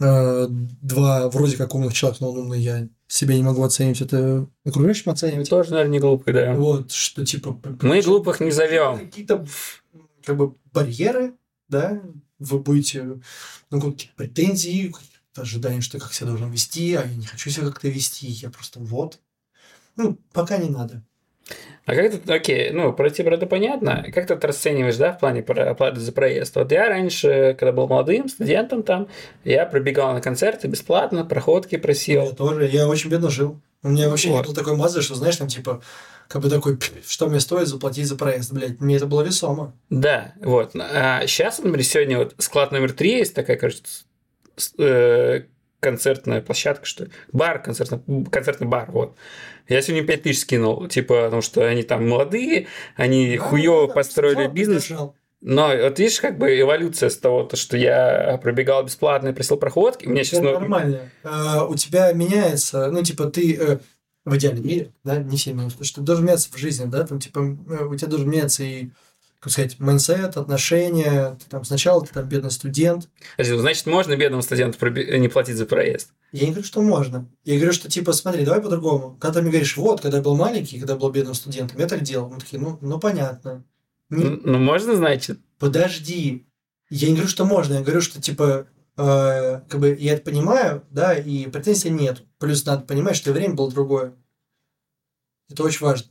э, 0.00 0.46
два 0.48 1.30
вроде 1.30 1.56
как 1.56 1.74
умных 1.74 1.94
человека, 1.94 2.24
но 2.24 2.32
он 2.32 2.38
умный, 2.40 2.60
я 2.60 2.88
себя 3.06 3.36
не 3.36 3.42
могу 3.42 3.62
оценивать, 3.62 4.00
это 4.00 4.48
окружающим 4.64 5.12
оценивать. 5.12 5.48
Тоже, 5.48 5.70
наверное, 5.70 5.92
не 5.92 6.00
глупый, 6.00 6.34
да. 6.34 6.54
Вот, 6.54 6.90
что 6.90 7.24
типа... 7.24 7.58
Мы 7.82 8.02
глупых 8.02 8.40
не 8.40 8.50
зовем. 8.50 8.98
Какие-то 8.98 9.46
как 10.24 10.36
бы 10.36 10.56
барьеры, 10.72 11.34
да, 11.68 12.02
вы 12.40 12.58
будете, 12.58 13.20
ну, 13.70 13.80
какие-то 13.80 14.16
претензии, 14.16 14.88
какие-то 14.88 15.42
ожидания, 15.42 15.80
что 15.80 15.98
я 15.98 16.02
как 16.02 16.12
себя 16.12 16.28
должен 16.28 16.50
вести, 16.50 16.94
а 16.94 17.04
я 17.04 17.14
не 17.14 17.26
хочу 17.26 17.50
себя 17.50 17.66
как-то 17.66 17.88
вести, 17.88 18.26
я 18.26 18.50
просто 18.50 18.80
вот. 18.80 19.20
Ну, 19.96 20.18
пока 20.32 20.58
не 20.58 20.68
надо. 20.68 21.02
А 21.86 21.94
как 21.94 22.12
ты, 22.12 22.32
окей, 22.32 22.70
ну, 22.70 22.94
про 22.94 23.10
тебя 23.10 23.32
это 23.32 23.46
понятно. 23.46 24.06
Как 24.14 24.26
ты 24.26 24.34
это 24.34 24.46
расцениваешь, 24.46 24.96
да, 24.96 25.12
в 25.12 25.18
плане 25.18 25.40
оплаты 25.40 26.00
за 26.00 26.12
проезд? 26.12 26.56
Вот 26.56 26.72
я 26.72 26.88
раньше, 26.88 27.54
когда 27.58 27.72
был 27.72 27.86
молодым 27.86 28.28
студентом 28.28 28.82
там, 28.82 29.08
я 29.44 29.66
пробегал 29.66 30.14
на 30.14 30.22
концерты 30.22 30.66
бесплатно, 30.66 31.26
проходки 31.26 31.76
просил. 31.76 32.22
Я 32.22 32.30
тоже, 32.30 32.66
я 32.68 32.88
очень 32.88 33.10
бедно 33.10 33.28
жил. 33.28 33.60
У 33.82 33.90
меня 33.90 34.08
вообще 34.08 34.30
вот. 34.30 34.38
не 34.38 34.42
было 34.44 34.54
такой 34.54 34.76
мазы, 34.76 35.02
что, 35.02 35.14
знаешь, 35.14 35.36
там, 35.36 35.48
типа, 35.48 35.82
как 36.26 36.40
бы 36.40 36.48
такой, 36.48 36.78
что 37.06 37.28
мне 37.28 37.38
стоит 37.38 37.68
заплатить 37.68 38.06
за 38.06 38.16
проезд, 38.16 38.50
блядь, 38.50 38.80
мне 38.80 38.96
это 38.96 39.04
было 39.04 39.20
весомо. 39.20 39.74
Да, 39.90 40.32
вот. 40.40 40.74
А 40.74 41.26
сейчас, 41.26 41.58
например, 41.58 41.84
сегодня 41.84 42.18
вот 42.18 42.34
склад 42.38 42.72
номер 42.72 42.92
три 42.92 43.10
есть 43.18 43.34
такая, 43.34 43.58
кажется, 43.58 44.04
э, 44.78 45.42
концертная 45.84 46.40
площадка, 46.40 46.86
что 46.86 47.04
ли? 47.04 47.10
Бар, 47.32 47.62
концертный, 47.62 48.00
концертный 48.30 48.66
бар, 48.66 48.90
вот. 48.90 49.16
Я 49.68 49.82
сегодня 49.82 50.06
5 50.06 50.22
тысяч 50.22 50.40
скинул, 50.40 50.88
типа, 50.88 51.24
потому 51.24 51.42
что 51.42 51.66
они 51.66 51.82
там 51.82 52.08
молодые, 52.08 52.66
они 52.96 53.36
Да, 53.36 53.42
хуёво 53.44 53.88
да, 53.88 53.94
построили 53.94 54.48
бизнес. 54.48 54.88
держал. 54.88 55.14
Но 55.42 55.68
вот 55.68 55.98
видишь, 55.98 56.20
как 56.20 56.38
бы 56.38 56.58
эволюция 56.58 57.10
с 57.10 57.18
того, 57.18 57.42
то, 57.44 57.56
что 57.56 57.76
я 57.76 58.38
пробегал 58.42 58.82
бесплатно 58.82 59.28
и 59.28 59.32
просил 59.34 59.58
проходки, 59.58 60.06
у 60.06 60.10
меня 60.10 60.24
сейчас... 60.24 60.40
Нормально. 60.40 61.10
А, 61.22 61.66
у 61.66 61.74
тебя 61.74 62.10
меняется, 62.12 62.90
ну, 62.90 63.02
типа, 63.02 63.26
ты 63.26 63.54
э, 63.54 63.78
в 64.24 64.36
идеальном 64.36 64.66
мире, 64.66 64.92
да, 65.04 65.18
не 65.18 65.36
все 65.36 65.52
меняются, 65.52 65.76
потому 65.76 65.86
что 65.86 66.00
ты 66.00 66.06
должен 66.06 66.24
меняться 66.24 66.48
в 66.50 66.56
жизни, 66.56 66.86
да, 66.86 67.06
там, 67.06 67.18
типа, 67.20 67.40
э, 67.40 67.84
у 67.84 67.94
тебя 67.94 68.08
должен 68.08 68.30
меняться 68.30 68.62
и, 68.64 68.88
как 69.44 69.52
сказать, 69.52 69.78
mindset, 69.78 70.38
отношения, 70.38 71.36
ты, 71.38 71.50
там, 71.50 71.64
сначала 71.64 72.04
ты 72.04 72.14
там 72.14 72.26
бедный 72.26 72.50
студент. 72.50 73.10
Значит, 73.38 73.84
можно 73.84 74.16
бедному 74.16 74.40
студенту 74.42 74.78
проби- 74.78 75.18
не 75.18 75.28
платить 75.28 75.56
за 75.56 75.66
проезд. 75.66 76.12
Я 76.32 76.46
не 76.46 76.52
говорю, 76.52 76.64
что 76.66 76.80
можно. 76.80 77.28
Я 77.44 77.56
говорю, 77.56 77.74
что, 77.74 77.90
типа, 77.90 78.14
смотри, 78.14 78.46
давай 78.46 78.62
по-другому. 78.62 79.16
Когда 79.20 79.34
ты 79.34 79.42
мне 79.42 79.50
говоришь, 79.50 79.76
вот, 79.76 80.00
когда 80.00 80.16
я 80.16 80.22
был 80.22 80.34
маленький, 80.34 80.78
когда 80.78 80.96
был 80.96 81.10
бедным 81.10 81.34
студентом, 81.34 81.78
я 81.78 81.86
так 81.86 82.00
делал. 82.00 82.30
Мы 82.30 82.40
такие, 82.40 82.58
ну, 82.58 82.78
ну 82.80 82.98
понятно. 82.98 83.64
Не- 84.08 84.24
Н- 84.24 84.40
Ну, 84.44 84.58
можно, 84.58 84.96
значит? 84.96 85.38
подожди. 85.58 86.46
Я 86.88 87.08
не 87.08 87.14
говорю, 87.14 87.28
что 87.28 87.44
можно, 87.44 87.74
я 87.74 87.80
говорю, 87.82 88.00
что 88.00 88.22
типа 88.22 88.66
э, 88.96 89.60
как 89.68 89.78
бы 89.80 89.94
я 90.00 90.14
это 90.14 90.22
понимаю, 90.22 90.84
да, 90.90 91.12
и 91.14 91.46
претензий 91.48 91.90
нет. 91.90 92.22
Плюс 92.38 92.64
надо 92.64 92.84
понимать, 92.86 93.16
что 93.16 93.32
время 93.32 93.54
было 93.54 93.70
другое. 93.70 94.14
Это 95.50 95.62
очень 95.64 95.84
важно. 95.84 96.08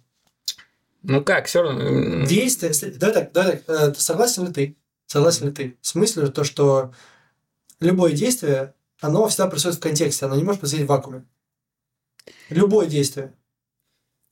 Ну 1.04 1.24
как, 1.24 1.48
все 1.48 1.62
равно... 1.62 2.26
Действие, 2.26 2.70
если- 2.70 2.92
давай 2.92 3.14
так, 3.14 3.32
давай 3.34 3.58
так, 3.58 3.70
э, 3.70 3.94
согласен 3.96 4.48
ли 4.48 4.54
ты? 4.54 4.78
Согласен 5.06 5.48
ли 5.48 5.52
ты? 5.52 5.78
В 5.82 5.88
смысле 5.88 6.28
то, 6.28 6.44
что 6.44 6.94
любое 7.80 8.14
действие, 8.14 8.74
оно 9.02 9.28
всегда 9.28 9.48
происходит 9.48 9.78
в 9.78 9.82
контексте, 9.82 10.26
оно 10.26 10.36
не 10.36 10.44
может 10.44 10.62
происходить 10.62 10.86
в 10.88 10.90
вакууме. 10.90 11.26
Любое 12.50 12.88
действие. 12.88 13.34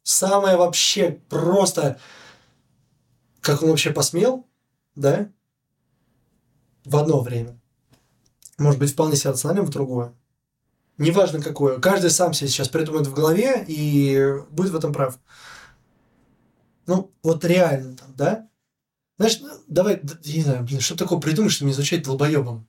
Самое 0.03 0.55
вообще 0.57 1.19
просто, 1.29 1.99
как 3.41 3.62
он 3.62 3.69
вообще 3.69 3.91
посмел, 3.91 4.47
да, 4.95 5.29
в 6.86 6.95
одно 6.95 7.19
время. 7.21 7.60
Может 8.57 8.79
быть, 8.79 8.91
вполне 8.93 9.15
себе 9.15 9.31
рациональным 9.31 9.65
в 9.65 9.71
другое. 9.71 10.13
Неважно 10.97 11.41
какое. 11.41 11.79
Каждый 11.79 12.12
сам 12.12 12.34
себе 12.34 12.49
сейчас 12.49 12.69
придумает 12.69 13.07
в 13.07 13.13
голове 13.13 13.63
и 13.67 14.36
будет 14.49 14.71
в 14.71 14.75
этом 14.75 14.93
прав. 14.93 15.17
Ну, 16.91 17.13
вот 17.23 17.45
реально 17.45 17.95
там, 17.95 18.13
да? 18.17 18.49
Знаешь, 19.17 19.39
ну, 19.39 19.49
давай, 19.69 20.01
я 20.23 20.36
не 20.36 20.43
знаю, 20.43 20.63
блин, 20.63 20.82
что 20.82 20.97
такое 20.97 21.19
придумать, 21.19 21.54
чтобы 21.54 21.69
не 21.69 21.73
звучать 21.73 22.04
долбоебом. 22.04 22.67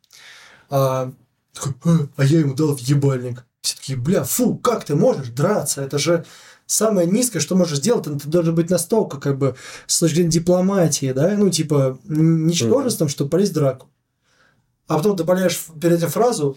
А, 0.70 1.12
такой, 1.52 1.74
«А, 1.85 2.08
а 2.18 2.24
я 2.24 2.38
ему 2.38 2.54
дал 2.54 2.76
в 2.76 2.78
ебальник. 2.78 3.44
Все 3.62 3.76
такие, 3.76 3.98
бля, 3.98 4.22
фу, 4.22 4.56
как 4.58 4.85
ты 4.85 4.94
можешь 4.94 5.30
драться? 5.30 5.82
Это 5.82 5.98
же 5.98 6.24
самое 6.66 7.08
низкое, 7.08 7.42
что 7.42 7.56
можешь 7.56 7.78
сделать. 7.78 8.04
Ты 8.04 8.28
должен 8.28 8.54
быть 8.54 8.70
настолько, 8.70 9.18
как 9.18 9.38
бы, 9.38 9.56
с 9.88 9.98
точки 9.98 10.14
зрения 10.14 10.30
дипломатии, 10.30 11.11
да, 11.12 11.37
ну, 11.37 11.50
типа, 11.50 11.98
ничтожеством, 12.04 13.08
чтобы 13.08 13.30
полезть 13.30 13.50
в 13.50 13.54
драку. 13.54 13.88
А 14.87 14.98
потом 14.98 15.16
добавляешь 15.16 15.66
перед 15.80 15.98
этим 15.98 16.11
фразу, 16.11 16.56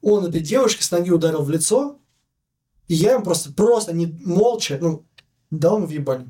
он 0.00 0.26
этой 0.26 0.40
девушке 0.40 0.84
с 0.84 0.92
ноги 0.92 1.10
ударил 1.10 1.42
в 1.42 1.50
лицо, 1.50 1.98
и 2.86 2.94
я 2.94 3.14
ему 3.14 3.24
просто, 3.24 3.52
просто 3.52 3.92
не 3.92 4.06
молча, 4.24 4.78
ну, 4.80 5.04
дал 5.50 5.78
ему 5.78 5.86
в 5.88 5.90
ебальник. 5.90 6.28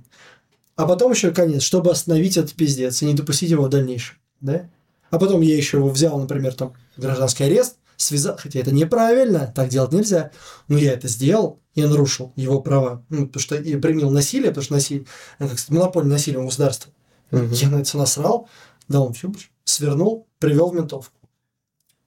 А 0.76 0.86
потом 0.86 1.12
еще 1.12 1.30
конец, 1.30 1.62
чтобы 1.62 1.90
остановить 1.90 2.36
этот 2.36 2.54
пиздец 2.54 3.00
и 3.02 3.06
не 3.06 3.14
допустить 3.14 3.50
его 3.50 3.64
в 3.64 3.68
дальнейшем, 3.68 4.16
да? 4.40 4.68
А 5.10 5.18
потом 5.18 5.40
я 5.40 5.56
еще 5.56 5.78
его 5.78 5.88
взял, 5.88 6.18
например, 6.18 6.54
там, 6.54 6.72
гражданский 6.96 7.44
арест, 7.44 7.76
связал, 7.96 8.36
хотя 8.36 8.58
это 8.58 8.72
неправильно, 8.72 9.52
так 9.54 9.68
делать 9.68 9.92
нельзя, 9.92 10.32
но 10.66 10.76
я 10.76 10.92
это 10.92 11.06
сделал, 11.06 11.60
я 11.74 11.88
нарушил 11.88 12.32
его 12.34 12.60
права, 12.60 13.04
ну, 13.08 13.26
потому 13.26 13.40
что 13.40 13.60
я 13.60 13.78
применил 13.78 14.10
насилие, 14.10 14.48
потому 14.48 14.64
что 14.64 14.74
насилие, 14.74 15.06
ну, 15.38 15.48
как 15.48 15.58
монополия 15.68 16.08
насилия 16.08 16.38
у 16.38 16.46
государства. 16.46 16.92
Мгм. 17.30 17.52
Я 17.52 17.70
на 17.70 17.76
это 17.76 17.96
насрал, 17.96 18.48
дал 18.88 19.04
ему 19.04 19.14
фюбш, 19.14 19.52
свернул, 19.64 20.26
привел 20.40 20.70
в 20.70 20.74
ментовку. 20.74 21.16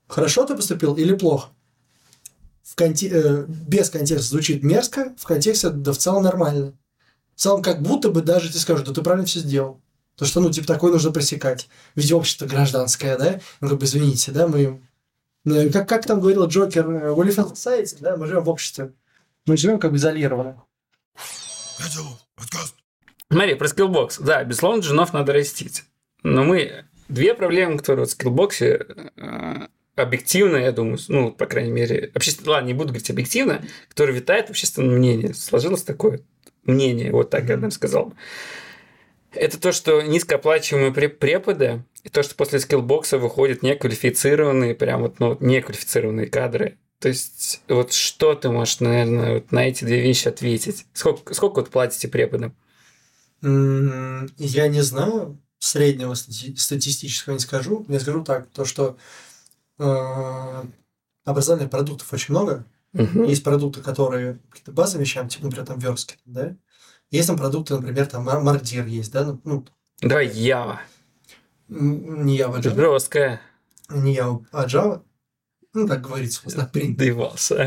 Хорошо 0.08 0.46
ты 0.46 0.56
поступил 0.56 0.96
или 0.96 1.16
плохо? 1.16 1.50
В 2.64 2.76
конте- 2.76 3.10
э, 3.12 3.46
без 3.48 3.90
контекста 3.90 4.28
звучит 4.28 4.64
мерзко, 4.64 5.16
в 5.18 5.26
контексте 5.26 5.70
да 5.70 5.94
в 5.94 5.98
целом 5.98 6.24
нормально. 6.24 6.74
В 7.38 7.40
целом 7.40 7.62
как 7.62 7.84
будто 7.84 8.10
бы 8.10 8.24
даже 8.24 8.52
ты 8.52 8.58
скажешь, 8.58 8.84
да 8.84 8.96
ты 8.96 9.04
правильно 9.04 9.28
все 9.28 9.40
сделал. 9.40 9.80
То, 10.16 10.26
что, 10.26 10.40
ну, 10.40 10.50
типа, 10.50 10.66
такое 10.66 10.92
нужно 10.92 11.12
пресекать. 11.12 11.70
Ведь 11.94 12.12
общество 12.12 12.48
гражданское, 12.48 13.16
да? 13.16 13.40
Ну, 13.62 13.70
как 13.70 13.78
бы, 13.78 13.86
извините, 13.86 14.32
да, 14.32 14.48
мы... 14.48 14.82
ну, 15.44 15.72
Как, 15.72 15.88
как 15.88 16.08
там 16.08 16.20
говорил 16.20 16.48
Джокер, 16.48 16.90
э, 16.90 17.14
we 17.14 17.28
live 17.28 17.36
in 17.36 17.54
society, 17.54 17.96
да, 18.00 18.18
мы 18.18 18.26
живем 18.26 18.44
в 18.44 18.50
обществе. 18.50 18.92
Мы 19.46 19.56
живем 19.56 19.78
как 19.78 19.92
бы 19.92 19.98
изолированно. 19.98 20.64
Смотри, 23.30 23.54
про 23.54 23.68
Skillbox. 23.68 24.18
Да, 24.18 24.44
безусловно, 24.44 24.82
джунов 24.82 25.14
надо 25.14 25.32
растить. 25.34 25.84
Но 26.24 26.44
мы... 26.44 26.86
Две 27.08 27.36
проблемы, 27.36 27.78
которые 27.78 28.06
вот 28.06 28.10
в 28.10 28.14
Skillbox 28.14 28.76
е 28.76 28.84
э, 29.16 29.68
объективно, 29.96 30.58
я 30.58 30.72
думаю, 30.72 30.98
ну, 31.08 31.32
по 31.32 31.46
крайней 31.46 31.72
мере, 31.72 32.12
общественно, 32.16 32.54
ладно, 32.54 32.68
не 32.68 32.74
буду 32.74 32.90
говорить 32.90 33.12
объективно, 33.12 33.64
которые 33.90 34.16
витает 34.18 34.48
в 34.48 34.50
общественном 34.50 34.96
мнении. 34.96 35.32
Сложилось 35.34 35.84
такое 35.84 36.22
мнение, 36.68 37.12
вот 37.12 37.30
так 37.30 37.50
я 37.50 37.58
бы 37.58 37.72
сказал. 37.72 38.14
Это 39.32 39.60
то, 39.60 39.72
что 39.72 40.02
низкооплачиваемые 40.02 40.92
пре- 40.94 41.10
преподы, 41.10 41.84
и 42.04 42.10
то, 42.10 42.24
что 42.24 42.36
после 42.36 42.60
Skillbox 42.60 43.11
а 43.11 43.18
выходят 43.18 43.62
неквалифицированные, 43.62 44.76
прям 44.76 45.02
вот, 45.02 45.20
ну, 45.20 45.38
неквалифицированные 45.40 46.28
кадры. 46.28 46.78
То 47.00 47.10
есть, 47.10 47.62
вот 47.68 47.94
что 47.94 48.34
ты 48.34 48.50
можешь, 48.50 48.80
наверное, 48.80 49.36
вот 49.36 49.52
на 49.52 49.68
эти 49.68 49.84
две 49.84 50.02
вещи 50.02 50.28
ответить? 50.28 50.86
Сколько, 50.94 51.34
сколько 51.34 51.60
вот 51.60 51.70
платите 51.70 52.08
преподам? 52.08 52.56
Я 53.42 54.68
не 54.68 54.82
знаю, 54.82 55.40
среднего 55.60 56.14
стати- 56.14 56.56
статистического 56.56 57.34
не 57.34 57.40
скажу. 57.40 57.86
Я 57.88 58.00
скажу 58.00 58.24
так, 58.24 58.48
то, 58.48 58.66
что 58.66 58.98
э, 59.78 60.64
образовательных 61.24 61.70
продуктов 61.70 62.12
очень 62.14 62.34
много. 62.34 62.66
Мгм. 62.98 63.24
Есть 63.24 63.44
продукты, 63.44 63.82
которые 63.82 64.40
какие-то 64.50 64.72
базовые 64.72 65.06
вещам, 65.06 65.28
типа, 65.30 65.46
например, 65.46 65.66
там 65.68 65.80
верстки, 65.80 66.18
да? 66.26 66.56
Есть 67.12 67.28
там 67.28 67.38
продукты, 67.38 67.76
например, 67.76 68.06
там 68.08 68.24
Мар- 68.26 68.42
Мардир 68.42 68.86
есть, 68.86 69.12
да? 69.12 69.24
Ну, 69.26 69.40
Ну, 69.44 69.66
Давай 70.02 70.28
Ява. 70.28 70.82
не 71.70 72.38
Java, 72.40 72.60
Java, 72.62 72.76
Жесткая. 72.94 73.42
не 73.90 74.16
Java, 74.18 74.44
а 74.52 74.66
Java. 74.66 75.02
Ну, 75.74 75.88
так 75.88 76.02
говорится, 76.02 76.42
у 76.44 76.48
нас 76.50 76.56
на 76.58 76.66
принт. 76.66 76.98
Доебался. 76.98 77.56
Ну, 77.56 77.62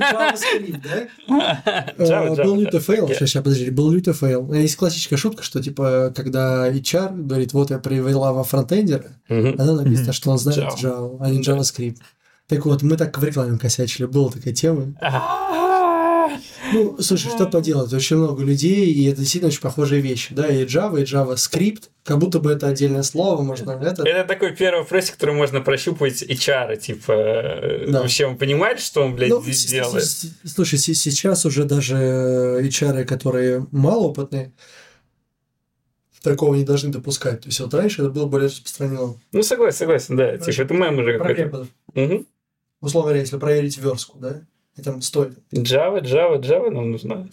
JavaScript, 0.00 0.82
да? 0.82 1.08
Java, 1.98 2.36
Был 2.36 2.56
Java. 2.56 2.60
лютый 2.60 2.80
фейл, 2.80 3.04
Окей. 3.04 3.16
сейчас, 3.16 3.30
сейчас, 3.30 3.42
подожди, 3.42 3.70
был 3.70 3.90
лютый 3.90 4.12
фейл. 4.12 4.52
Есть 4.52 4.76
классическая 4.76 5.16
шутка, 5.16 5.42
что, 5.42 5.62
типа, 5.62 6.12
когда 6.14 6.68
HR 6.70 7.14
говорит, 7.22 7.52
вот 7.54 7.70
я 7.70 7.78
привела 7.78 8.32
во 8.32 8.44
фронтендера, 8.44 9.18
она 9.28 9.72
написано, 9.76 10.12
что 10.12 10.30
он 10.30 10.38
знает. 10.38 10.58
Java, 10.78 11.16
а 11.20 11.30
не 11.30 11.40
JavaScript. 11.40 11.98
Так 12.48 12.66
вот, 12.66 12.82
мы 12.82 12.96
так 12.96 13.16
в 13.18 13.24
рекламе 13.24 13.58
косячили, 13.58 14.06
была 14.06 14.30
такая 14.30 14.52
тема. 14.52 14.94
Ну, 16.72 16.96
слушай, 17.00 17.28
что 17.30 17.46
поделать, 17.46 17.92
очень 17.92 18.16
много 18.16 18.42
людей, 18.42 18.86
и 18.92 19.04
это 19.06 19.20
действительно 19.20 19.48
очень 19.48 19.60
похожие 19.60 20.00
вещи, 20.00 20.34
да, 20.34 20.48
и 20.48 20.64
Java, 20.64 21.00
и 21.00 21.04
JavaScript, 21.04 21.84
как 22.02 22.18
будто 22.18 22.40
бы 22.40 22.50
это 22.50 22.66
отдельное 22.66 23.02
слово, 23.02 23.42
можно 23.42 23.72
это... 23.72 24.02
Это 24.02 24.26
такой 24.26 24.56
первый 24.56 24.80
вопрос, 24.80 25.10
который 25.10 25.34
можно 25.34 25.60
прощупывать 25.60 26.22
HR, 26.22 26.76
типа, 26.76 27.12
э, 27.12 27.86
Да. 27.88 28.00
вообще 28.00 28.26
он 28.26 28.36
понимает, 28.38 28.80
что 28.80 29.02
он, 29.04 29.14
блядь, 29.14 29.30
Ну, 29.30 29.42
здесь 29.42 29.66
делает? 29.66 30.04
Слушай, 30.44 30.78
се- 30.78 30.94
сейчас 30.94 31.44
уже 31.46 31.64
даже 31.64 31.94
HR, 32.62 33.04
которые 33.04 33.66
малоопытные, 33.70 34.52
такого 36.22 36.54
не 36.54 36.64
должны 36.64 36.90
допускать. 36.90 37.42
То 37.42 37.48
есть 37.48 37.60
вот 37.60 37.74
раньше 37.74 38.00
это 38.02 38.10
было 38.10 38.24
более 38.26 38.48
распространено. 38.48 39.14
Ну, 39.32 39.42
согласен, 39.42 39.78
согласен, 39.78 40.16
да. 40.16 40.32
Короче, 40.38 40.52
Типа, 40.52 40.62
это 40.64 40.74
мем 40.74 40.98
уже 40.98 41.18
какой-то. 41.18 41.42
преподов. 41.42 41.68
Условно 42.84 43.08
говоря, 43.08 43.20
если 43.20 43.38
проверить 43.38 43.78
верстку, 43.78 44.18
да, 44.18 44.42
и 44.76 44.82
там 44.82 45.00
стоит. 45.00 45.38
Java, 45.52 46.02
Java, 46.02 46.38
Java 46.38 46.68
нам 46.68 46.90
нужна. 46.90 47.26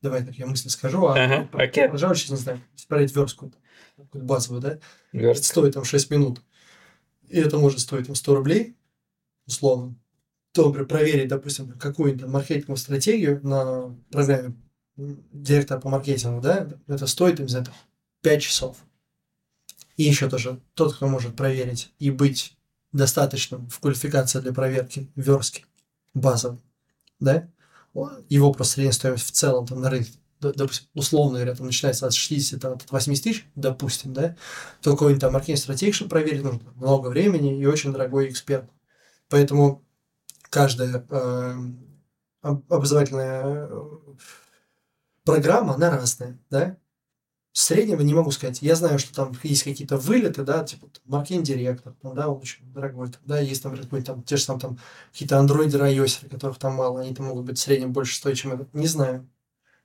Давай 0.00 0.24
так 0.24 0.36
я 0.36 0.46
мысли 0.46 0.68
скажу, 0.68 1.06
а 1.06 1.14
Ага, 1.14 1.48
про- 1.50 1.64
окей. 1.64 1.88
про 1.88 1.96
Java 1.96 2.14
сейчас 2.14 2.30
не 2.30 2.36
знаю. 2.36 2.60
Если 2.74 2.86
проверить 2.86 3.16
верстку, 3.16 3.52
базовую, 4.12 4.60
да, 4.62 4.68
это 4.74 4.80
Верстка. 5.12 5.46
стоит 5.48 5.74
там 5.74 5.82
6 5.84 6.08
минут. 6.10 6.40
И 7.28 7.36
это 7.40 7.58
может 7.58 7.80
стоить 7.80 8.06
там 8.06 8.14
100 8.14 8.34
рублей, 8.36 8.76
условно. 9.46 9.96
То, 10.52 10.66
например, 10.66 10.86
проверить, 10.86 11.28
допустим, 11.28 11.72
какую-то 11.72 12.28
маркетинговую 12.28 12.76
стратегию 12.76 13.40
на 13.42 13.96
программе 14.12 14.54
директора 14.96 15.80
по 15.80 15.88
маркетингу, 15.88 16.40
да, 16.40 16.68
это 16.86 17.08
стоит, 17.08 17.40
не 17.40 17.48
знаю, 17.48 17.64
там, 17.64 17.74
5 18.22 18.40
часов. 18.42 18.76
И 19.96 20.04
еще 20.04 20.28
тоже 20.30 20.60
тот, 20.74 20.94
кто 20.94 21.08
может 21.08 21.34
проверить 21.34 21.92
и 21.98 22.10
быть 22.12 22.56
достаточным 22.94 23.68
в 23.68 23.80
квалификации 23.80 24.40
для 24.40 24.52
проверки 24.52 25.10
верстки 25.16 25.66
базовой, 26.14 26.60
да, 27.20 27.48
его 28.28 28.52
просто 28.52 28.74
средняя 28.74 28.92
стоимость 28.92 29.26
в 29.26 29.32
целом 29.32 29.66
там 29.66 29.80
на 29.80 29.90
рынке, 29.90 30.12
допустим, 30.40 30.88
условно 30.94 31.38
говоря, 31.38 31.54
там 31.54 31.66
начинается 31.66 32.06
от 32.06 32.14
60, 32.14 32.60
там, 32.60 32.72
от 32.74 32.90
80 32.90 33.24
тысяч, 33.24 33.46
допустим, 33.54 34.12
да, 34.12 34.36
то 34.82 34.92
какой-нибудь 34.92 35.20
там 35.20 35.32
маркетинг 35.32 35.58
стратегии, 35.58 35.92
чтобы 35.92 36.10
проверить, 36.10 36.42
нужно 36.42 36.60
много 36.76 37.08
времени 37.08 37.58
и 37.58 37.66
очень 37.66 37.92
дорогой 37.92 38.30
эксперт. 38.30 38.68
Поэтому 39.28 39.84
каждая 40.50 41.04
э, 41.08 41.54
об- 42.42 42.72
образовательная 42.72 43.68
э, 43.70 43.80
программа, 45.24 45.74
она 45.74 45.90
разная, 45.90 46.38
да? 46.50 46.76
Среднего 47.56 48.00
не 48.02 48.14
могу 48.14 48.32
сказать. 48.32 48.62
Я 48.62 48.74
знаю, 48.74 48.98
что 48.98 49.14
там 49.14 49.32
есть 49.44 49.62
какие-то 49.62 49.96
вылеты, 49.96 50.42
да, 50.42 50.64
типа 50.64 50.88
маркетинг-директор, 51.04 51.94
там, 52.02 52.12
да, 52.12 52.28
он 52.28 52.40
очень 52.40 52.64
дорогой, 52.72 53.10
да, 53.24 53.38
есть, 53.38 53.62
там, 53.62 53.76
там, 53.76 54.24
те 54.24 54.36
же 54.36 54.44
там, 54.44 54.58
там 54.58 54.78
какие-то 55.12 55.38
андроиды, 55.38 55.78
iOS, 55.78 56.28
которых 56.28 56.58
там 56.58 56.74
мало, 56.74 57.00
они 57.00 57.14
там 57.14 57.26
могут 57.26 57.44
быть 57.44 57.56
в 57.56 57.60
среднем 57.60 57.92
больше 57.92 58.16
стоить, 58.16 58.38
чем 58.38 58.54
этот. 58.54 58.74
Не 58.74 58.88
знаю. 58.88 59.30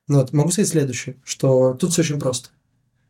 Но 0.07 0.17
вот 0.17 0.33
могу 0.33 0.49
сказать 0.49 0.71
следующее, 0.71 1.21
что 1.23 1.75
тут 1.75 1.91
все 1.91 2.01
очень 2.01 2.19
просто. 2.19 2.49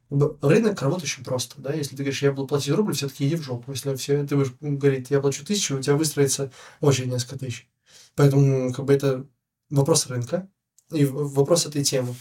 Рынок 0.09 0.81
работает 0.81 1.09
очень 1.09 1.23
просто, 1.23 1.61
да, 1.61 1.71
если 1.71 1.91
ты 1.91 2.03
говоришь, 2.03 2.21
я 2.21 2.33
буду 2.33 2.49
платить 2.49 2.73
рубль, 2.73 2.95
все-таки 2.95 3.25
иди 3.25 3.37
в 3.37 3.41
жопу. 3.41 3.71
Если 3.71 3.95
все, 3.95 4.27
ты 4.27 4.35
будешь 4.35 4.53
говорить, 4.59 5.09
я 5.09 5.21
плачу 5.21 5.45
тысячу, 5.45 5.77
у 5.77 5.81
тебя 5.81 5.95
выстроится 5.95 6.51
очередь 6.81 7.13
несколько 7.13 7.39
тысяч. 7.39 7.69
Поэтому, 8.13 8.73
как 8.73 8.83
бы, 8.83 8.93
это 8.93 9.25
вопрос 9.69 10.07
рынка 10.07 10.49
и 10.91 11.05
вопрос 11.05 11.65
этой 11.65 11.85
темы. 11.85 12.13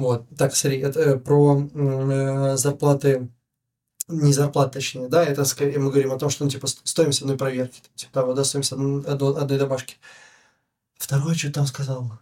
Вот, 0.00 0.26
так, 0.36 0.56
смотри, 0.56 0.78
это 0.80 0.98
э, 1.00 1.18
про 1.18 1.60
э, 1.74 2.56
зарплаты, 2.56 3.28
не 4.08 4.32
зарплаты, 4.32 4.74
точнее, 4.74 5.08
да, 5.08 5.24
это 5.24 5.44
скорее 5.44 5.78
мы 5.78 5.90
говорим 5.90 6.12
о 6.12 6.18
том, 6.18 6.30
что, 6.30 6.44
ну, 6.44 6.50
типа, 6.50 6.66
ст- 6.68 6.80
стоимость 6.88 7.22
одной 7.22 7.36
проверки, 7.36 7.82
типа, 7.96 8.12
того, 8.12 8.34
да, 8.34 8.44
стоимость 8.44 8.72
одной 8.72 9.04
одной 9.04 9.58
домашки. 9.58 9.96
Второе, 10.98 11.34
что 11.34 11.52
там 11.52 11.66
сказал? 11.66 12.12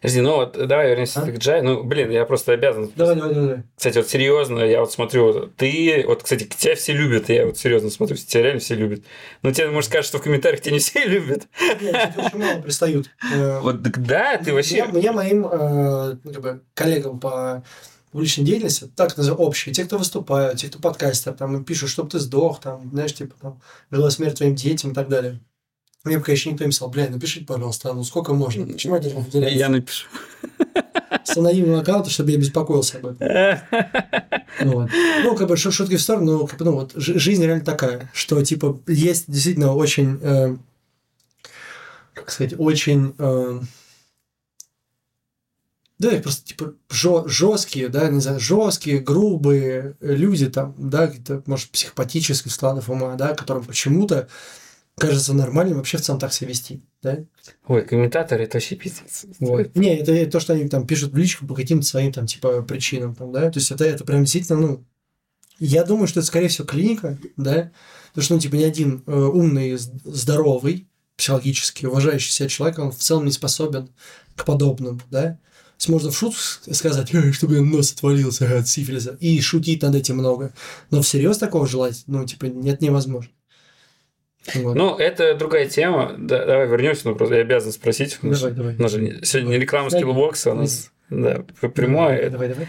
Подожди, 0.00 0.20
ну 0.20 0.36
вот 0.36 0.52
давай 0.66 0.90
вернемся 0.90 1.22
А? 1.22 1.26
к 1.26 1.36
Джай. 1.38 1.62
Ну, 1.62 1.82
блин, 1.82 2.10
я 2.10 2.24
просто 2.24 2.52
обязан. 2.52 2.90
Давай, 2.96 3.16
давай, 3.16 3.34
давай. 3.34 3.62
Кстати, 3.76 3.98
вот 3.98 4.08
серьезно, 4.08 4.60
я 4.60 4.80
вот 4.80 4.92
смотрю, 4.92 5.48
ты, 5.56 6.04
вот, 6.06 6.22
кстати, 6.22 6.44
тебя 6.44 6.74
все 6.76 6.92
любят, 6.92 7.28
я 7.28 7.46
вот 7.46 7.58
серьезно 7.58 7.90
смотрю, 7.90 8.16
тебя 8.16 8.42
реально 8.42 8.60
все 8.60 8.74
любят. 8.74 9.04
Но 9.42 9.52
тебе, 9.52 9.68
может, 9.70 9.90
скажешь, 9.90 10.06
что 10.08 10.18
в 10.18 10.22
комментариях 10.22 10.60
тебя 10.62 10.72
не 10.74 10.78
все 10.78 11.04
любят. 11.06 11.48
Нет, 11.80 12.12
очень 12.16 12.38
мало 12.38 12.60
пристают. 12.62 13.10
Э, 13.32 13.60
Вот 13.60 13.82
да, 13.82 14.38
ты 14.38 14.52
вообще... 14.52 14.84
Мне 14.84 15.12
моим 15.12 15.46
э, 15.46 16.16
ну, 16.22 16.32
как 16.32 16.42
бы, 16.42 16.62
коллегам 16.74 17.18
по 17.18 17.64
публичной 18.12 18.44
деятельности, 18.44 18.90
так 18.94 19.16
называем, 19.16 19.40
общие, 19.42 19.74
те, 19.74 19.84
кто 19.84 19.96
выступают, 19.98 20.58
те, 20.58 20.68
кто 20.68 20.78
подкастер, 20.78 21.32
там, 21.32 21.64
пишут, 21.64 21.88
чтобы 21.88 22.10
ты 22.10 22.18
сдох, 22.18 22.60
там, 22.60 22.90
знаешь, 22.92 23.14
типа, 23.14 23.34
там, 23.40 23.60
жила 23.90 24.10
смерть 24.10 24.36
твоим 24.36 24.54
детям 24.54 24.90
и 24.92 24.94
так 24.94 25.08
далее. 25.08 25.40
Мне 26.04 26.18
бы, 26.18 26.24
конечно, 26.24 26.50
никто 26.50 26.64
не 26.64 26.70
писал, 26.70 26.88
бля, 26.88 27.08
напишите, 27.08 27.46
пожалуйста, 27.46 27.92
ну 27.92 28.02
сколько 28.02 28.34
можно? 28.34 28.66
Почему 28.66 28.96
я 28.96 29.00
выделять 29.20 29.52
Я 29.54 29.68
напишу. 29.68 30.08
с 31.24 31.36
анонимного 31.36 31.82
аккаунта, 31.82 32.10
чтобы 32.10 32.32
я 32.32 32.38
беспокоился 32.38 32.98
об 32.98 33.06
этом? 33.06 33.28
Вот. 34.60 34.90
Ну, 35.24 35.34
как 35.34 35.48
бы 35.48 35.56
шу- 35.56 35.72
шутки 35.72 35.96
в 35.96 36.00
сторону, 36.02 36.38
ну, 36.40 36.46
как 36.46 36.58
бы, 36.58 36.64
ну, 36.66 36.72
вот 36.72 36.92
жи- 36.94 37.18
жизнь 37.18 37.42
реально 37.42 37.64
такая, 37.64 38.10
что, 38.12 38.44
типа, 38.44 38.78
есть 38.86 39.24
действительно 39.28 39.74
очень, 39.74 40.18
э, 40.22 40.56
как 42.14 42.30
сказать, 42.30 42.54
очень, 42.58 43.14
э, 43.18 43.60
да, 45.98 46.10
просто, 46.20 46.44
типа, 46.46 46.74
жесткие, 46.90 47.88
да, 47.88 48.08
не 48.08 48.20
знаю, 48.20 48.38
жесткие, 48.40 49.00
грубые 49.00 49.96
люди 50.00 50.48
там, 50.48 50.74
да, 50.76 51.06
какие-то, 51.06 51.42
может, 51.46 51.70
психопатических 51.70 52.52
складов 52.52 52.90
ума, 52.90 53.14
да, 53.14 53.34
которым 53.34 53.64
почему-то 53.64 54.28
кажется 54.98 55.34
нормальным 55.34 55.78
вообще 55.78 55.98
в 55.98 56.02
целом 56.02 56.20
так 56.20 56.32
себя 56.32 56.50
вести, 56.50 56.82
да. 57.02 57.24
Ой, 57.66 57.82
комментаторы, 57.82 58.44
это 58.44 58.56
вообще 58.56 58.76
пиздец. 58.76 59.26
Вот. 59.40 59.74
Не, 59.74 59.96
это, 59.96 60.30
то, 60.30 60.40
что 60.40 60.52
они 60.52 60.68
там 60.68 60.86
пишут 60.86 61.12
в 61.12 61.16
личку 61.16 61.46
по 61.46 61.54
каким-то 61.54 61.86
своим 61.86 62.12
там 62.12 62.26
типа 62.26 62.62
причинам, 62.62 63.14
там, 63.14 63.32
да. 63.32 63.50
То 63.50 63.58
есть 63.58 63.70
это, 63.70 63.84
это 63.84 64.04
прям 64.04 64.20
действительно, 64.20 64.60
ну, 64.60 64.84
я 65.58 65.84
думаю, 65.84 66.08
что 66.08 66.20
это 66.20 66.26
скорее 66.26 66.48
всего 66.48 66.66
клиника, 66.66 67.18
да. 67.36 67.72
Потому 68.08 68.24
что, 68.24 68.34
ну, 68.34 68.40
типа, 68.40 68.56
ни 68.56 68.64
один 68.64 69.02
э, 69.06 69.12
умный, 69.12 69.76
здоровый, 69.76 70.88
психологически 71.16 71.86
уважающий 71.86 72.30
себя 72.30 72.48
человек, 72.48 72.78
он 72.78 72.92
в 72.92 72.98
целом 72.98 73.24
не 73.24 73.32
способен 73.32 73.90
к 74.36 74.44
подобному, 74.44 75.00
да. 75.10 75.38
Есть 75.78 75.88
можно 75.88 76.10
в 76.10 76.16
шутку 76.16 76.38
сказать, 76.72 77.12
«Эй, 77.14 77.32
чтобы 77.32 77.60
нос 77.60 77.92
отвалился 77.92 78.58
от 78.58 78.68
сифилиса, 78.68 79.16
и 79.20 79.40
шутить 79.40 79.82
над 79.82 79.94
этим 79.94 80.16
много. 80.16 80.52
Но 80.90 81.02
всерьез 81.02 81.38
такого 81.38 81.66
желать, 81.66 82.04
ну, 82.06 82.24
типа, 82.24 82.46
нет, 82.46 82.80
невозможно. 82.80 83.32
Вот. 84.54 84.74
Ну, 84.74 84.96
это 84.96 85.34
другая 85.34 85.66
тема. 85.66 86.14
Да, 86.18 86.44
давай 86.44 86.66
вернемся, 86.66 87.08
ну 87.08 87.14
просто 87.14 87.36
я 87.36 87.40
обязан 87.42 87.72
спросить. 87.72 88.18
Давай, 88.22 88.52
давай. 88.52 88.76
У 88.76 88.82
нас 88.82 88.92
же 88.92 89.20
сегодня 89.22 89.50
не 89.50 89.58
реклама 89.58 89.90
скиллбокса, 89.90 90.52
у 90.52 90.54
нас 90.54 90.90
да, 91.10 91.44
прямое. 91.74 92.30
Давай, 92.30 92.48
давай. 92.48 92.68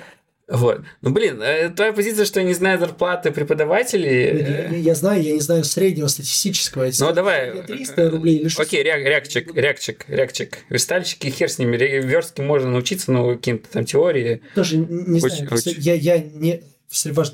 Вот. 0.50 0.82
Ну, 1.02 1.12
блин, 1.12 1.42
э, 1.42 1.70
твоя 1.70 1.94
позиция, 1.94 2.26
что 2.26 2.42
я 2.42 2.46
не 2.46 2.54
знаю 2.54 2.78
зарплаты 2.78 3.32
преподавателей. 3.32 4.34
Нет, 4.34 4.50
Я, 4.50 4.72
э, 4.76 4.80
я 4.80 4.94
знаю, 4.96 5.24
я 5.24 5.32
не 5.34 5.40
знаю 5.40 5.64
среднего 5.64 6.08
статистического. 6.08 6.90
Ну, 7.00 7.14
давай. 7.14 7.54
мне 7.54 7.62
300 7.64 8.10
рублей 8.10 8.36
или 8.40 8.50
600. 8.50 8.66
Окей, 8.68 8.84
ряк, 8.84 9.00
рякчик, 9.00 9.56
рякчик, 9.56 10.06
рякчик. 10.10 10.58
Верстальщики, 10.70 11.28
хер 11.30 11.50
с 11.50 11.60
ними. 11.60 11.78
Верстки 11.78 12.42
можно 12.42 12.70
научиться, 12.70 13.12
но 13.14 13.36
каким-то 13.36 13.70
там 13.70 13.86
теории. 13.86 14.42
Тоже 14.54 14.78
не 14.78 15.22
Очень- 15.22 15.48
знаю. 15.48 15.62
Я, 15.78 15.94
я, 15.94 16.18
не, 16.20 16.62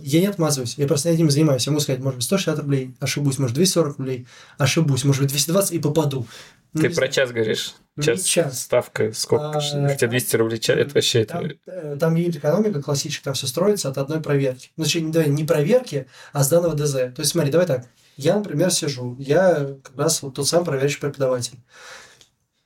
я 0.01 0.19
не 0.21 0.27
отмазываюсь. 0.27 0.75
Я 0.77 0.87
просто 0.87 1.09
этим 1.09 1.29
занимаюсь. 1.29 1.65
Я 1.65 1.71
могу 1.71 1.81
сказать, 1.81 2.01
может 2.01 2.17
быть, 2.17 2.25
160 2.25 2.59
рублей, 2.59 2.95
ошибусь, 2.99 3.37
может, 3.39 3.55
240 3.55 3.97
рублей, 3.97 4.27
ошибусь, 4.57 5.03
может 5.03 5.21
быть, 5.21 5.31
220 5.31 5.71
и 5.73 5.79
попаду. 5.79 6.25
Ну, 6.73 6.81
Ты 6.81 6.87
про 6.89 6.95
знаю. 6.95 7.11
час 7.11 7.31
говоришь. 7.31 7.73
Ну, 7.95 8.03
Час, 8.03 8.23
час. 8.23 8.61
ставка, 8.61 9.11
сколько? 9.13 9.57
А, 9.57 9.87
Хотя 9.87 10.07
200 10.07 10.35
рублей 10.35 10.59
час, 10.59 10.77
это 10.77 10.93
вообще... 10.93 11.25
Там, 11.25 11.45
Это... 11.45 11.97
там 11.99 12.15
юнит 12.15 12.35
экономика 12.37 12.81
классическая, 12.81 13.25
там 13.25 13.33
все 13.33 13.47
строится 13.47 13.89
от 13.89 13.97
одной 13.97 14.21
проверки. 14.21 14.69
Ну, 14.77 14.83
точнее, 14.83 15.01
не, 15.01 15.11
давай, 15.11 15.29
не 15.29 15.43
проверки, 15.43 16.07
а 16.31 16.43
с 16.43 16.49
данного 16.49 16.75
ДЗ. 16.75 16.93
То 16.93 17.15
есть, 17.17 17.31
смотри, 17.31 17.51
давай 17.51 17.65
так. 17.67 17.85
Я, 18.17 18.35
например, 18.35 18.69
сижу, 18.71 19.15
я 19.19 19.75
как 19.83 19.97
раз 19.97 20.21
вот 20.21 20.35
тот 20.35 20.47
сам 20.47 20.63
проверяющий 20.63 20.99
преподаватель. 20.99 21.57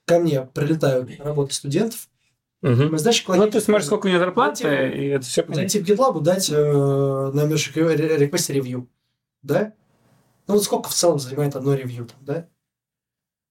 Ко 0.06 0.20
мне 0.20 0.42
прилетают 0.42 1.10
работы 1.20 1.54
студентов, 1.54 2.10
Мы, 2.64 2.98
значит, 2.98 3.28
Ну, 3.28 3.50
ты 3.52 3.60
смотришь, 3.62 3.86
сколько 3.88 4.08
у 4.08 4.10
него 4.10 4.20
зарплаты, 4.20 4.64
Зайти- 4.64 4.98
и 4.98 5.08
это 5.10 5.26
все 5.26 5.44
понятно. 5.44 5.70
Зайти 5.70 5.80
в 5.80 5.88
GitLab, 5.90 6.22
дать 6.22 6.50
э, 6.50 6.54
на 6.56 7.48
реквесте 7.50 8.54
ревью. 8.54 8.88
Да? 9.42 9.74
Ну, 10.48 10.54
вот 10.56 10.64
сколько 10.64 10.90
в 10.90 10.94
целом 10.94 11.20
занимает 11.20 11.56
одно 11.56 11.74
ревью, 11.76 12.08
да? 12.22 12.48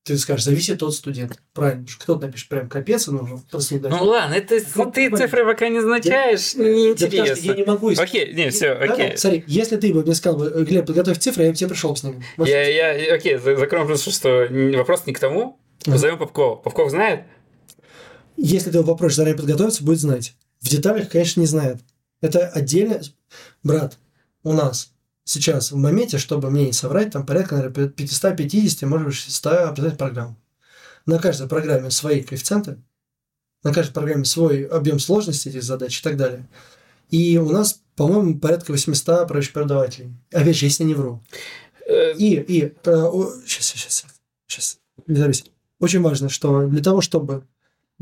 Ты 0.05 0.19
скажешь, 0.19 0.45
зависит 0.45 0.83
от 0.83 0.95
студента. 0.95 1.37
Правильно. 1.53 1.87
что 1.87 2.01
Кто-то 2.03 2.27
напишет 2.27 2.49
прям 2.49 2.69
капец, 2.69 3.07
и 3.07 3.13
нужно 3.13 3.39
просто 3.51 3.75
не 3.75 3.81
дать. 3.81 3.93
Ну 3.93 4.03
ладно, 4.05 4.35
это 4.35 4.57
Ну, 4.75 4.87
ты 4.87 4.93
понятно. 5.11 5.19
цифры 5.19 5.45
пока 5.45 5.69
не 5.69 5.77
назначаешь, 5.79 6.55
Да 6.55 6.59
потому 6.65 6.97
что 6.97 7.07
я 7.17 7.23
неинтересно. 7.23 7.53
не 7.53 7.65
могу... 7.65 7.91
Окей, 7.97 8.33
не, 8.35 8.51
все, 8.51 8.75
Да, 8.75 8.87
да, 8.89 8.93
окей. 8.95 9.17
Смотри, 9.17 9.45
если 9.47 9.77
ты 9.77 9.95
бы 9.95 10.03
мне 10.03 10.15
сказал, 10.15 10.39
бы, 10.41 10.65
Глеб, 10.65 10.87
подготовь 10.87 11.19
цифры, 11.19 11.45
я 11.45 11.51
бы 11.51 11.57
тебе 11.57 11.69
пришел 11.71 11.95
с 11.95 12.03
ними. 12.03 12.25
Я, 12.39 12.63
я, 12.95 13.15
окей, 13.15 13.37
за- 13.37 13.57
закроем 13.57 13.87
просто, 13.87 14.11
что 14.11 14.49
вопрос 14.77 15.07
не 15.07 15.13
к 15.13 15.21
тому. 15.21 15.61
Позовем 15.85 16.19
Попкова. 16.19 16.57
Попков 16.57 16.91
знает? 16.91 17.25
Если 18.37 18.71
ты 18.71 18.79
его 18.79 18.87
попросишь 18.87 19.17
заранее 19.17 19.39
подготовиться, 19.39 19.85
будет 19.85 20.01
знать. 20.01 20.35
В 20.61 20.69
деталях, 20.69 21.09
конечно, 21.09 21.41
не 21.41 21.47
знает. 21.47 21.81
Это 22.21 22.49
отдельно... 22.49 23.01
Брат, 23.63 23.99
у 24.43 24.53
нас 24.53 24.93
сейчас 25.25 25.73
в 25.73 25.77
моменте, 25.77 26.19
чтобы 26.19 26.51
мне 26.51 26.67
не 26.67 26.73
соврать, 26.73 27.13
там 27.13 27.25
порядка, 27.25 27.57
наверное, 27.57 27.89
550, 27.89 28.83
может 28.89 29.07
быть, 29.07 29.15
600 29.17 29.47
образовательных 29.47 29.99
программ. 29.99 30.39
На 31.07 31.19
каждой 31.19 31.49
программе 31.49 31.91
свои 31.91 32.23
коэффициенты, 32.23 32.79
на 33.63 33.73
каждой 33.73 33.93
программе 33.93 34.25
свой 34.25 34.65
объем 34.65 34.99
сложности 34.99 35.49
этих 35.49 35.63
задач 35.63 35.99
и 35.99 36.03
так 36.03 36.17
далее. 36.17 36.49
И 37.11 37.39
у 37.39 37.51
нас, 37.51 37.83
по-моему, 37.97 38.39
порядка 38.39 38.73
800 38.73 39.29
прочих 39.29 39.53
преподавателей. 39.53 40.15
Опять 40.33 40.57
же, 40.57 40.67
если 40.67 40.85
не 40.85 40.95
вру. 40.95 41.23
Э, 41.87 42.15
И, 42.17 42.35
и, 42.37 42.75
сейчас, 42.85 43.67
сейчас, 43.67 44.07
сейчас, 44.47 44.79
не 45.07 45.17
зависит. 45.17 45.51
Очень 45.79 46.01
важно, 46.01 46.29
что 46.29 46.67
для 46.67 46.83
того, 46.83 47.01
чтобы 47.01 47.45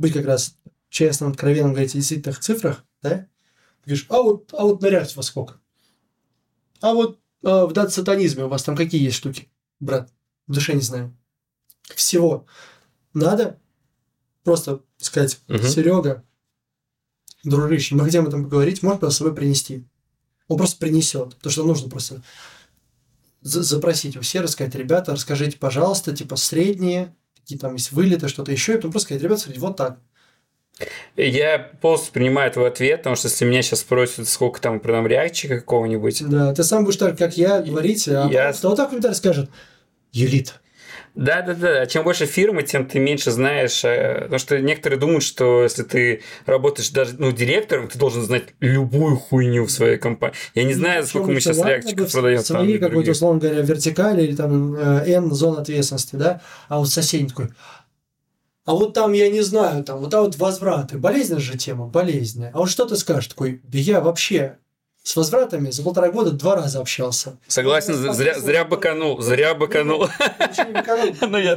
быть 0.00 0.14
как 0.14 0.24
раз 0.24 0.56
честным, 0.88 1.30
откровенным, 1.30 1.72
говорить 1.72 1.94
о 1.94 1.98
действительных 1.98 2.40
цифрах, 2.40 2.84
да, 3.02 3.10
ты 3.10 3.28
говоришь, 3.86 4.06
а 4.08 4.22
вот, 4.22 4.52
а 4.54 4.64
вот 4.64 4.82
реакцию 4.82 5.18
во 5.18 5.22
сколько? 5.22 5.60
А 6.80 6.94
вот 6.94 7.20
а, 7.44 7.66
в 7.66 7.72
дата-сатанизме 7.72 8.44
у 8.44 8.48
вас 8.48 8.62
там 8.62 8.76
какие 8.76 9.02
есть 9.02 9.16
штуки? 9.16 9.50
Брат, 9.78 10.10
в 10.46 10.52
душе 10.52 10.72
не 10.72 10.80
знаю. 10.80 11.16
Всего 11.94 12.46
надо 13.12 13.58
просто 14.42 14.82
сказать, 14.96 15.40
Мгм. 15.48 15.64
Серега, 15.64 16.24
дружище, 17.44 17.94
мы 17.94 18.04
хотим 18.04 18.22
об 18.22 18.28
этом 18.28 18.44
поговорить, 18.44 18.82
можешь 18.82 19.00
просто 19.00 19.14
с 19.14 19.18
собой 19.18 19.34
принести. 19.34 19.86
Он 20.48 20.56
просто 20.56 20.78
принесет, 20.78 21.36
потому 21.36 21.52
что 21.52 21.64
нужно 21.64 21.90
просто 21.90 22.22
за- 23.42 23.62
запросить 23.62 24.16
у 24.16 24.20
всех, 24.20 24.42
рассказать, 24.42 24.74
ребята, 24.74 25.12
расскажите, 25.12 25.58
пожалуйста, 25.58 26.16
типа 26.16 26.36
средние, 26.36 27.14
какие 27.50 27.58
там 27.58 27.74
есть 27.74 27.90
вылеты, 27.90 28.28
что-то 28.28 28.52
еще, 28.52 28.74
и 28.74 28.76
потом 28.76 28.92
просто 28.92 29.06
сказать, 29.06 29.22
ребята, 29.24 29.40
смотрите, 29.40 29.60
вот 29.60 29.76
так. 29.76 29.98
Я 31.16 31.58
полностью 31.82 32.12
принимаю 32.12 32.50
твой 32.52 32.68
ответ, 32.68 33.00
потому 33.00 33.16
что 33.16 33.28
если 33.28 33.44
меня 33.44 33.60
сейчас 33.60 33.80
спросят, 33.80 34.28
сколько 34.28 34.60
там 34.60 34.78
продам 34.80 35.06
реакчика 35.08 35.56
какого-нибудь, 35.58 36.22
Да, 36.28 36.54
ты 36.54 36.62
сам 36.62 36.84
будешь 36.84 36.96
так, 36.96 37.18
как 37.18 37.36
я, 37.36 37.60
говорить, 37.60 38.06
а 38.08 38.28
Я- 38.30 38.46
потом 38.46 38.58
кто-то 38.72 38.86
в 38.86 38.88
комментарии 38.90 39.14
скажет, 39.14 39.50
Юлит, 40.12 40.54
Да, 41.20 41.42
да, 41.42 41.52
да. 41.54 41.86
Чем 41.86 42.04
больше 42.04 42.24
фирмы, 42.24 42.62
тем 42.62 42.86
ты 42.86 42.98
меньше 42.98 43.30
знаешь. 43.30 43.84
э, 43.84 44.22
Потому 44.22 44.38
что 44.38 44.58
некоторые 44.58 44.98
думают, 44.98 45.22
что 45.22 45.62
если 45.62 45.82
ты 45.82 46.22
работаешь 46.46 46.88
даже 46.88 47.14
ну, 47.18 47.30
директором, 47.30 47.88
ты 47.88 47.98
должен 47.98 48.22
знать 48.22 48.54
любую 48.60 49.16
хуйню 49.16 49.66
в 49.66 49.70
своей 49.70 49.98
компании. 49.98 50.34
Я 50.54 50.64
не 50.64 50.72
знаю, 50.72 51.02
Причем 51.02 51.08
сколько 51.08 51.32
мы 51.32 51.40
сейчас 51.40 51.58
бы 51.58 52.06
продаем. 52.06 52.40
Свои 52.40 52.78
какой-то, 52.78 53.10
условно 53.10 53.38
говоря, 53.38 53.60
вертикали 53.60 54.22
или 54.22 54.34
там 54.34 54.74
э, 54.74 55.04
N 55.08 55.30
зон 55.34 55.58
ответственности, 55.58 56.16
да, 56.16 56.40
а 56.68 56.78
вот 56.78 56.88
соседний 56.88 57.28
такой, 57.28 57.48
а 58.64 58.72
вот 58.72 58.94
там, 58.94 59.12
я 59.12 59.28
не 59.28 59.42
знаю, 59.42 59.84
там, 59.84 59.98
вот 59.98 60.10
там 60.10 60.24
вот 60.24 60.36
возвраты, 60.36 60.96
болезненная 60.96 61.42
же 61.42 61.58
тема, 61.58 61.86
болезненная. 61.86 62.50
А 62.54 62.58
вот 62.60 62.70
что 62.70 62.86
ты 62.86 62.96
скажешь? 62.96 63.26
Такой, 63.26 63.60
да 63.64 63.78
я 63.78 64.00
вообще 64.00 64.56
с 65.10 65.16
возвратами 65.16 65.70
за 65.70 65.82
полтора 65.82 66.08
года 66.10 66.30
два 66.30 66.54
раза 66.54 66.78
общался. 66.80 67.36
Согласен, 67.48 68.00
Ну, 68.00 68.12
зря, 68.12 68.38
зря 68.38 68.64
быканул, 68.64 69.20
зря 69.20 69.54
быканул. 69.56 70.02
Не 70.06 70.06
экономил. 70.80 71.14
Ну, 71.28 71.36
я 71.38 71.56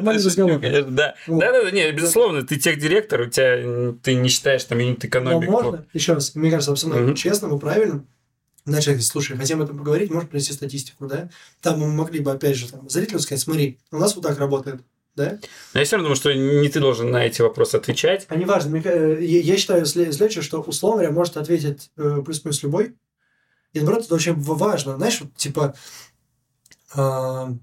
конечно, 0.60 0.92
да. 0.92 1.16
Да, 1.28 1.52
да, 1.52 1.70
не, 1.72 1.92
безусловно, 1.92 2.42
ты 2.42 2.56
техдиректор, 2.58 3.22
у 3.22 3.30
тебя 3.30 3.94
ты 4.02 4.16
не 4.16 4.30
считаешь 4.30 4.63
там 4.63 4.80
юнит 4.80 5.04
Но 5.04 5.08
экономику. 5.10 5.52
можно, 5.52 5.86
еще 5.94 6.13
раз, 6.13 6.34
мне 6.34 6.50
кажется, 6.50 6.72
абсолютно 6.72 7.16
честным 7.16 7.56
и 7.56 7.60
правильным, 7.60 8.08
начать 8.66 8.88
говорить, 8.88 9.06
слушай, 9.06 9.38
хотим 9.38 9.60
об 9.60 9.66
этом 9.66 9.78
поговорить, 9.78 10.10
можешь 10.10 10.30
принести 10.30 10.54
статистику, 10.54 11.06
да? 11.06 11.30
Там 11.62 11.80
мы 11.80 11.88
могли 11.89 12.22
бы, 12.22 12.32
опять 12.32 12.56
же, 12.56 12.68
там, 12.72 12.89
зрителю 12.89 13.20
сказать, 13.20 13.42
смотри, 13.42 13.78
у 13.92 13.98
нас 13.98 14.16
вот 14.16 14.24
так 14.26 14.39
работает, 14.39 14.82
да? 15.16 15.38
Но 15.76 15.80
я 15.80 15.86
все 15.86 15.98
равно 15.98 16.08
думаю, 16.08 16.16
что 16.16 16.34
не 16.34 16.70
ты 16.70 16.80
должен 16.80 17.12
на 17.12 17.24
эти 17.24 17.44
вопросы 17.44 17.76
отвечать. 17.76 18.26
А 18.30 18.36
ка- 18.82 18.89
э, 18.89 19.24
я 19.24 19.58
считаю 19.58 19.84
сле- 19.86 20.12
следующее, 20.12 20.42
что 20.42 20.60
условно 20.62 21.04
говоря 21.04 21.13
может 21.13 21.38
ответить 21.38 21.92
э, 21.98 22.24
плюс-минус 22.26 22.63
любой. 22.63 22.96
И 23.73 23.79
наоборот, 23.79 24.05
это 24.05 24.15
очень 24.15 24.33
в- 24.33 24.57
важно. 24.57 24.97
Знаешь, 24.97 25.19
вот, 25.21 25.36
типа 25.36 25.75
а, 26.95 27.53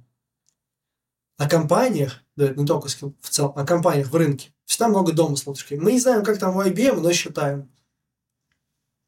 о 1.38 1.48
компаниях, 1.48 2.22
да, 2.36 2.48
не 2.48 2.66
только 2.66 2.88
в 2.88 3.30
целом, 3.30 3.52
о 3.56 3.64
компаниях 3.64 4.08
в 4.08 4.16
рынке, 4.16 4.52
всегда 4.66 4.88
много 4.88 5.12
домыслов. 5.12 5.58
Мы 5.70 5.92
не 5.92 6.00
знаем, 6.00 6.24
как 6.24 6.38
там 6.38 6.56
у 6.56 6.62
IBM, 6.62 7.00
но 7.00 7.12
считаем. 7.12 7.70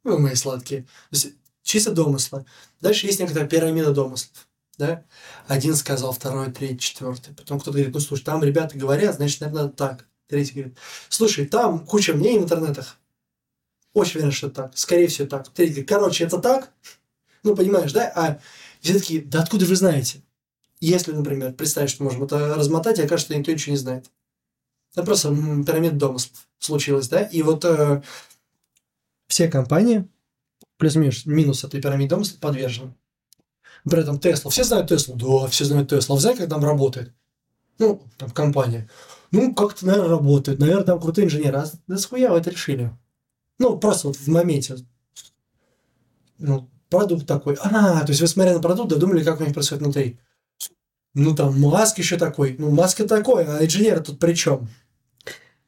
Вы 0.04 0.18
мои 0.18 0.34
сладкие. 0.34 0.82
То 0.82 0.88
есть, 1.12 1.34
чисто 1.62 1.92
домыслы. 1.92 2.44
Дальше 2.80 3.06
есть 3.06 3.20
некоторая 3.20 3.48
пирамида 3.48 3.92
домыслов. 3.92 4.48
Да? 4.78 5.04
Один 5.46 5.76
сказал, 5.76 6.12
второй, 6.12 6.50
третий, 6.50 6.78
четвертый. 6.78 7.34
Потом 7.34 7.60
кто-то 7.60 7.76
говорит, 7.76 7.94
ну 7.94 8.00
слушай, 8.00 8.24
там 8.24 8.42
ребята 8.42 8.76
говорят, 8.78 9.16
значит, 9.16 9.40
наверное, 9.40 9.68
так. 9.68 10.06
Третий 10.26 10.54
говорит, 10.54 10.78
слушай, 11.08 11.46
там 11.46 11.86
куча 11.86 12.14
мнений 12.14 12.40
в 12.40 12.44
интернетах. 12.44 12.98
Очень 13.94 14.20
уверен, 14.20 14.32
что 14.32 14.50
так. 14.50 14.76
Скорее 14.76 15.08
всего, 15.08 15.28
так. 15.28 15.48
Третий 15.48 15.72
говорит, 15.72 15.88
короче, 15.88 16.24
это 16.24 16.38
так. 16.38 16.72
Ну, 17.42 17.54
понимаешь, 17.56 17.92
да? 17.92 18.10
А 18.14 18.40
все 18.80 18.94
такие, 18.94 19.22
да 19.22 19.42
откуда 19.42 19.66
вы 19.66 19.76
знаете? 19.76 20.22
Если, 20.80 21.12
например, 21.12 21.52
представить, 21.52 21.90
что 21.90 22.04
можем 22.04 22.24
это 22.24 22.54
размотать, 22.54 22.98
и 22.98 23.02
окажется, 23.02 23.32
что 23.32 23.38
никто 23.38 23.52
ничего 23.52 23.72
не 23.72 23.78
знает. 23.78 24.10
Это 24.94 25.04
просто 25.04 25.28
м, 25.28 25.64
пирамида 25.64 25.96
домыслов 25.96 26.46
случилась, 26.58 27.08
да? 27.08 27.22
И 27.22 27.42
вот 27.42 27.64
э, 27.64 28.02
все 29.28 29.48
компании, 29.48 30.08
плюс-минус 30.78 31.26
минус 31.26 31.64
этой 31.64 31.80
пирамиды 31.80 32.10
домыслов 32.10 32.40
подвержены. 32.40 32.94
При 33.84 34.00
этом 34.00 34.18
Тесла. 34.18 34.50
Все 34.50 34.64
знают 34.64 34.88
Теслу? 34.88 35.16
Да, 35.16 35.48
все 35.48 35.64
знают 35.64 35.90
Теслу. 35.90 36.16
А 36.16 36.36
как 36.36 36.48
там 36.48 36.64
работает? 36.64 37.12
Ну, 37.78 38.02
там 38.18 38.30
компания. 38.30 38.88
Ну, 39.30 39.54
как-то, 39.54 39.86
наверное, 39.86 40.10
работает. 40.10 40.58
Наверное, 40.58 40.84
там 40.84 41.00
крутые 41.00 41.26
инженеры. 41.26 41.58
А 41.58 41.66
да 41.88 41.98
схуя 41.98 42.30
вы 42.30 42.38
это 42.38 42.50
решили? 42.50 42.92
Ну, 43.58 43.78
просто 43.78 44.08
вот 44.08 44.16
в 44.16 44.28
моменте. 44.28 44.76
Ну, 46.38 46.68
продукт 46.90 47.26
такой. 47.26 47.56
А, 47.60 48.00
то 48.00 48.10
есть 48.10 48.20
вы 48.20 48.26
смотрели 48.26 48.56
на 48.56 48.62
продукт, 48.62 48.88
додумали, 48.90 49.24
как 49.24 49.40
у 49.40 49.44
них 49.44 49.54
происходит 49.54 49.82
внутри. 49.82 50.18
Ну, 51.14 51.34
там 51.34 51.58
Маск 51.60 51.98
еще 51.98 52.16
такой. 52.16 52.56
Ну, 52.58 52.70
Маск 52.70 53.06
такой, 53.06 53.44
а 53.44 53.64
инженеры 53.64 54.00
тут 54.00 54.18
при 54.18 54.34
чем? 54.34 54.68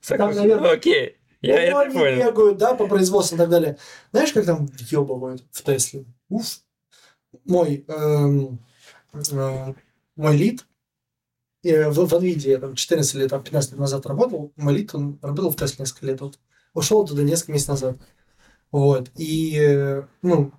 Согласен. 0.00 0.40
наверное, 0.40 0.72
Окей, 0.72 1.16
я 1.40 1.54
ну, 1.54 1.60
это 1.60 1.80
они 1.80 1.94
понял. 1.94 2.16
бегают, 2.16 2.58
да, 2.58 2.74
по 2.74 2.86
производству 2.86 3.36
и 3.36 3.38
так 3.38 3.48
далее. 3.48 3.78
Знаешь, 4.12 4.32
как 4.32 4.44
там 4.44 4.66
въебывают 4.66 5.42
в 5.50 5.62
Тесле? 5.62 6.04
Уф. 6.28 6.60
Мой, 7.44 7.84
эм, 7.88 8.58
э, 9.12 9.74
мой 10.16 10.36
лид, 10.36 10.66
э, 11.62 11.88
в, 11.88 12.06
в 12.06 12.14
NVIDIA 12.14 12.50
я 12.50 12.58
там 12.58 12.74
14 12.74 13.14
лет, 13.14 13.30
там 13.30 13.42
15 13.42 13.72
лет 13.72 13.80
назад 13.80 14.06
работал, 14.06 14.52
мой 14.56 14.74
лид, 14.74 14.94
он 14.94 15.18
работал 15.22 15.50
в 15.50 15.56
Тесле 15.56 15.76
несколько 15.80 16.06
лет, 16.06 16.20
вот, 16.20 16.38
ушел 16.74 17.06
туда 17.06 17.22
несколько 17.22 17.52
месяцев 17.52 17.70
назад. 17.70 17.96
Вот, 18.70 19.10
и, 19.16 19.56
э, 19.58 20.02
ну, 20.22 20.52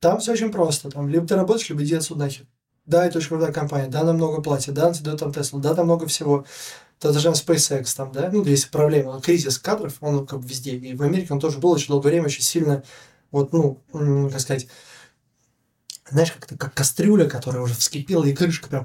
там 0.00 0.20
все 0.20 0.32
очень 0.32 0.52
просто, 0.52 0.90
там, 0.90 1.08
либо 1.08 1.26
ты 1.26 1.34
работаешь, 1.34 1.68
либо 1.68 1.82
иди 1.82 1.96
отсюда 1.96 2.20
нахер. 2.20 2.46
Да, 2.86 3.04
это 3.04 3.18
очень 3.18 3.28
крутая 3.28 3.52
компания, 3.52 3.88
да, 3.88 4.04
нам 4.04 4.16
много 4.16 4.40
платят, 4.40 4.74
да, 4.74 4.92
дают 4.92 5.20
там 5.20 5.32
Теслу, 5.32 5.60
да, 5.60 5.74
там 5.74 5.86
много 5.86 6.06
всего. 6.06 6.46
То 6.98 7.12
даже 7.12 7.28
SpaceX 7.28 7.94
там, 7.94 8.12
да, 8.12 8.30
ну, 8.32 8.44
есть 8.44 8.70
проблема, 8.70 9.20
кризис 9.20 9.58
кадров, 9.58 9.96
он 10.00 10.26
как 10.26 10.40
бы 10.40 10.48
везде. 10.48 10.76
И 10.76 10.94
в 10.94 11.02
Америке 11.02 11.32
он 11.32 11.38
тоже 11.38 11.58
был 11.58 11.70
очень 11.70 11.88
долгое 11.88 12.10
время 12.10 12.26
очень 12.26 12.42
сильно, 12.42 12.82
вот, 13.30 13.52
ну, 13.52 13.82
как 13.92 14.40
сказать, 14.40 14.68
знаешь, 16.10 16.32
как-то 16.32 16.56
как 16.56 16.74
кастрюля, 16.74 17.28
которая 17.28 17.62
уже 17.62 17.74
вскипела, 17.74 18.24
и 18.24 18.34
крышка 18.34 18.68
прям 18.68 18.84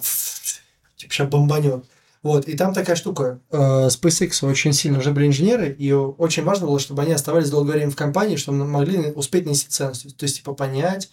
типа 0.96 1.14
сейчас 1.14 1.30
бомбанет. 1.30 1.86
Вот, 2.24 2.48
и 2.48 2.56
там 2.56 2.74
такая 2.74 2.96
штука. 2.96 3.42
э, 3.52 3.58
SpaceX 3.88 4.48
очень 4.50 4.72
сильно 4.74 5.00
уже 5.00 5.12
были 5.12 5.28
инженеры, 5.28 5.70
и 5.78 5.92
очень 5.92 6.44
важно 6.44 6.68
было, 6.68 6.80
чтобы 6.80 7.02
они 7.04 7.12
оставались 7.12 7.50
долгое 7.50 7.74
время 7.74 7.92
в 7.92 7.98
компании, 7.98 8.38
чтобы 8.38 8.66
могли 8.66 9.12
успеть 9.12 9.46
нести 9.46 9.68
ценность. 9.70 10.16
То 10.18 10.24
есть, 10.24 10.38
типа, 10.38 10.54
понять, 10.54 11.10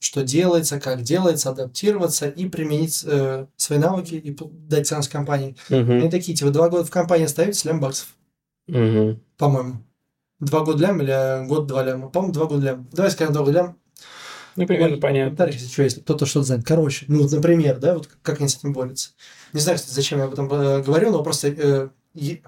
что 0.00 0.22
делается, 0.24 0.80
как 0.80 1.02
делается, 1.02 1.50
адаптироваться 1.50 2.28
и 2.28 2.48
применить 2.48 3.04
э, 3.06 3.46
свои 3.56 3.78
навыки 3.78 4.14
и 4.14 4.36
дать 4.68 4.86
ценность 4.88 5.10
компании. 5.10 5.54
Мгм. 5.68 5.92
Они 5.92 6.10
такие, 6.10 6.34
типа, 6.36 6.50
два 6.50 6.68
года 6.70 6.84
в 6.84 6.90
компании 6.90 7.26
оставить 7.26 7.62
лям 7.66 7.78
баксов, 7.78 8.08
Мгм. 8.68 9.20
по-моему. 9.36 9.82
Два 10.40 10.60
года 10.64 10.78
лям 10.82 11.00
или 11.02 11.46
год 11.46 11.66
два 11.66 11.84
ляма? 11.84 12.08
По-моему, 12.08 12.32
два 12.32 12.46
года 12.46 12.64
лям. 12.64 12.88
Давай 12.90 13.10
скажем 13.12 13.34
два 13.34 13.44
года 13.44 13.52
лям. 13.58 13.76
Ну, 14.56 14.66
примерно 14.66 14.96
Ой, 14.96 15.00
понятно. 15.00 15.24
комментариях, 15.36 15.54
если 15.60 15.72
что, 15.72 15.82
если 15.82 16.00
кто-то 16.00 16.26
что-то 16.26 16.46
знает. 16.46 16.64
Короче, 16.66 17.04
ну, 17.08 17.22
вот, 17.22 17.32
например, 17.32 17.78
да, 17.78 17.94
вот 17.94 18.08
как 18.22 18.40
они 18.40 18.48
с 18.48 18.56
этим 18.56 18.72
борются. 18.72 19.10
Не 19.52 19.60
знаю, 19.60 19.78
кстати, 19.78 19.94
зачем 19.94 20.18
я 20.18 20.24
об 20.26 20.32
этом 20.34 20.52
э, 20.52 20.82
говорю, 20.82 21.10
но 21.10 21.22
просто... 21.22 21.48
э, 21.48 21.88
е- 22.14 22.42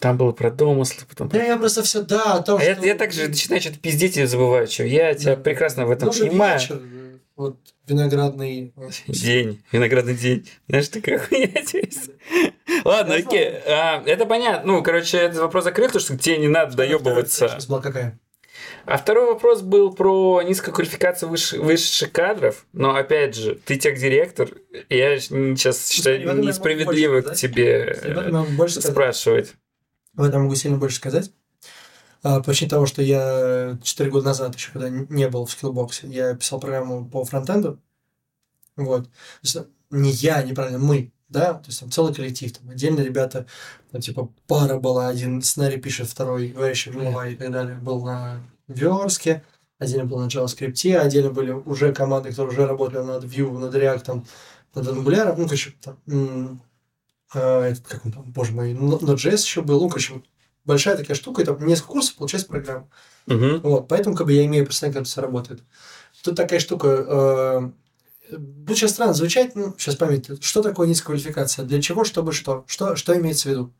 Там 0.00 0.16
было 0.16 0.32
про 0.32 0.50
домыслы, 0.50 1.04
потом... 1.08 1.28
да, 1.28 1.42
я 1.42 1.56
просто 1.56 1.82
все, 1.82 2.02
да, 2.02 2.34
о 2.34 2.42
том, 2.42 2.60
А 2.60 2.64
я, 2.64 2.74
что... 2.74 2.84
я 2.86 2.94
также 2.94 3.28
начинаю 3.28 3.60
что-то 3.60 3.78
пиздеть 3.78 4.16
и 4.16 4.24
забываю, 4.24 4.66
что 4.66 4.84
я 4.84 5.14
тебя 5.14 5.36
Да. 5.36 5.42
прекрасно 5.42 5.86
в 5.86 5.90
этом 5.90 6.08
уже 6.08 6.26
понимаю. 6.26 6.58
вечер, 6.60 6.80
э, 6.82 7.18
вот, 7.36 7.58
виноградный... 7.86 8.72
э, 8.76 8.88
День, 9.12 9.62
виноградный 9.72 10.14
день. 10.14 10.48
Знаешь, 10.68 10.88
такая 10.88 11.18
хуйня 11.18 11.48
есть. 11.72 12.10
Ладно, 12.84 13.12
Я 13.14 13.18
окей. 13.20 13.48
А, 13.66 14.02
это 14.04 14.26
понятно. 14.26 14.72
Ну, 14.72 14.82
короче, 14.82 15.18
этот 15.18 15.38
вопрос 15.38 15.64
закрыт, 15.64 15.88
потому 15.88 16.00
что 16.04 16.18
тебе 16.18 16.38
не 16.38 16.48
надо 16.48 16.76
доебываться. 16.76 17.58
Была 17.68 17.80
какая? 17.80 18.18
А 18.86 18.98
второй 18.98 19.26
вопрос 19.26 19.62
был 19.62 19.92
про 19.94 20.42
низкую 20.42 20.74
квалификацию 20.74 21.30
выше- 21.30 21.58
высших 21.60 22.12
кадров. 22.12 22.66
Но, 22.72 22.94
опять 22.94 23.34
же, 23.34 23.54
ты 23.54 23.76
техдиректор. 23.76 24.50
Я 24.88 25.18
сейчас 25.18 25.88
считаю 25.88 26.16
этом 26.16 26.28
я 26.28 26.34
могу 26.34 26.48
несправедливо 26.48 27.22
к 27.22 27.34
тебе 27.34 27.98
э, 28.02 28.44
больше 28.56 28.80
спрашивать. 28.80 29.54
В 30.12 30.22
этом 30.22 30.42
могу 30.42 30.54
сильно 30.54 30.76
больше 30.76 30.96
сказать. 30.96 31.30
А, 32.22 32.38
По 32.38 32.44
причине 32.44 32.70
того, 32.70 32.86
что 32.86 33.02
я 33.02 33.78
4 33.82 34.10
года 34.10 34.26
назад, 34.26 34.54
еще 34.54 34.70
когда 34.72 34.88
не 34.88 35.28
был 35.28 35.44
в 35.44 35.50
скиллбоксе, 35.50 36.06
я 36.06 36.34
писал 36.34 36.60
программу 36.60 37.06
по 37.08 37.24
фронтенду. 37.24 37.80
Вот. 38.76 39.04
То 39.04 39.10
есть, 39.42 39.56
не 39.90 40.10
я, 40.10 40.42
неправильно, 40.42 40.78
мы, 40.78 41.12
да, 41.28 41.54
то 41.54 41.66
есть 41.66 41.80
там 41.80 41.90
целый 41.90 42.14
коллектив, 42.14 42.52
там 42.52 42.70
отдельно 42.70 43.00
ребята, 43.00 43.46
там, 43.92 44.00
типа 44.00 44.32
пара 44.46 44.78
была, 44.78 45.08
один 45.08 45.42
сценарий 45.42 45.78
пишет, 45.78 46.08
второй 46.08 46.48
говорящий 46.48 46.92
голова 46.92 47.28
и 47.28 47.36
так 47.36 47.50
далее, 47.50 47.76
был 47.76 48.04
на 48.04 48.40
верстке, 48.68 49.42
отдельно 49.78 50.06
был 50.06 50.18
на 50.18 50.28
JavaScript, 50.28 50.96
отдельно 50.96 51.30
были 51.30 51.52
уже 51.52 51.92
команды, 51.92 52.30
которые 52.30 52.52
уже 52.52 52.66
работали 52.66 53.02
над 53.02 53.24
Vue, 53.24 53.58
над 53.58 53.74
React, 53.74 54.26
над 54.74 54.86
Angular, 54.86 55.34
ну, 55.36 55.44
короче, 55.44 55.74
там, 55.82 56.60
а, 57.34 57.62
этот, 57.62 57.86
как 57.86 58.04
он 58.04 58.12
там, 58.12 58.22
боже 58.32 58.52
мой, 58.52 58.72
Node.js 58.72 59.36
еще 59.36 59.62
был, 59.62 59.80
ну, 59.80 59.88
короче, 59.88 60.22
большая 60.64 60.96
такая 60.96 61.16
штука, 61.16 61.42
и 61.42 61.44
там 61.44 61.64
несколько 61.66 61.92
курсов 61.92 62.16
получается 62.16 62.48
программа. 62.48 62.88
Мгм. 63.26 63.60
Вот, 63.60 63.88
поэтому 63.88 64.16
как 64.16 64.26
бы 64.26 64.32
я 64.32 64.44
имею 64.46 64.64
представление, 64.64 64.94
как 64.94 65.02
это 65.02 65.10
все 65.10 65.20
работает. 65.20 65.62
Тут 66.22 66.36
такая 66.36 66.58
штука, 66.58 67.72
э, 68.30 68.36
будет 68.36 68.78
сейчас 68.78 68.92
странно 68.92 69.14
звучать, 69.14 69.54
ну, 69.54 69.74
сейчас 69.78 69.96
поймите, 69.96 70.36
что 70.40 70.62
такое 70.62 70.88
низкая 70.88 71.16
квалификация, 71.16 71.64
для 71.64 71.82
чего, 71.82 72.04
чтобы 72.04 72.32
что, 72.32 72.64
что, 72.66 72.96
что 72.96 73.18
имеется 73.18 73.48
в 73.48 73.52
виду. 73.52 73.74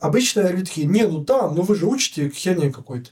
Обычно 0.00 0.48
люди 0.48 0.66
такие, 0.66 0.86
не, 0.86 1.06
ну 1.06 1.24
там, 1.24 1.54
ну 1.54 1.62
вы 1.62 1.74
же 1.74 1.86
учите 1.86 2.28
херня 2.28 2.70
какой-то. 2.70 3.10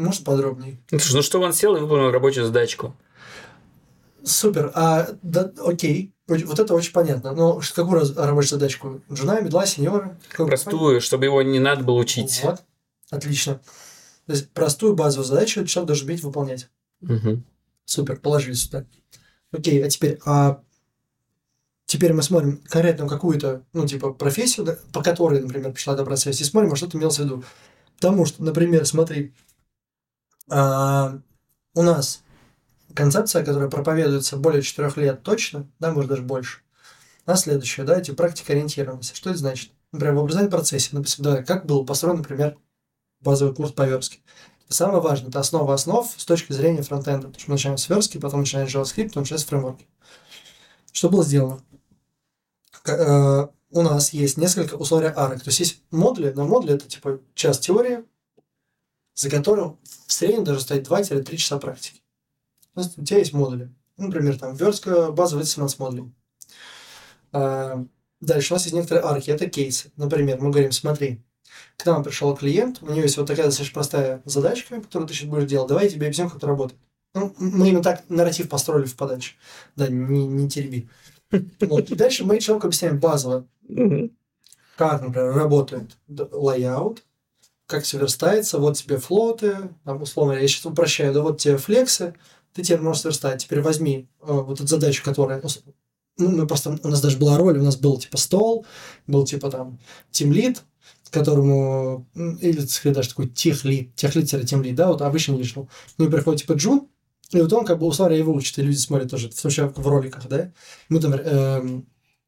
Может, 0.00 0.24
подробнее? 0.24 0.80
Ну, 0.90 0.98
слушай, 0.98 1.16
ну 1.16 1.22
что 1.22 1.40
он 1.40 1.52
сел 1.52 1.76
и 1.76 1.80
выполнил 1.80 2.10
рабочую 2.10 2.46
задачку? 2.46 2.96
Супер, 4.24 4.72
а, 4.74 5.08
да, 5.22 5.52
окей, 5.58 6.14
вот 6.26 6.58
это 6.58 6.74
очень 6.74 6.92
понятно, 6.92 7.32
но 7.32 7.60
какую 7.74 8.00
рабочую 8.16 8.58
задачку? 8.58 9.02
Жена, 9.10 9.40
медла, 9.40 9.66
сеньора? 9.66 10.18
Простую, 10.36 11.02
чтобы 11.02 11.26
его 11.26 11.42
не 11.42 11.58
надо 11.58 11.84
было 11.84 11.98
учить. 11.98 12.40
Вот, 12.42 12.62
отлично. 13.10 13.60
То 14.26 14.32
есть 14.32 14.50
простую 14.52 14.94
базовую 14.94 15.26
задачу 15.26 15.66
человек 15.66 15.88
должен 15.88 16.06
уметь 16.06 16.22
выполнять. 16.22 16.70
Мгм. 17.00 17.44
Супер, 17.84 18.16
положили 18.16 18.54
сюда. 18.54 18.86
Окей, 19.52 19.84
а 19.84 19.90
теперь, 19.90 20.18
а 20.24 20.62
теперь 21.84 22.14
мы 22.14 22.22
смотрим 22.22 22.62
конкретно 22.68 23.06
какую-то, 23.06 23.64
ну, 23.74 23.86
типа, 23.86 24.12
профессию, 24.12 24.64
да, 24.64 24.78
по 24.92 25.02
которой, 25.02 25.40
например, 25.40 25.72
пришла 25.72 25.94
эта 25.94 26.04
процесс, 26.04 26.40
и 26.40 26.44
смотрим, 26.44 26.72
а 26.72 26.76
что 26.76 26.86
ты 26.86 26.96
имел 26.96 27.10
в 27.10 27.18
виду. 27.18 27.44
Потому 27.96 28.24
что, 28.24 28.42
например, 28.42 28.86
смотри, 28.86 29.34
у 30.50 31.82
нас 31.82 32.22
концепция, 32.94 33.44
которая 33.44 33.70
проповедуется 33.70 34.36
более 34.36 34.62
четырех 34.62 34.96
лет 34.96 35.22
точно, 35.22 35.68
да, 35.78 35.92
может 35.92 36.10
даже 36.10 36.22
больше, 36.22 36.60
а 37.26 37.36
следующее, 37.36 37.86
да, 37.86 37.98
эти 37.98 38.10
практика 38.10 38.52
ориентированности. 38.52 39.14
Что 39.14 39.30
это 39.30 39.38
значит? 39.38 39.72
Например, 39.92 40.14
в 40.14 40.20
образовательном 40.20 40.58
процессе, 40.58 40.90
например, 40.92 41.16
да, 41.18 41.42
как 41.42 41.66
был 41.66 41.84
построен, 41.84 42.18
например, 42.18 42.56
базовый 43.20 43.54
курс 43.54 43.72
по 43.72 43.86
верстке. 43.86 44.20
Самое 44.68 45.00
важное, 45.00 45.30
это 45.30 45.40
основа 45.40 45.74
основ 45.74 46.08
с 46.16 46.24
точки 46.24 46.52
зрения 46.52 46.82
фронтенда. 46.82 47.26
Потому 47.26 47.40
что 47.40 47.50
мы 47.50 47.54
начинаем 47.54 47.78
с 47.78 47.88
верстки, 47.88 48.18
потом 48.18 48.40
начинаем 48.40 48.68
с 48.68 48.74
JavaScript, 48.74 49.08
потом 49.08 49.22
начинаем 49.22 49.40
с 49.40 49.44
фреймворки. 49.44 49.86
Что 50.92 51.10
было 51.10 51.24
сделано? 51.24 51.60
Э, 52.86 53.48
у 53.70 53.82
нас 53.82 54.12
есть 54.12 54.36
несколько, 54.36 54.74
условий 54.74 55.08
арок. 55.08 55.42
То 55.42 55.48
есть 55.48 55.58
есть 55.58 55.82
модули, 55.90 56.32
но 56.34 56.46
модули 56.46 56.74
это 56.74 56.86
типа 56.86 57.18
час 57.34 57.58
теории, 57.58 58.04
за 59.20 59.28
которым 59.28 59.78
в 60.06 60.12
среднем 60.14 60.44
даже 60.44 60.60
стоит 60.60 60.88
2-3 60.88 61.36
часа 61.36 61.58
практики. 61.58 62.00
То 62.74 62.80
есть 62.80 62.98
у 62.98 63.04
тебя 63.04 63.18
есть 63.18 63.34
модули. 63.34 63.70
Например, 63.98 64.38
там 64.38 64.54
верстка 64.54 65.12
базовая 65.12 65.44
17 65.44 65.78
модулей. 65.78 66.10
А, 67.30 67.84
дальше 68.22 68.54
у 68.54 68.56
нас 68.56 68.62
есть 68.62 68.74
некоторые 68.74 69.04
арки, 69.04 69.30
это 69.30 69.50
кейсы. 69.50 69.92
Например, 69.96 70.40
мы 70.40 70.50
говорим, 70.50 70.72
смотри, 70.72 71.22
к 71.76 71.84
нам 71.84 72.02
пришел 72.02 72.34
клиент, 72.34 72.78
у 72.80 72.86
него 72.86 73.02
есть 73.02 73.18
вот 73.18 73.26
такая 73.26 73.44
достаточно 73.44 73.74
простая 73.74 74.22
задачка, 74.24 74.80
которую 74.80 75.06
ты 75.06 75.12
сейчас 75.12 75.28
будешь 75.28 75.50
делать, 75.50 75.68
давай 75.68 75.84
я 75.84 75.90
тебе 75.90 76.06
объясню, 76.06 76.28
как 76.28 76.38
это 76.38 76.46
работает. 76.46 76.80
Ну, 77.12 77.34
мы 77.36 77.68
именно 77.68 77.82
так 77.82 78.04
нарратив 78.08 78.48
построили 78.48 78.86
в 78.86 78.96
подаче. 78.96 79.34
Да, 79.76 79.86
не, 79.88 80.26
не 80.26 80.48
тереби. 80.48 80.88
Вот. 81.60 81.90
И 81.90 81.94
дальше 81.94 82.24
мы 82.24 82.40
человеку 82.40 82.68
объясняем 82.68 82.98
базово, 82.98 83.46
как, 84.76 85.02
например, 85.02 85.34
работает 85.34 85.98
layout, 86.08 87.00
как 87.70 87.84
все 87.84 87.98
верстается, 87.98 88.58
вот 88.58 88.76
тебе 88.76 88.98
флоты, 88.98 89.70
там, 89.84 90.02
условно, 90.02 90.32
я 90.32 90.46
сейчас 90.46 90.66
упрощаю, 90.66 91.14
да 91.14 91.22
вот 91.22 91.40
тебе 91.40 91.56
флексы, 91.56 92.14
ты 92.52 92.62
теперь 92.62 92.80
можешь 92.80 93.02
сверстать. 93.02 93.44
Теперь 93.44 93.60
возьми 93.60 94.08
э, 94.20 94.32
вот 94.32 94.58
эту 94.58 94.66
задачу, 94.66 95.02
которая... 95.04 95.42
Ну, 96.18 96.28
мы 96.30 96.46
просто... 96.46 96.78
У 96.82 96.88
нас 96.88 97.00
даже 97.00 97.16
была 97.16 97.38
роль, 97.38 97.58
у 97.58 97.62
нас 97.62 97.76
был 97.76 97.98
типа 97.98 98.18
стол, 98.18 98.66
был 99.06 99.24
типа 99.24 99.50
там 99.50 99.78
тимлит, 100.10 100.62
которому... 101.10 102.06
Или, 102.14 102.60
скорее, 102.66 102.94
даже 102.94 103.10
такой 103.10 103.28
техлит, 103.28 103.94
техлит-тимлит, 103.94 104.74
да, 104.74 104.88
вот 104.88 105.02
обычно 105.02 105.32
не 105.32 105.44
шел. 105.44 105.68
Ну, 105.98 106.06
и 106.06 106.10
приходит 106.10 106.42
типа 106.42 106.54
Джун, 106.54 106.88
и 107.30 107.40
вот 107.40 107.52
он 107.52 107.64
как 107.64 107.78
бы 107.78 107.86
условно 107.86 108.14
его 108.14 108.32
учит, 108.32 108.58
и 108.58 108.62
люди 108.62 108.76
смотрят 108.76 109.10
тоже, 109.10 109.30
в 109.30 109.34
числе 109.34 109.66
в 109.66 109.86
роликах, 109.86 110.28
да. 110.28 110.52
Мы 110.88 111.00
там... 111.00 111.14
Э, 111.14 111.82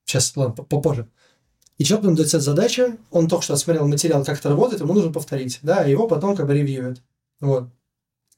сейчас, 0.04 0.36
ладно, 0.36 0.64
попозже. 0.64 1.08
И 1.82 1.84
человек 1.84 2.02
потом 2.02 2.14
дает 2.14 2.30
задача, 2.30 2.96
он 3.10 3.26
только 3.26 3.42
что 3.42 3.54
осмотрел 3.54 3.88
материал, 3.88 4.24
как 4.24 4.38
это 4.38 4.50
работает, 4.50 4.82
ему 4.82 4.94
нужно 4.94 5.10
повторить, 5.12 5.58
да, 5.62 5.82
его 5.82 6.06
потом 6.06 6.36
как 6.36 6.46
бы 6.46 6.54
ревьюет. 6.54 7.02
Вот. 7.40 7.70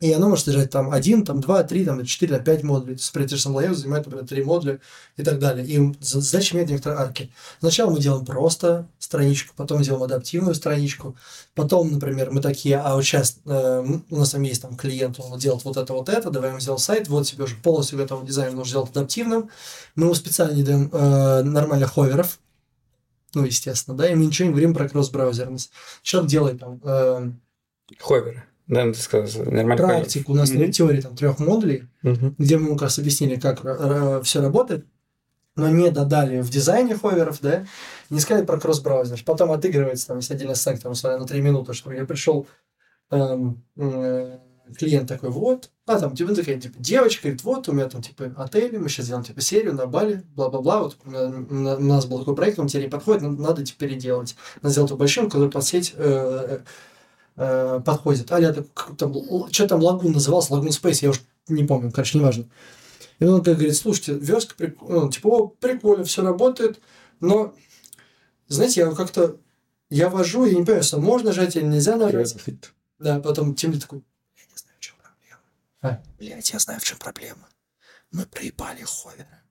И 0.01 0.11
оно 0.15 0.31
может 0.31 0.47
содержать 0.47 0.71
там 0.71 0.91
один, 0.91 1.27
там 1.27 1.43
два, 1.43 1.63
три, 1.63 1.85
там 1.85 2.03
четыре, 2.07 2.41
пять 2.41 2.63
модулей. 2.63 2.97
С 2.97 3.13
Prettier 3.15 3.37
Layout 3.37 3.75
занимает, 3.75 4.07
например, 4.07 4.27
три 4.27 4.43
модуля 4.43 4.81
и 5.19 5.23
так 5.23 5.39
далее. 5.39 5.67
И 5.67 5.95
задача 6.01 6.55
имеет 6.55 6.71
некоторые 6.71 7.01
арки. 7.01 7.31
Сначала 7.61 7.91
мы 7.91 8.01
делаем 8.01 8.25
просто 8.25 8.89
страничку, 8.99 9.53
потом 9.55 9.83
делаем 9.83 10.05
адаптивную 10.05 10.55
страничку. 10.55 11.15
Потом, 11.55 11.93
например, 11.93 12.31
мы 12.31 12.41
такие, 12.41 12.79
а 12.79 12.95
вот 12.95 13.05
сейчас 13.05 13.41
э, 13.45 13.85
у 14.09 14.17
нас 14.17 14.31
там 14.31 14.41
есть 14.41 14.63
там 14.63 14.75
клиент, 14.75 15.21
он 15.21 15.39
делает 15.39 15.65
вот 15.65 15.77
это, 15.77 15.93
вот 15.93 16.09
это, 16.09 16.31
давай 16.31 16.49
ему 16.49 16.61
сделаем 16.61 16.81
сайт, 16.81 17.09
вот 17.09 17.27
себе 17.27 17.45
уже 17.45 17.57
полностью 17.57 17.99
готовый 17.99 18.27
дизайн 18.27 18.57
нужно 18.57 18.71
сделать 18.71 18.91
адаптивным. 18.91 19.51
Мы 19.97 20.05
ему 20.07 20.15
специально 20.15 20.55
не 20.55 20.63
даем 20.63 20.89
э, 20.91 21.43
нормальных 21.43 21.93
ховеров, 21.93 22.39
ну, 23.35 23.45
естественно, 23.45 23.97
да, 23.97 24.09
и 24.09 24.15
мы 24.15 24.27
ничего 24.27 24.47
не 24.47 24.53
говорим 24.53 24.75
про 24.75 24.89
кросс-браузерность. 24.89 25.71
Человек 26.03 26.31
делает 26.31 26.61
там... 26.61 26.81
Э, 26.85 27.31
Ховеры. 27.99 28.45
Да, 28.67 28.85
ты 28.85 28.95
сказал, 28.95 29.45
нормально. 29.45 29.77
Практику. 29.77 30.33
У 30.33 30.35
нас 30.35 30.51
mm-hmm. 30.51 30.71
теория 30.73 31.03
там 31.03 31.17
трех 31.17 31.39
модулей, 31.39 31.85
mm-hmm. 32.03 32.35
где 32.39 32.57
мы, 32.57 32.71
как 32.71 32.83
раз 32.83 32.99
объяснили, 32.99 33.37
как 33.37 33.61
э, 33.65 34.23
все 34.25 34.41
работает, 34.41 34.87
но 35.57 35.69
не 35.69 35.91
додали 35.91 36.41
в 36.41 36.51
дизайне 36.51 36.97
ховеров, 36.97 37.41
да, 37.41 37.67
не 38.11 38.21
сказали 38.21 38.45
про 38.45 38.59
кросс-браузер. 38.59 39.23
Потом 39.25 39.53
отыгрывается 39.53 40.09
там, 40.09 40.19
есть 40.19 40.31
отдельный 40.31 40.57
сайт, 40.57 40.83
там, 40.83 40.95
на 41.03 41.27
3 41.27 41.41
минуты, 41.43 41.75
что 41.75 41.93
я 41.93 42.07
пришел 42.07 42.47
эм, 43.11 43.63
э, 43.77 44.39
клиент 44.79 45.09
такой, 45.09 45.31
вот, 45.31 45.71
а 45.87 45.99
там, 45.99 46.15
типа, 46.15 46.35
такая, 46.35 46.61
типа, 46.61 46.77
девочка, 46.79 47.23
говорит, 47.25 47.45
вот, 47.45 47.69
у 47.69 47.73
меня 47.73 47.89
там, 47.89 48.03
типа, 48.03 48.33
отель, 48.37 48.79
мы 48.79 48.89
сейчас 48.89 49.07
делаем, 49.07 49.25
типа, 49.25 49.41
серию 49.41 49.75
на 49.75 49.87
Бали, 49.87 50.25
бла-бла-бла, 50.35 50.83
вот 50.85 50.97
у, 51.05 51.11
меня, 51.11 51.77
у 51.77 51.81
нас 51.81 52.07
был 52.07 52.21
такой 52.21 52.35
проект, 52.35 52.59
он 52.59 52.69
тебе 52.69 52.85
не 52.85 52.89
подходит, 52.89 53.23
надо, 53.23 53.41
надо 53.41 53.65
типа, 53.65 53.81
переделать. 53.81 54.37
Надо 54.63 54.73
сделать 54.73 54.91
его 54.91 54.99
большим, 54.99 55.29
который 55.29 55.51
под 55.51 55.65
сеть 55.65 55.95
э, 55.97 56.61
э, 57.37 57.81
подходит. 57.85 58.33
А 58.33 58.41
я 58.41 58.53
там, 58.53 59.49
что 59.51 59.69
там 59.69 59.83
лагун 59.83 60.13
назывался, 60.13 60.53
лагун 60.55 60.69
Space, 60.69 61.01
я 61.03 61.11
уж 61.11 61.21
не 61.49 61.65
помню, 61.65 61.93
короче, 61.93 62.19
неважно. 62.19 62.47
И 63.19 63.25
он 63.25 63.43
говорит, 63.43 63.77
слушайте, 63.77 64.15
верстка, 64.15 64.55
прик... 64.57 64.79
ну, 64.81 65.09
типа, 65.11 65.29
о, 65.29 65.49
прикольно, 65.49 66.05
все 66.05 66.23
работает, 66.23 66.81
но, 67.21 67.55
знаете, 68.49 68.81
я 68.81 68.91
как-то, 68.91 69.37
я 69.91 70.09
вожу, 70.09 70.45
я 70.45 70.55
не 70.55 70.65
понимаю, 70.65 70.83
что 70.83 71.01
можно 71.01 71.33
жать 71.33 71.57
или 71.57 71.65
нельзя 71.65 71.97
нажать. 71.97 72.37
Да, 72.99 73.21
потом 73.21 73.55
Тимли 73.55 73.79
такой, 73.79 74.03
я 74.37 74.45
не 74.45 74.57
знаю, 74.57 74.77
в 74.79 74.81
чем 74.81 74.97
проблема. 75.01 75.41
А? 75.85 76.03
Блять, 76.19 76.51
я 76.51 76.59
знаю, 76.59 76.81
в 76.81 76.85
чем 76.85 76.99
проблема. 76.99 77.47
Мы 78.11 78.25
проебали 78.25 78.83
ховера. 78.83 79.43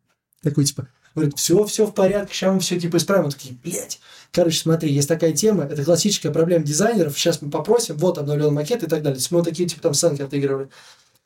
Такой, 0.42 0.66
типа, 0.66 0.88
Говорит, 1.16 1.38
все, 1.38 1.64
все 1.66 1.86
в 1.86 1.94
порядке, 1.94 2.34
сейчас 2.34 2.54
мы 2.54 2.60
все 2.60 2.80
типа 2.80 2.98
исправим. 2.98 3.26
Мы 3.26 3.32
такие, 3.32 3.56
блядь. 3.64 4.00
Короче, 4.32 4.60
смотри, 4.60 4.92
есть 4.92 5.08
такая 5.08 5.32
тема, 5.34 5.66
это 5.66 5.84
классическая 5.84 6.32
проблема 6.32 6.66
дизайнеров. 6.66 7.18
Сейчас 7.18 7.40
мы 7.42 7.52
попросим, 7.52 7.98
вот 7.98 8.18
обновлен 8.18 8.52
макет 8.52 8.82
и 8.82 8.88
так 8.88 9.04
далее. 9.04 9.22
То 9.22 9.36
мы 9.36 9.44
такие 9.44 9.70
типа 9.70 9.84
там 9.84 9.94
сценки 9.94 10.24
отыгрывали. 10.24 10.70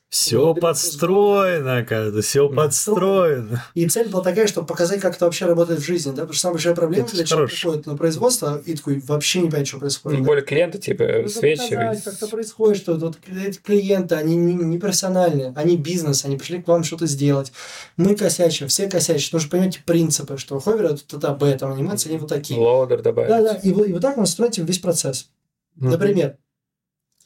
Все 0.10 0.54
подстроено, 0.54 1.80
оказывается, 1.80 2.22
все 2.22 2.48
подстроено. 2.48 3.62
И 3.74 3.90
цель 3.90 4.08
была 4.08 4.24
такая, 4.24 4.48
чтобы 4.48 4.66
показать, 4.66 5.02
как 5.02 5.18
это 5.18 5.26
вообще 5.26 5.46
работает 5.46 5.82
в 5.82 5.86
жизни, 5.86 6.12
да, 6.12 6.22
потому 6.22 6.34
что 6.34 6.42
самая 6.44 6.54
большая 6.54 6.76
проблема, 6.76 7.08
когда 7.08 7.26
человек 7.26 7.52
приходит 7.52 7.86
на 7.88 7.98
производство 7.98 8.62
и 8.66 8.74
такой 8.74 9.02
вообще 9.02 9.40
не 9.40 9.48
понимает, 9.48 9.68
что 9.68 9.80
происходит. 9.80 10.18
Тем 10.20 10.26
более 10.26 10.46
клиенты, 10.46 10.78
типа, 10.78 11.04
ну, 11.24 11.28
свечивают. 11.28 12.04
как 12.06 12.14
это 12.14 12.28
происходит, 12.28 12.78
что 12.78 12.96
вот 12.96 13.18
эти 13.28 13.58
клиенты, 13.58 14.16
они 14.16 14.38
не, 14.38 14.54
не 14.54 14.78
профессиональные, 14.78 15.52
они 15.58 15.76
бизнес, 15.76 16.24
они 16.24 16.38
пришли 16.38 16.62
к 16.62 16.68
вам 16.70 16.86
что-то 16.86 17.06
сделать. 17.06 17.52
Мы 17.98 18.16
косячим, 18.16 18.70
все 18.70 18.90
косячим, 18.90 19.32
нужно 19.34 19.50
понимать 19.50 19.84
принципы, 19.84 20.38
что 20.38 20.58
ховер 20.60 20.86
это 20.86 21.18
это 21.18 21.34
Б, 21.34 21.58
там 21.58 21.74
анимация, 21.74 22.12
они 22.12 22.20
вот 22.20 22.30
такие. 22.30 22.58
Лоудер 22.58 23.02
добавить. 23.02 23.30
Да, 23.30 23.42
да, 23.42 23.56
и, 23.56 23.70
и 23.70 23.94
вот 23.94 24.02
так 24.02 24.16
мы 24.16 24.26
строим 24.26 24.66
весь 24.66 24.80
процесс. 24.80 25.30
Mm-hmm. 25.78 25.90
Например, 25.90 26.38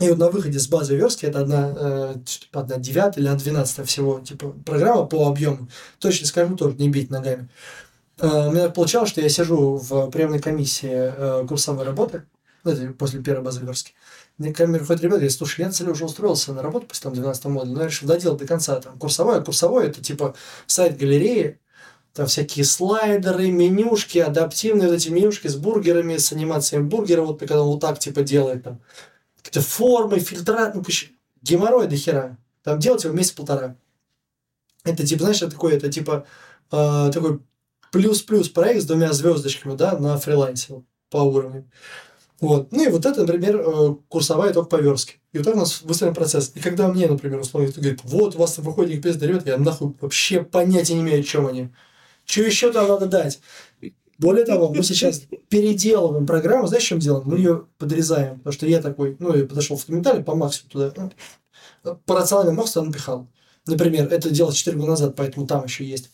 и 0.02 0.10
вот 0.10 0.18
на 0.18 0.30
выходе 0.30 0.58
с 0.60 0.68
базы 0.68 0.96
верстки 0.96 1.26
это 1.26 1.42
одна, 1.42 1.74
э, 1.76 2.16
одна 2.52 2.78
девятая 2.78 3.22
или 3.22 3.30
одна 3.30 3.40
двенадцатая 3.40 3.86
всего 3.86 4.20
типа 4.20 4.50
программа 4.66 5.06
по 5.06 5.28
объему. 5.28 5.70
Точно 6.00 6.26
скажу, 6.26 6.56
тоже 6.56 6.76
не 6.78 6.90
бить 6.90 7.12
ногами. 7.12 7.50
Э, 8.20 8.48
у 8.48 8.52
меня 8.52 8.70
получалось, 8.70 9.10
что 9.10 9.22
я 9.22 9.30
сижу 9.30 9.76
в 9.78 10.10
приемной 10.10 10.40
комиссии 10.40 10.90
э, 10.92 11.46
курсовой 11.48 11.86
работы, 11.86 12.24
ну, 12.64 12.94
после 12.94 13.22
первой 13.22 13.44
базы 13.44 13.62
верстки. 13.62 13.94
Мне 14.38 14.54
ко 14.54 14.66
мне 14.66 14.80
приходят 14.80 15.04
ребята, 15.04 15.20
говорят, 15.20 15.34
слушай, 15.34 15.62
я 15.62 15.86
на 15.86 15.92
уже 15.92 16.06
устроился 16.06 16.54
на 16.54 16.64
работу 16.64 16.88
после 16.88 17.04
там 17.04 17.14
12 17.14 17.46
модуля, 17.46 17.74
но 17.74 17.82
я 17.82 17.88
решил 17.88 18.08
доделать 18.08 18.40
до 18.40 18.48
конца 18.48 18.80
там 18.80 18.98
курсовое. 18.98 19.38
А 19.38 19.42
курсовое 19.42 19.88
это 19.88 20.02
типа 20.02 20.36
сайт 20.66 20.98
галереи, 20.98 21.60
там 22.14 22.26
всякие 22.26 22.66
слайдеры, 22.66 23.52
менюшки, 23.52 24.18
адаптивные 24.18 24.90
вот 24.90 24.96
эти 24.96 25.10
менюшки 25.10 25.48
с 25.48 25.56
бургерами, 25.56 26.18
с 26.18 26.32
анимацией 26.32 26.82
бургера, 26.82 27.22
вот 27.22 27.40
когда 27.40 27.62
он 27.62 27.70
вот 27.70 27.82
так 27.82 28.00
типа 28.00 28.24
делает 28.24 28.64
там 28.64 28.82
какие-то 29.44 29.68
формы, 29.68 30.20
фильтра, 30.20 30.72
ну, 30.74 30.82
короче, 30.82 31.12
геморрой 31.42 31.88
до 31.88 31.96
хера. 31.96 32.38
Там 32.64 32.80
делать 32.80 33.04
его 33.04 33.14
месяц-полтора. 33.14 33.76
Это 34.84 35.06
типа, 35.06 35.24
знаешь, 35.24 35.42
это 35.42 35.52
такой, 35.52 35.74
это 35.74 35.92
типа 35.92 36.26
э, 36.72 37.12
такой 37.14 37.40
плюс-плюс 37.92 38.50
проект 38.50 38.84
с 38.84 38.86
двумя 38.86 39.14
звездочками, 39.14 39.76
да, 39.76 39.98
на 39.98 40.18
фрилансе 40.18 40.84
по 41.10 41.18
уровню. 41.18 41.70
Вот. 42.40 42.72
Ну 42.72 42.84
и 42.84 42.90
вот 42.90 43.06
это, 43.06 43.22
например, 43.22 43.58
э, 43.58 43.96
курсовая 44.08 44.54
только 44.54 44.70
по 44.70 44.82
верстке. 44.82 45.20
И 45.32 45.38
вот 45.38 45.46
так 45.46 45.56
у 45.56 45.60
нас 45.60 45.84
выстроен 45.84 46.16
процесс. 46.16 46.52
И 46.56 46.60
когда 46.60 46.88
мне, 46.88 47.08
например, 47.08 47.40
условно 47.40 47.72
говорит, 47.72 48.00
вот 48.04 48.36
у 48.36 48.40
вас 48.40 48.54
там 48.54 48.66
выходит 48.66 49.06
их 49.06 49.18
дает, 49.20 49.46
я 49.46 49.58
нахуй 49.58 49.94
вообще 50.02 50.44
понятия 50.44 50.96
не 50.96 51.02
имею, 51.02 51.20
о 51.20 51.24
чем 51.24 51.46
они. 51.46 51.70
Что 52.26 52.42
еще 52.42 52.72
там 52.72 52.88
надо 52.88 53.06
дать? 53.06 53.40
Более 54.22 54.46
того, 54.46 54.72
мы 54.72 54.84
сейчас 54.84 55.24
переделываем 55.50 56.28
программу. 56.28 56.68
Знаешь, 56.68 56.84
чем 56.84 57.00
делаем? 57.00 57.28
Мы 57.28 57.38
ее 57.38 57.66
подрезаем. 57.80 58.38
Потому 58.38 58.54
что 58.54 58.68
я 58.68 58.82
такой, 58.82 59.18
ну, 59.20 59.36
я 59.36 59.46
подошел 59.46 59.76
в 59.76 59.86
комментарий 59.86 60.24
по 60.24 60.36
максимуму 60.36 60.70
туда. 60.70 61.12
Ну, 61.84 61.96
по 62.06 62.16
рациональному 62.16 62.60
максимуму 62.60 62.92
напихал. 62.92 63.28
Например, 63.66 64.08
это 64.08 64.30
делал 64.30 64.52
4 64.52 64.78
года 64.78 64.92
назад, 64.92 65.16
поэтому 65.16 65.48
там 65.48 65.66
еще 65.66 65.84
есть 65.84 66.12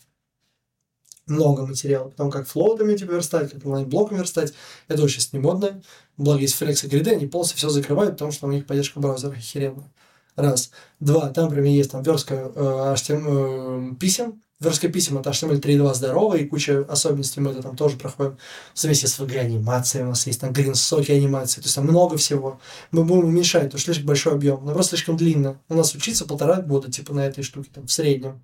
много 1.26 1.66
материала. 1.66 2.10
Потом 2.10 2.32
как 2.32 2.48
флотами 2.48 2.96
типа 2.96 3.12
верстать, 3.12 3.52
как 3.52 3.66
онлайн-блоками 3.66 4.20
верстать. 4.20 4.54
Это 4.88 5.04
очень 5.04 5.20
сейчас 5.20 5.34
не 5.34 5.40
модно. 5.40 5.82
Благо 6.16 6.40
есть 6.40 6.60
Flex 6.62 6.86
и 6.86 6.90
гриды, 6.90 7.12
они 7.12 7.28
полностью 7.28 7.58
все 7.58 7.70
закрывают, 7.70 8.14
потому 8.14 8.32
что 8.32 8.48
у 8.48 8.52
них 8.52 8.66
поддержка 8.66 9.02
браузера 9.02 9.34
охеренная. 9.34 9.92
Раз. 10.38 10.72
Два. 11.02 11.30
Там, 11.30 11.46
например, 11.46 11.74
есть 11.74 11.92
там 11.92 12.04
верстка 12.04 12.36
э, 12.36 12.94
HTML, 12.96 13.94
э, 13.94 13.96
писем, 13.96 14.42
в 14.60 14.92
писем 14.92 15.20
это 15.20 15.30
HTML 15.30 15.62
3.2 15.62 15.94
здоровый, 15.94 16.42
и 16.42 16.48
куча 16.48 16.82
особенностей 16.90 17.42
мы 17.42 17.52
это 17.52 17.62
там 17.62 17.76
тоже 17.76 17.96
проходим. 17.98 18.38
Вместе 18.76 19.08
с 19.08 19.20
VG 19.20 19.38
анимацией 19.38 20.06
у 20.06 20.10
нас 20.10 20.26
есть, 20.26 20.42
там 20.42 20.52
гринсоки 20.52 21.12
анимации, 21.12 21.62
то 21.62 21.66
есть 21.66 21.76
там 21.76 21.86
много 21.86 22.18
всего. 22.18 22.60
Мы 22.92 23.04
будем 23.04 23.26
уменьшать, 23.26 23.64
потому 23.66 23.80
что 23.80 23.94
слишком 23.94 24.08
большой 24.08 24.34
объем, 24.34 24.66
но 24.66 24.74
просто 24.74 24.96
слишком 24.96 25.16
длинно. 25.16 25.62
У 25.70 25.76
нас 25.76 25.94
учиться 25.94 26.26
полтора 26.26 26.62
года, 26.62 26.92
типа, 26.92 27.14
на 27.14 27.28
этой 27.28 27.44
штуке, 27.44 27.70
там, 27.72 27.86
в 27.86 27.92
среднем. 27.92 28.44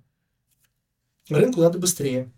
Рынку 1.28 1.60
надо 1.60 1.78
быстрее. 1.78 2.30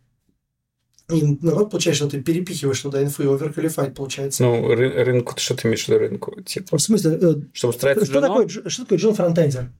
И 1.10 1.38
народ 1.40 1.70
получается, 1.70 2.04
что 2.04 2.10
ты 2.16 2.22
перепихиваешь 2.22 2.80
туда 2.80 3.02
инфу 3.02 3.22
и 3.22 3.26
оверквалифайт 3.26 3.94
получается. 3.94 4.42
Ну, 4.42 4.72
ры- 4.72 5.04
рынку, 5.04 5.38
что 5.38 5.54
ты 5.54 5.68
имеешь 5.68 5.84
в 5.84 5.88
виду 5.88 5.98
рынку? 6.00 6.40
Типа, 6.42 6.78
В 6.78 6.82
смысле, 6.82 7.18
э, 7.20 7.34
чтобы 7.52 7.74
устраиваться 7.74 8.10
что 8.10 8.20
такое, 8.20 8.48
что 8.48 8.82
такое 8.82 8.98
Джон 8.98 9.14
фронтендер? 9.14 9.70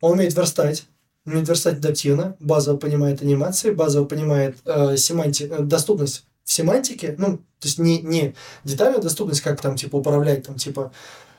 Он 0.00 0.12
умеет 0.12 0.34
верстать, 0.36 0.86
верстать 1.28 1.78
адаптивно, 1.78 2.36
базово 2.40 2.76
понимает 2.76 3.22
анимации, 3.22 3.70
базово 3.70 4.04
понимает 4.06 4.56
э, 4.64 4.94
семанти- 4.96 5.48
э, 5.48 5.62
доступность 5.62 6.24
в 6.44 6.52
семантике, 6.52 7.14
ну, 7.18 7.38
то 7.38 7.66
есть 7.66 7.78
не, 7.78 8.00
не 8.00 8.34
детальную 8.64 9.02
доступность, 9.02 9.40
как 9.40 9.60
там, 9.60 9.76
типа, 9.76 9.96
управлять, 9.96 10.46
там, 10.46 10.56
типа, 10.56 10.92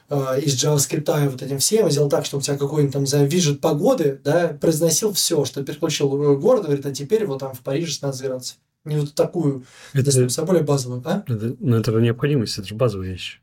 э, 0.10 0.42
из 0.42 0.64
JavaScript 0.64 1.26
и 1.26 1.28
вот 1.30 1.42
этим 1.42 1.60
всем, 1.60 1.90
сделал 1.90 2.10
так, 2.10 2.26
чтобы 2.26 2.42
у 2.42 2.44
тебя 2.44 2.58
какой-нибудь 2.58 2.94
там, 2.94 3.08
знаю, 3.08 3.28
виджет 3.28 3.62
погоды, 3.62 4.20
да, 4.24 4.50
произносил 4.50 5.14
все, 5.14 5.46
что 5.46 5.64
переключил 5.64 6.22
э, 6.22 6.38
город, 6.38 6.66
говорит, 6.66 6.86
а 6.86 6.92
теперь 6.92 7.26
вот 7.26 7.40
там 7.40 7.54
в 7.54 7.62
Париже 7.62 7.88
16 7.88 8.22
градусов. 8.22 8.58
Не 8.86 8.98
вот 8.98 9.14
такую 9.14 9.66
Это, 9.94 10.06
доступность, 10.06 10.40
а 10.40 10.46
более 10.46 10.64
базовую, 10.64 11.02
а? 11.06 11.24
это, 11.28 11.56
ну, 11.60 11.78
это 11.78 11.92
необходимость, 11.92 12.58
это 12.58 12.68
же 12.68 12.76
базовая 12.76 13.10
вещь. 13.10 13.42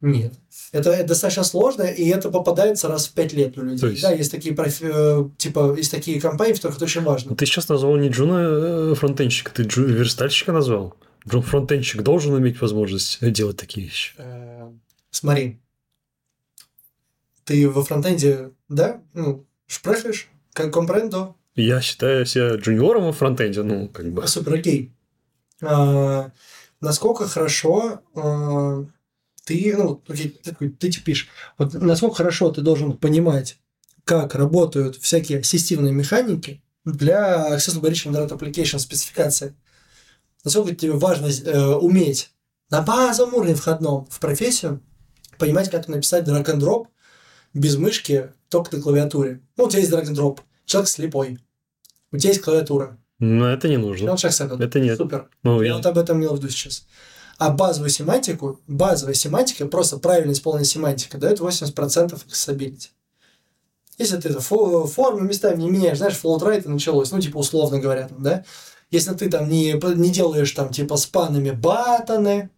Нет. 0.00 0.34
Это, 0.72 0.90
это 0.90 1.08
достаточно 1.08 1.42
сложно, 1.44 1.82
и 1.82 2.06
это 2.08 2.30
попадается 2.30 2.88
раз 2.88 3.06
в 3.08 3.12
пять 3.14 3.32
лет 3.32 3.56
у 3.58 3.62
людей. 3.62 3.78
То 3.78 3.86
есть- 3.88 4.02
Да, 4.02 4.12
есть 4.12 4.30
такие, 4.30 4.54
профи- 4.54 4.84
э, 4.92 5.28
типа, 5.38 5.74
есть 5.76 5.90
такие 5.90 6.20
компании, 6.20 6.52
в 6.52 6.56
которых 6.56 6.76
это 6.76 6.84
очень 6.84 7.02
важно. 7.02 7.30
Ну, 7.30 7.36
ты 7.36 7.46
сейчас 7.46 7.68
назвал 7.68 7.96
не 7.96 8.08
Джуна 8.08 8.90
э, 8.92 8.94
фронтендщика, 8.94 9.50
ты 9.52 9.62
Джу, 9.62 9.84
верстальщика 9.86 10.52
назвал. 10.52 10.94
Фронтенщик 11.24 12.02
должен 12.02 12.38
иметь 12.38 12.60
возможность 12.60 13.18
делать 13.32 13.56
такие 13.56 13.86
вещи. 13.86 14.12
Э, 14.18 14.70
Смотри, 15.10 15.58
ты 17.44 17.68
во 17.68 17.82
фронтенде, 17.84 18.50
да, 18.68 19.00
ну, 19.14 19.46
шпрехаешь, 19.66 20.28
как 20.52 20.72
компрендо, 20.72 21.34
Я 21.54 21.80
считаю 21.80 22.26
себя 22.26 22.56
джуниором 22.56 23.04
во 23.04 23.12
фронтенде, 23.12 23.62
ну, 23.62 23.88
как 23.88 24.12
бы. 24.12 24.26
супер 24.26 24.54
окей. 24.54 24.92
А, 25.62 26.30
насколько 26.82 27.26
хорошо 27.26 28.02
а, 28.14 28.84
ты, 29.46 29.74
ну, 29.76 30.02
окей, 30.08 30.30
ты, 30.30 30.50
такой, 30.50 30.70
ты 30.70 30.90
пишешь, 31.00 31.28
вот 31.56 31.72
насколько 31.74 32.16
хорошо 32.16 32.50
ты 32.50 32.62
должен 32.62 32.96
понимать, 32.98 33.58
как 34.04 34.34
работают 34.34 34.96
всякие 34.96 35.38
ассистивные 35.38 35.92
механики 35.92 36.62
для 36.84 37.56
Accessible 37.56 37.90
Rich 37.90 38.10
Android 38.10 38.28
Application 38.28 38.78
спецификации. 38.80 39.54
Насколько 40.44 40.74
тебе 40.74 40.92
важно 40.92 41.26
э, 41.28 41.74
уметь 41.76 42.30
на 42.70 42.82
базовом 42.82 43.34
уровне 43.34 43.54
входном 43.54 44.06
в 44.10 44.18
профессию 44.18 44.82
понимать, 45.38 45.70
как 45.70 45.86
написать 45.86 46.26
drag 46.28 46.44
and 46.46 46.58
drop 46.58 46.86
без 47.54 47.76
мышки, 47.76 48.32
только 48.48 48.76
на 48.76 48.82
клавиатуре. 48.82 49.42
Ну, 49.56 49.64
у 49.64 49.70
тебя 49.70 49.80
есть 49.80 49.92
drag 49.92 50.06
and 50.06 50.14
drop, 50.16 50.40
человек 50.64 50.88
слепой, 50.88 51.38
у 52.10 52.18
тебя 52.18 52.30
есть 52.30 52.42
клавиатура. 52.42 52.98
Но 53.20 53.48
это 53.48 53.68
не 53.68 53.76
нужно. 53.76 54.10
он 54.10 54.16
человек 54.16 54.36
с 54.36 54.40
этого. 54.40 54.62
Это 54.62 54.80
нет. 54.80 54.98
Супер. 54.98 55.30
Ну, 55.42 55.62
Я 55.62 55.68
я- 55.68 55.76
вот 55.76 55.86
об 55.86 55.98
этом 55.98 56.18
имел 56.18 56.34
в 56.34 56.38
виду 56.38 56.48
сейчас. 56.50 56.86
А 57.38 57.50
базовую 57.50 57.90
семантику, 57.90 58.60
базовая 58.66 59.14
семантика, 59.14 59.66
просто 59.66 59.98
правильно 59.98 60.32
исполненная 60.32 60.64
семантика, 60.64 61.18
дает 61.18 61.40
80% 61.40 62.18
accessibility. 62.26 62.88
Если 63.98 64.16
ты 64.18 64.28
это 64.30 64.38
фо- 64.38 64.86
формы 64.86 65.22
местами 65.26 65.62
не 65.62 65.70
меняешь, 65.70 65.98
знаешь, 65.98 66.18
float 66.22 66.40
right 66.40 66.68
началось, 66.68 67.10
ну, 67.10 67.20
типа, 67.20 67.38
условно 67.38 67.78
говоря, 67.78 68.08
там, 68.08 68.22
да? 68.22 68.44
Если 68.90 69.12
ты 69.14 69.28
там 69.30 69.48
не, 69.48 69.72
не 69.96 70.10
делаешь 70.10 70.50
там, 70.52 70.70
типа, 70.70 70.96
спанами 70.96 71.50
батаны, 71.50 72.50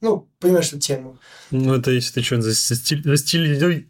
ну, 0.00 0.28
понимаешь 0.38 0.68
эту 0.68 0.80
тему. 0.80 1.18
Ну, 1.50 1.74
это 1.74 1.90
если 1.90 2.12
ты 2.14 2.22
что, 2.22 2.40
за, 2.42 2.54
стиль... 2.54 3.02
За 3.04 3.16
стиль... 3.16 3.86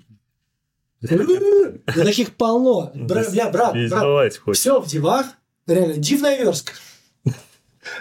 Да 1.00 2.04
таких 2.04 2.34
полно. 2.36 2.90
Бра- 2.94 3.28
Бля, 3.30 3.50
брат, 3.50 3.74
брат, 3.90 4.02
все 4.56 4.80
в 4.80 4.86
девах, 4.86 5.26
реально, 5.66 5.94
дивная 5.94 6.36
верстка. 6.38 6.72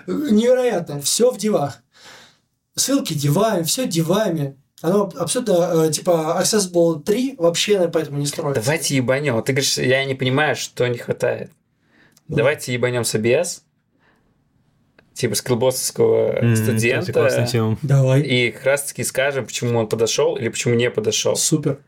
Невероятно, 0.08 1.02
все 1.02 1.32
в 1.32 1.38
девах. 1.38 1.82
Ссылки 2.76 3.14
девами, 3.14 3.64
все 3.64 3.88
девами. 3.88 4.58
Оно 4.82 5.10
абсолютно, 5.18 5.86
э, 5.86 5.92
типа, 5.92 6.38
Accessible 6.42 7.02
3 7.02 7.36
вообще 7.38 7.88
поэтому 7.88 8.20
не 8.20 8.26
строится. 8.26 8.62
Давайте 8.62 8.96
ебанем. 8.96 9.42
Ты 9.42 9.54
говоришь, 9.54 9.78
я 9.78 10.04
не 10.06 10.14
понимаю, 10.16 10.56
что 10.56 10.86
не 10.88 10.98
хватает. 10.98 11.52
Давайте 12.28 12.74
ебанем 12.74 13.06
с 13.06 13.16
ABS, 13.16 13.62
типа 15.14 15.36
скиллбоссовского 15.36 16.34
М, 16.34 16.54
кстати, 16.56 16.78
студента. 16.78 17.14
Давай. 17.82 18.22
и 18.22 18.52
как 18.52 18.66
раз 18.66 18.84
таки 18.84 19.04
скажем, 19.04 19.46
почему 19.46 19.80
он 19.80 19.88
подошел 19.88 20.36
или 20.36 20.50
почему 20.50 20.74
не 20.76 20.90
подошел. 20.90 21.36
Супер. 21.36 21.80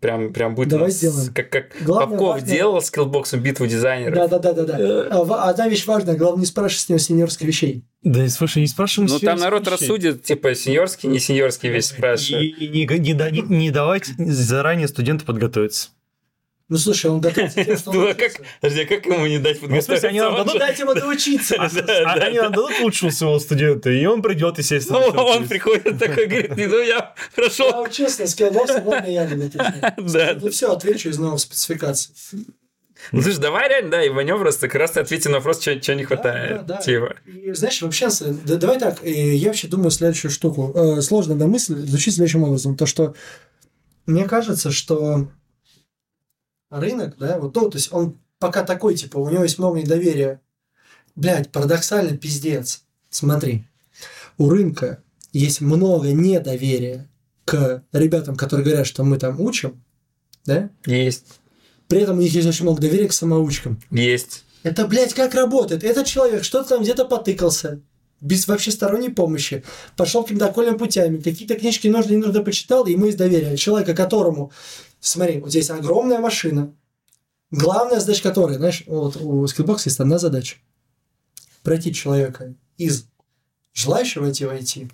Прям, 0.00 0.32
прям 0.32 0.54
будет 0.54 0.68
Давай 0.68 0.84
у 0.84 0.88
нас 0.88 0.96
сделаем. 0.96 1.34
как, 1.34 1.50
как 1.50 1.66
Главное, 1.82 2.08
Попков 2.16 2.34
важно- 2.36 2.48
делал 2.48 2.80
скиллбоксом 2.80 3.40
битву 3.40 3.66
дизайнеров. 3.66 4.14
Да, 4.14 4.28
да, 4.38 4.38
да, 4.38 4.52
да, 4.64 4.78
да. 4.78 5.06
А, 5.10 5.50
Одна 5.50 5.68
вещь 5.68 5.86
важная, 5.86 6.16
главное, 6.16 6.40
не 6.40 6.46
спрашивай 6.46 6.78
с 6.80 6.88
него 6.88 6.98
сеньорских 6.98 7.46
вещей. 7.46 7.84
Да, 8.02 8.24
и 8.24 8.28
слушай, 8.30 8.60
не 8.60 8.66
спрашиваем 8.66 9.10
Ну, 9.12 9.18
там 9.18 9.38
народ 9.38 9.62
вещей. 9.66 9.72
рассудит, 9.72 10.22
типа, 10.24 10.54
сеньорский, 10.54 11.08
не 11.10 11.18
сеньорский 11.18 11.68
весь 11.68 11.86
спрашивает. 11.88 12.58
И 12.58 12.68
не, 12.68 12.86
не, 12.98 13.12
да- 13.14 13.30
не- 13.30 13.42
не 13.42 13.70
давать 13.70 14.06
заранее 14.16 14.88
студенту 14.88 15.26
подготовиться. 15.26 15.90
Ну, 16.70 16.78
слушай, 16.78 17.10
он 17.10 17.20
готовится 17.20 17.64
тем, 17.64 17.76
что 17.76 17.90
он 17.90 17.96
Ну, 17.98 18.08
а 18.10 18.14
как, 18.14 18.32
подожди, 18.60 18.82
а 18.82 18.86
как 18.86 19.04
ему 19.04 19.26
не 19.26 19.38
дать 19.38 19.60
Ну, 19.60 19.66
в 19.66 19.82
смысле, 19.82 20.08
подготовиться? 20.08 20.08
они 20.08 20.20
нам 20.20 20.34
дадут- 20.36 20.52
Ну, 20.54 20.58
дайте 20.60 20.82
ему 20.82 20.94
доучиться. 20.94 21.56
А, 21.58 21.64
а 21.66 22.12
они 22.14 22.38
нам 22.38 22.52
дадут 22.52 22.80
лучшего 22.80 23.10
своего 23.10 23.38
студента, 23.40 23.90
и 23.90 24.06
он 24.06 24.22
придет, 24.22 24.56
естественно. 24.58 25.00
Ну, 25.00 25.06
он 25.20 25.48
приходит 25.48 25.98
такой, 25.98 26.26
говорит, 26.26 26.56
ну, 26.56 26.78
я 26.80 26.86
Я 26.86 27.14
прошел. 27.34 27.82
учился, 27.82 28.26
Skillbox, 28.26 28.70
ладно, 28.84 29.06
я 29.06 29.26
не. 29.26 29.50
Да. 30.10 30.38
Ну, 30.40 30.48
все, 30.50 30.72
отвечу 30.72 31.08
из 31.10 31.18
новых 31.18 31.40
спецификаций. 31.40 32.14
Ну, 33.12 33.22
слушай, 33.22 33.38
давай 33.40 33.68
реально, 33.68 33.90
да, 33.90 34.00
ебанем 34.02 34.38
просто, 34.38 34.68
как 34.68 34.78
раз 34.78 34.90
ты 34.92 35.00
ответи 35.00 35.26
на 35.28 35.36
вопрос, 35.38 35.60
что 35.62 35.94
не 35.94 36.04
хватает. 36.04 36.66
да, 36.66 36.76
да. 36.76 36.82
Типа. 36.82 37.16
И, 37.26 37.50
знаешь, 37.52 37.80
вообще, 37.82 38.08
да- 38.44 38.56
давай 38.56 38.78
так, 38.78 39.02
э, 39.02 39.10
я 39.34 39.48
вообще 39.48 39.68
думаю 39.68 39.90
следующую 39.90 40.30
штуку. 40.30 40.70
Э, 40.74 41.00
Сложно 41.00 41.34
на 41.34 41.46
мысль 41.46 41.74
звучит 41.76 42.14
следующим 42.14 42.44
образом. 42.44 42.76
То, 42.76 42.86
что 42.86 43.14
мне 44.06 44.28
кажется, 44.28 44.70
что 44.70 45.28
рынок, 46.70 47.16
да, 47.18 47.38
вот, 47.38 47.54
ну, 47.54 47.68
то 47.68 47.76
есть 47.76 47.92
он 47.92 48.18
пока 48.38 48.62
такой, 48.62 48.94
типа, 48.94 49.18
у 49.18 49.28
него 49.28 49.42
есть 49.42 49.58
много 49.58 49.80
недоверия. 49.80 50.40
Блядь, 51.14 51.50
парадоксально 51.50 52.16
пиздец. 52.16 52.84
Смотри, 53.10 53.64
у 54.38 54.48
рынка 54.48 55.02
есть 55.32 55.60
много 55.60 56.12
недоверия 56.12 57.08
к 57.44 57.82
ребятам, 57.92 58.36
которые 58.36 58.64
говорят, 58.64 58.86
что 58.86 59.04
мы 59.04 59.18
там 59.18 59.40
учим, 59.40 59.82
да? 60.46 60.70
Есть, 60.86 61.40
При 61.88 62.00
этом 62.00 62.18
у 62.18 62.20
них 62.20 62.32
есть 62.32 62.46
очень 62.48 62.64
много 62.64 62.80
доверия 62.80 63.08
к 63.08 63.12
самоучкам. 63.12 63.80
есть. 63.90 64.44
Это, 64.62 64.86
блядь, 64.86 65.14
как 65.14 65.34
работает? 65.34 65.84
Этот 65.84 66.06
человек 66.06 66.44
что-то 66.44 66.70
там 66.70 66.82
где-то 66.82 67.04
потыкался, 67.06 67.80
без 68.20 68.46
вообще 68.46 68.70
сторонней 68.70 69.10
помощи, 69.10 69.64
пошел 69.96 70.22
какими-то 70.22 70.46
окольными 70.46 70.76
путями, 70.76 71.18
какие-то 71.18 71.54
книжки 71.56 71.88
нужно, 71.88 72.10
не 72.10 72.18
нужно 72.18 72.42
почитал, 72.42 72.86
и 72.86 72.92
ему 72.92 73.06
из 73.06 73.16
доверия. 73.16 73.56
Человека, 73.56 73.94
которому, 73.94 74.52
смотри, 75.00 75.40
вот 75.40 75.50
здесь 75.50 75.70
огромная 75.70 76.18
машина, 76.18 76.74
главная 77.50 78.00
задача 78.00 78.22
которой, 78.22 78.56
знаешь, 78.56 78.84
вот 78.86 79.16
у 79.16 79.44
Skillbox 79.44 79.82
есть 79.86 80.00
одна 80.00 80.18
задача. 80.18 80.56
Пройти 81.62 81.92
человека 81.92 82.54
из 82.76 83.06
желающего 83.72 84.30
идти 84.30 84.44
в 84.44 84.50
IT 84.50 84.90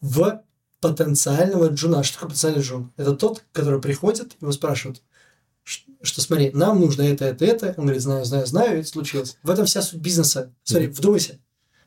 в 0.00 0.42
потенциального 0.80 1.68
джуна. 1.68 2.02
Что 2.02 2.14
такое 2.14 2.28
потенциальный 2.30 2.62
джун? 2.62 2.92
Это 2.96 3.14
тот, 3.14 3.44
который 3.52 3.80
приходит, 3.80 4.36
его 4.40 4.52
спрашивают, 4.52 5.02
что 6.02 6.20
смотри, 6.20 6.50
нам 6.52 6.80
нужно 6.80 7.02
это, 7.02 7.24
это, 7.24 7.44
это. 7.44 7.74
Он 7.76 7.84
говорит, 7.84 8.02
знаю, 8.02 8.24
знаю, 8.24 8.46
знаю, 8.46 8.80
это 8.80 8.88
случилось. 8.88 9.36
В 9.42 9.50
этом 9.50 9.66
вся 9.66 9.82
суть 9.82 10.00
бизнеса. 10.00 10.54
Смотри, 10.62 10.88
вдумайся. 10.88 11.38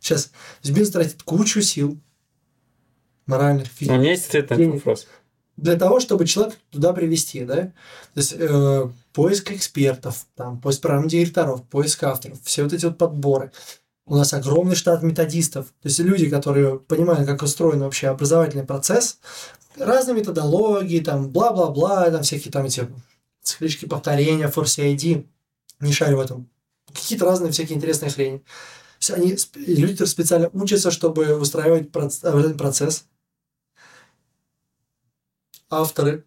Сейчас. 0.01 0.31
Бизнес 0.63 0.89
тратит 0.89 1.23
кучу 1.23 1.61
сил, 1.61 1.97
моральных, 3.27 3.67
У 3.67 3.69
физических, 3.69 3.99
меня 3.99 4.11
есть 4.11 4.27
ответ 4.27 4.49
на 4.49 4.53
этот 4.55 4.73
вопрос. 4.73 5.07
для 5.57 5.75
того, 5.77 5.99
чтобы 5.99 6.25
человека 6.25 6.57
туда 6.71 6.91
привести, 6.91 7.45
да? 7.45 7.55
То 7.55 7.71
есть 8.15 8.33
э, 8.37 8.89
поиск 9.13 9.51
экспертов, 9.51 10.25
там, 10.35 10.59
поиск 10.59 10.81
программ 10.81 11.07
директоров, 11.07 11.63
поиск 11.67 12.03
авторов, 12.03 12.39
все 12.43 12.63
вот 12.63 12.73
эти 12.73 12.85
вот 12.85 12.97
подборы. 12.97 13.51
У 14.07 14.15
нас 14.15 14.33
огромный 14.33 14.75
штат 14.75 15.03
методистов, 15.03 15.67
то 15.67 15.87
есть 15.87 15.99
люди, 15.99 16.27
которые 16.29 16.79
понимают, 16.79 17.27
как 17.27 17.43
устроен 17.43 17.79
вообще 17.81 18.07
образовательный 18.07 18.65
процесс, 18.65 19.19
разные 19.77 20.15
методологии, 20.17 20.99
там, 20.99 21.29
бла-бла-бла, 21.29 22.09
там 22.09 22.23
всякие 22.23 22.51
там 22.51 22.65
эти 22.65 22.87
циклички 23.43 23.85
повторения, 23.85 24.47
Force 24.53 24.79
ID, 24.79 25.27
не 25.79 25.93
шарю 25.93 26.17
в 26.17 26.21
этом. 26.21 26.49
Какие-то 26.91 27.25
разные 27.25 27.51
всякие 27.51 27.77
интересные 27.77 28.09
хрени. 28.11 28.43
Они, 29.09 29.35
люди 29.55 30.03
специально 30.03 30.49
учатся, 30.53 30.91
чтобы 30.91 31.25
образовательный 31.25 32.55
процесс, 32.55 33.05
авторы 35.69 36.25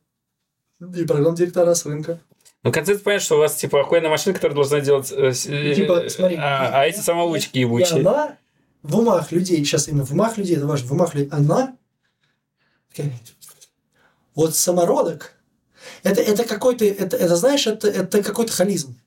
и 0.80 1.04
программ 1.04 1.34
директора 1.34 1.74
с 1.74 1.86
рынка. 1.86 2.18
Ну, 2.64 2.72
концепция 2.72 3.04
понятно, 3.04 3.24
что 3.24 3.36
у 3.36 3.38
вас, 3.38 3.54
типа, 3.54 3.82
охуенная 3.82 4.10
машина, 4.10 4.34
которая 4.34 4.54
должна 4.54 4.80
делать... 4.80 5.12
Э, 5.12 5.28
Ну, 5.28 5.74
типа, 5.74 6.08
смотри, 6.08 6.36
а, 6.36 6.80
а 6.80 6.86
эти 6.86 6.98
самоучки 6.98 7.58
И 7.58 7.60
ебучие. 7.60 8.00
она 8.00 8.38
в 8.82 8.98
умах 8.98 9.32
людей, 9.32 9.58
сейчас 9.64 9.88
именно 9.88 10.04
в 10.04 10.12
умах 10.12 10.38
людей, 10.38 10.56
это 10.56 10.66
важно, 10.66 10.88
в 10.88 10.92
умах 10.92 11.14
людей, 11.14 11.30
она 11.30 11.76
вот 14.34 14.54
самородок, 14.54 15.34
это, 16.02 16.20
это 16.20 16.44
какой-то, 16.44 16.84
это, 16.84 17.16
это 17.16 17.36
знаешь, 17.36 17.66
это, 17.66 17.88
это 17.88 18.22
какой-то 18.22 18.52
холизм. 18.52 18.98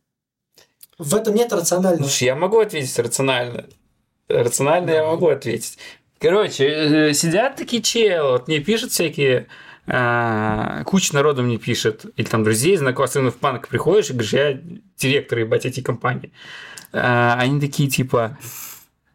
В 0.98 1.16
этом 1.16 1.36
нет 1.36 1.52
рационального. 1.54 2.04
Слушай, 2.04 2.24
я 2.26 2.36
могу 2.36 2.60
ответить 2.60 2.98
рационально. 2.98 3.66
Рационально 4.28 4.90
я 4.90 4.98
Давай. 4.98 5.12
могу 5.12 5.28
ответить. 5.30 5.78
Короче, 6.20 6.66
э, 6.68 7.14
сидят 7.14 7.56
такие 7.56 7.82
челы, 7.84 8.32
вот 8.32 8.48
мне 8.48 8.60
пишут 8.60 8.92
всякие, 8.92 9.48
а, 9.86 10.84
куча 10.86 11.14
народу 11.14 11.44
мне 11.44 11.58
пишет, 11.58 12.06
или 12.16 12.26
там 12.26 12.44
друзей, 12.44 12.76
знакомых, 12.78 13.36
в 13.36 13.38
панк 13.38 13.68
приходишь 13.68 14.10
и 14.10 14.14
говоришь, 14.14 14.34
я 14.34 14.60
директор, 14.98 15.38
ебать, 15.40 15.66
этой 15.68 15.82
компании. 15.84 16.32
А, 16.92 17.38
они 17.40 17.62
такие, 17.62 17.88
типа, 17.90 18.38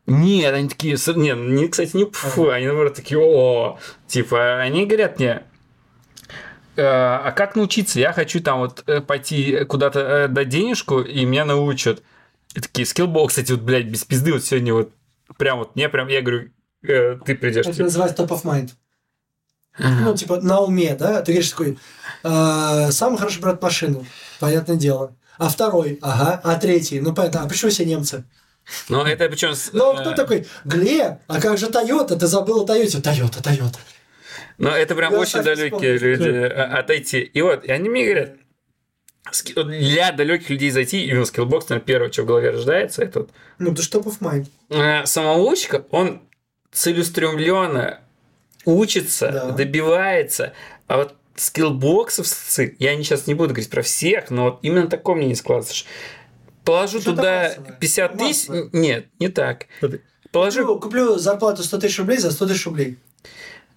нет, 0.06 0.54
они 0.54 0.68
такие, 0.68 0.96
с- 0.96 1.12
не, 1.12 1.32
не, 1.32 1.68
кстати, 1.68 1.96
не 1.96 2.06
фу, 2.10 2.48
они 2.50 2.66
наоборот 2.66 2.94
такие, 2.94 3.18
о, 3.20 3.78
типа, 4.06 4.60
они 4.60 4.86
говорят 4.86 5.18
мне, 5.18 5.28
«Э, 5.28 5.42
а 6.80 7.32
как 7.32 7.56
научиться? 7.56 8.00
Я 8.00 8.12
хочу 8.12 8.40
там 8.40 8.60
вот 8.60 8.82
э, 8.86 9.00
пойти 9.00 9.64
куда-то 9.64 10.00
э, 10.00 10.28
дать 10.28 10.48
денежку, 10.48 11.00
и 11.00 11.24
меня 11.24 11.44
научат. 11.44 12.02
И 12.54 12.60
такие, 12.60 12.86
скиллбол, 12.86 13.28
кстати, 13.28 13.52
вот, 13.52 13.60
блядь, 13.60 13.86
без 13.86 14.04
пизды, 14.04 14.32
вот 14.32 14.44
сегодня 14.44 14.74
вот 14.74 14.92
прям 15.36 15.58
вот 15.58 15.76
мне 15.76 15.88
прям, 15.88 16.08
я 16.08 16.22
говорю, 16.22 16.50
э, 16.82 17.18
ты 17.24 17.34
придешь. 17.34 17.66
Это 17.66 17.82
называется 17.82 18.22
top 18.22 18.28
of 18.28 18.42
mind. 18.44 18.70
Ну, 19.78 20.14
типа, 20.14 20.40
на 20.40 20.60
уме, 20.60 20.94
да? 20.94 21.22
Ты 21.22 21.32
говоришь 21.32 21.50
такой, 21.50 21.78
«А, 22.22 22.90
самый 22.90 23.18
хороший 23.18 23.40
брат 23.40 23.62
машину, 23.62 24.06
понятное 24.38 24.76
дело. 24.76 25.16
А 25.38 25.48
второй, 25.48 25.98
ага, 26.02 26.40
а 26.44 26.56
третий, 26.56 27.00
ну 27.00 27.14
понятно, 27.14 27.42
а 27.42 27.48
почему 27.48 27.70
все 27.70 27.86
немцы? 27.86 28.24
Ну, 28.88 29.02
это 29.02 29.28
причем... 29.28 29.54
Ну, 29.72 29.94
кто 29.96 30.12
такой, 30.12 30.46
Глеб, 30.64 31.18
а 31.26 31.40
как 31.40 31.58
же 31.58 31.68
Тойота? 31.68 32.16
Ты 32.16 32.26
забыл 32.26 32.62
о 32.62 32.66
Тойоте. 32.66 33.00
Тойота, 33.00 33.42
Тойота. 33.42 33.78
Ну, 34.62 34.70
это 34.70 34.94
прям 34.94 35.12
Я 35.12 35.18
очень 35.18 35.42
далекие 35.42 35.96
вспомнил. 35.96 36.26
люди 36.26 36.28
а, 36.54 36.78
отойти. 36.78 37.20
И 37.20 37.42
вот, 37.42 37.64
и 37.64 37.72
они 37.72 37.88
мне 37.88 38.04
говорят, 38.04 38.36
для 39.56 40.12
далеких 40.12 40.50
людей 40.50 40.70
зайти, 40.70 41.04
именно 41.04 41.24
Skillbox, 41.24 41.68
наверное, 41.68 41.86
первое, 41.86 42.12
что 42.12 42.22
в 42.22 42.26
голове 42.26 42.50
рождается, 42.50 43.02
это 43.02 43.20
вот 43.20 43.30
Ну, 43.58 43.76
ж 43.76 43.80
top 43.90 44.04
of 44.04 44.18
mind. 44.20 44.46
э, 44.70 45.04
самоучка, 45.06 45.84
он 45.90 46.22
целеустремленно 46.70 48.00
учится, 48.64 49.30
Да. 49.32 49.50
добивается, 49.50 50.52
а 50.86 50.98
вот 50.98 51.14
скиллбоксовцы, 51.34 52.76
я 52.78 52.94
не, 52.94 53.02
сейчас 53.04 53.26
не 53.26 53.34
буду 53.34 53.50
говорить 53.54 53.70
про 53.70 53.82
всех, 53.82 54.30
но 54.30 54.44
вот 54.44 54.58
именно 54.62 54.86
такое 54.88 55.16
мне 55.16 55.26
не 55.26 55.34
складывается. 55.34 55.84
Положу 56.64 57.00
Что-то 57.00 57.16
туда 57.16 57.42
массовое. 57.48 57.78
50 57.80 58.18
тысяч... 58.18 58.48
Нет, 58.72 59.06
не 59.18 59.28
так. 59.28 59.66
Положу, 60.30 60.60
Куплю, 60.60 60.78
куплю 60.80 61.18
зарплату 61.18 61.62
100 61.64 61.78
тысяч 61.80 61.98
рублей 61.98 62.18
за 62.18 62.30
100 62.30 62.46
тысяч 62.46 62.64
рублей. 62.66 62.98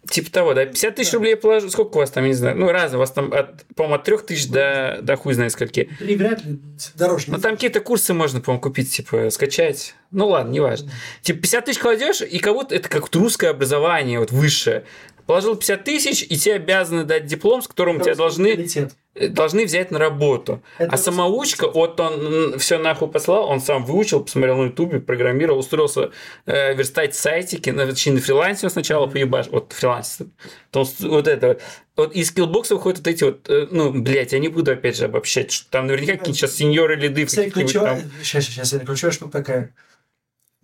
Типа 0.10 0.32
того, 0.32 0.54
да, 0.54 0.66
50 0.66 0.96
тысяч 0.96 1.12
Да. 1.12 1.18
рублей 1.18 1.36
положу. 1.36 1.70
Сколько 1.70 1.98
у 1.98 2.00
вас 2.00 2.12
там, 2.12 2.24
я 2.24 2.30
не 2.30 2.34
знаю, 2.36 2.58
ну, 2.58 2.72
разно, 2.72 2.98
у 2.98 3.00
вас 3.00 3.12
там, 3.12 3.34
от, 3.34 3.64
по-моему, 3.76 3.96
от 3.96 4.04
3 4.04 4.18
тысяч 4.20 4.48
до, 4.48 5.00
до 5.02 5.16
хуй 5.16 5.34
знает 5.34 5.52
скольки. 5.52 5.90
Или 6.00 6.16
вряд 6.16 6.44
ли 6.46 6.60
дороже. 6.96 7.26
Ну, 7.28 7.38
там 7.40 7.56
какие-то 7.56 7.80
курсы 7.80 8.14
можно, 8.14 8.42
по-моему, 8.42 8.62
купить, 8.62 8.92
типа, 8.92 9.30
скачать. 9.30 9.96
Ну, 10.12 10.28
ладно, 10.28 10.52
неважно. 10.52 10.92
Типа, 11.22 11.40
50 11.42 11.66
тысяч 11.66 11.80
кладешь, 11.80 12.22
и 12.22 12.40
будто 12.40 12.76
это 12.76 12.88
как 12.90 13.14
русское 13.16 13.50
образование, 13.50 14.20
вот 14.20 14.32
высшее. 14.32 14.86
Положил 15.26 15.56
50 15.56 15.84
тысяч, 15.84 16.24
и 16.24 16.38
тебе 16.38 16.56
обязаны 16.56 17.04
дать 17.04 17.26
диплом, 17.26 17.62
с 17.62 17.68
которым 17.68 18.00
тебя 18.00 18.16
должны, 18.16 18.68
э, 19.16 19.28
должны 19.30 19.66
взять 19.66 19.90
на 19.90 19.98
работу. 19.98 20.62
Это 20.78 20.94
а 20.94 20.98
самоучка, 20.98 21.68
вот 21.70 22.00
он 22.00 22.60
все 22.60 22.78
нахуй 22.78 23.08
послал, 23.08 23.48
он 23.50 23.60
сам 23.60 23.86
выучил, 23.86 24.24
посмотрел 24.24 24.58
на 24.58 24.66
ютубе, 24.66 25.00
программировал, 25.00 25.60
устроился 25.60 26.12
э, 26.46 26.76
верстать 26.76 27.16
сайтики, 27.16 27.72
на, 27.72 27.88
точнее, 27.88 28.14
на 28.14 28.22
фрилансе 28.22 28.70
сначала 28.70 29.08
поебаш, 29.08 29.48
вот 29.48 29.74
фрилансе. 29.74 30.28
То 30.70 30.86
вот 31.00 31.28
это 31.28 31.60
вот. 31.96 32.14
Из 32.14 32.28
скиллбокса 32.28 32.76
выходят 32.76 33.00
вот 33.00 33.08
эти 33.08 33.24
вот, 33.24 33.50
э, 33.50 33.68
ну, 33.72 33.92
блядь, 33.92 34.34
я 34.34 34.40
не 34.40 34.50
буду 34.50 34.72
опять 34.72 34.98
же 34.98 35.06
обобщать, 35.06 35.52
что 35.52 35.72
там 35.72 35.88
наверняка 35.88 36.18
какие-то 36.18 36.40
сейчас 36.40 36.56
сеньоры 36.56 36.96
лиды 36.96 37.26
в 37.26 37.34
каких-нибудь 37.34 37.74
там. 37.74 38.00
Сейчас, 38.22 38.46
сейчас, 38.46 38.70
сейчас, 38.70 38.82
ключевая 38.86 39.12
штука 39.12 39.32
такая. 39.32 39.74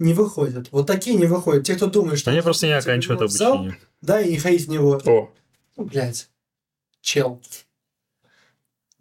Не 0.02 0.16
выходят. 0.16 0.72
Вот 0.72 0.88
такие 0.88 1.16
не 1.16 1.28
выходят. 1.28 1.64
Те, 1.64 1.76
кто 1.76 1.86
думает, 1.86 2.18
что... 2.18 2.32
Они 2.32 2.42
просто 2.42 2.66
не 2.66 2.74
оканчивают 2.74 3.22
в 3.22 3.30
зал, 3.30 3.54
обучение. 3.54 3.80
Да, 4.02 4.20
и 4.20 4.32
не 4.32 4.40
ходить 4.40 4.66
в 4.66 4.70
него. 4.72 5.00
О, 5.06 5.32
Ну, 5.78 5.86
блядь. 5.86 6.28
Чел. 7.02 7.40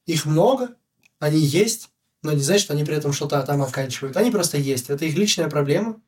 Их 0.04 0.26
много, 0.26 0.76
они 1.18 1.38
есть, 1.38 1.88
но 2.22 2.32
не 2.32 2.42
значит, 2.42 2.64
что 2.64 2.74
они 2.74 2.84
при 2.84 2.96
этом 2.96 3.14
что-то 3.14 3.40
там 3.44 3.62
оканчивают. 3.62 4.18
Они 4.18 4.30
просто 4.30 4.58
есть. 4.58 4.90
Это 4.90 5.06
их 5.06 5.16
личная 5.16 5.48
проблема. 5.48 5.98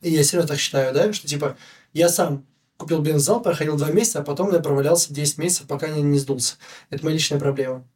И 0.00 0.10
я 0.10 0.24
серьезно 0.24 0.48
так 0.48 0.58
считаю, 0.58 0.92
да, 0.92 1.12
что 1.12 1.28
типа 1.28 1.56
я 1.92 2.08
сам 2.08 2.44
купил 2.76 3.02
бензал, 3.02 3.40
проходил 3.40 3.76
два 3.76 3.92
месяца, 3.92 4.18
а 4.18 4.24
потом 4.24 4.52
я 4.52 4.58
провалялся 4.58 5.14
10 5.14 5.38
месяцев, 5.38 5.68
пока 5.68 5.86
не, 5.86 6.02
не 6.02 6.18
сдулся. 6.18 6.56
Это 6.88 7.04
моя 7.04 7.14
личная 7.14 7.38
проблема. 7.38 7.88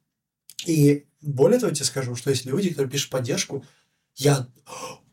И 0.66 1.06
более 1.20 1.58
того, 1.58 1.70
я 1.70 1.74
тебе 1.74 1.86
скажу, 1.86 2.14
что 2.14 2.30
есть 2.30 2.44
люди, 2.44 2.70
которые 2.70 2.92
пишут 2.92 3.10
поддержку, 3.10 3.64
я... 4.14 4.46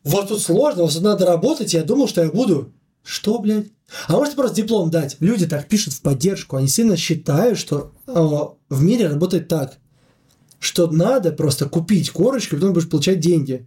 Вас 0.04 0.28
тут 0.28 0.40
сложно, 0.40 0.82
вас 0.84 0.94
тут 0.94 1.02
надо 1.02 1.26
работать, 1.26 1.74
я 1.74 1.82
думал, 1.84 2.08
что 2.08 2.22
я 2.22 2.30
буду. 2.30 2.72
Что, 3.04 3.38
блядь? 3.38 3.66
А 4.08 4.12
можете 4.16 4.36
просто 4.36 4.56
диплом 4.56 4.90
дать? 4.90 5.16
Люди 5.20 5.46
так 5.46 5.68
пишут 5.68 5.92
в 5.94 6.02
поддержку. 6.02 6.56
Они 6.56 6.68
сильно 6.68 6.96
считают, 6.96 7.58
что 7.58 7.92
э, 8.06 8.12
в 8.12 8.82
мире 8.82 9.08
работает 9.08 9.48
так, 9.48 9.78
что 10.58 10.86
надо 10.86 11.32
просто 11.32 11.68
купить 11.68 12.10
корочку, 12.10 12.54
и 12.56 12.58
потом 12.58 12.72
будешь 12.74 12.88
получать 12.88 13.20
деньги. 13.20 13.66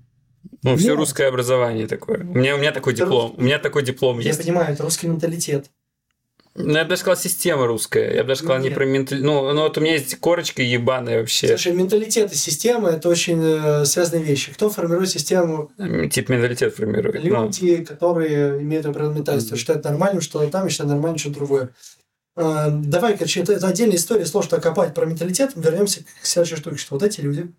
ну, 0.63 0.75
все 0.77 0.89
Нет. 0.89 0.97
русское 0.97 1.27
образование 1.27 1.87
такое. 1.87 2.21
У 2.21 2.37
меня, 2.37 2.55
у 2.55 2.57
меня 2.57 2.71
такой 2.71 2.93
Это 2.93 3.03
диплом. 3.03 3.33
У 3.37 3.41
меня 3.41 3.59
такой 3.59 3.83
диплом 3.83 4.19
Я 4.19 4.29
есть. 4.29 4.41
понимаю, 4.41 4.73
это 4.73 4.83
русский 4.83 5.07
менталитет. 5.07 5.69
Ну, 6.57 6.77
я 6.77 6.83
бы 6.83 6.89
даже 6.91 7.01
сказал, 7.01 7.17
система 7.17 7.67
русская. 7.67 8.13
Я 8.13 8.23
бы 8.23 8.29
даже 8.29 8.39
сказал, 8.39 8.59
не 8.59 8.69
Нет. 8.69 8.75
про 8.75 8.85
менталь... 8.85 9.21
Ну, 9.21 9.51
ну, 9.51 9.63
вот 9.63 9.77
у 9.77 9.81
меня 9.81 9.95
есть 9.95 10.17
корочка 10.19 10.61
ебаная 10.61 11.19
вообще. 11.19 11.47
Слушай, 11.47 11.73
менталитет 11.73 12.31
и 12.31 12.35
система– 12.35 12.89
это 12.91 13.09
очень 13.09 13.41
э, 13.43 13.83
связанные 13.83 14.23
вещи. 14.23 14.53
Кто 14.53 14.69
формирует 14.69 15.09
систему? 15.09 15.69
Тип 16.09 16.29
менталитет 16.29 16.73
формирует. 16.73 17.25
Ну, 17.25 17.43
Люди, 17.43 17.83
которые 17.83 18.61
имеют 18.61 18.85
определенную 18.85 19.17
ментальность, 19.17 19.55
считают 19.57 19.83
нормальным 19.83 20.21
что-то 20.21 20.49
там, 20.49 20.65
и 20.65 20.69
считают 20.69 20.91
нормальным 20.91 21.17
что-то 21.17 21.35
другое. 21.35 21.69
А, 22.37 22.69
Давай, 22.69 23.17
короче, 23.17 23.41
это, 23.41 23.51
это 23.51 23.67
отдельная 23.67 23.97
история, 23.97 24.25
сложно 24.25 24.61
копать 24.61 24.93
про 24.93 25.05
менталитет. 25.05 25.51
Вернемся 25.55 26.05
к 26.21 26.25
следующей 26.25 26.55
штуке, 26.55 26.77
что 26.77 26.95
вот 26.95 27.03
эти 27.03 27.19
люди, 27.19 27.51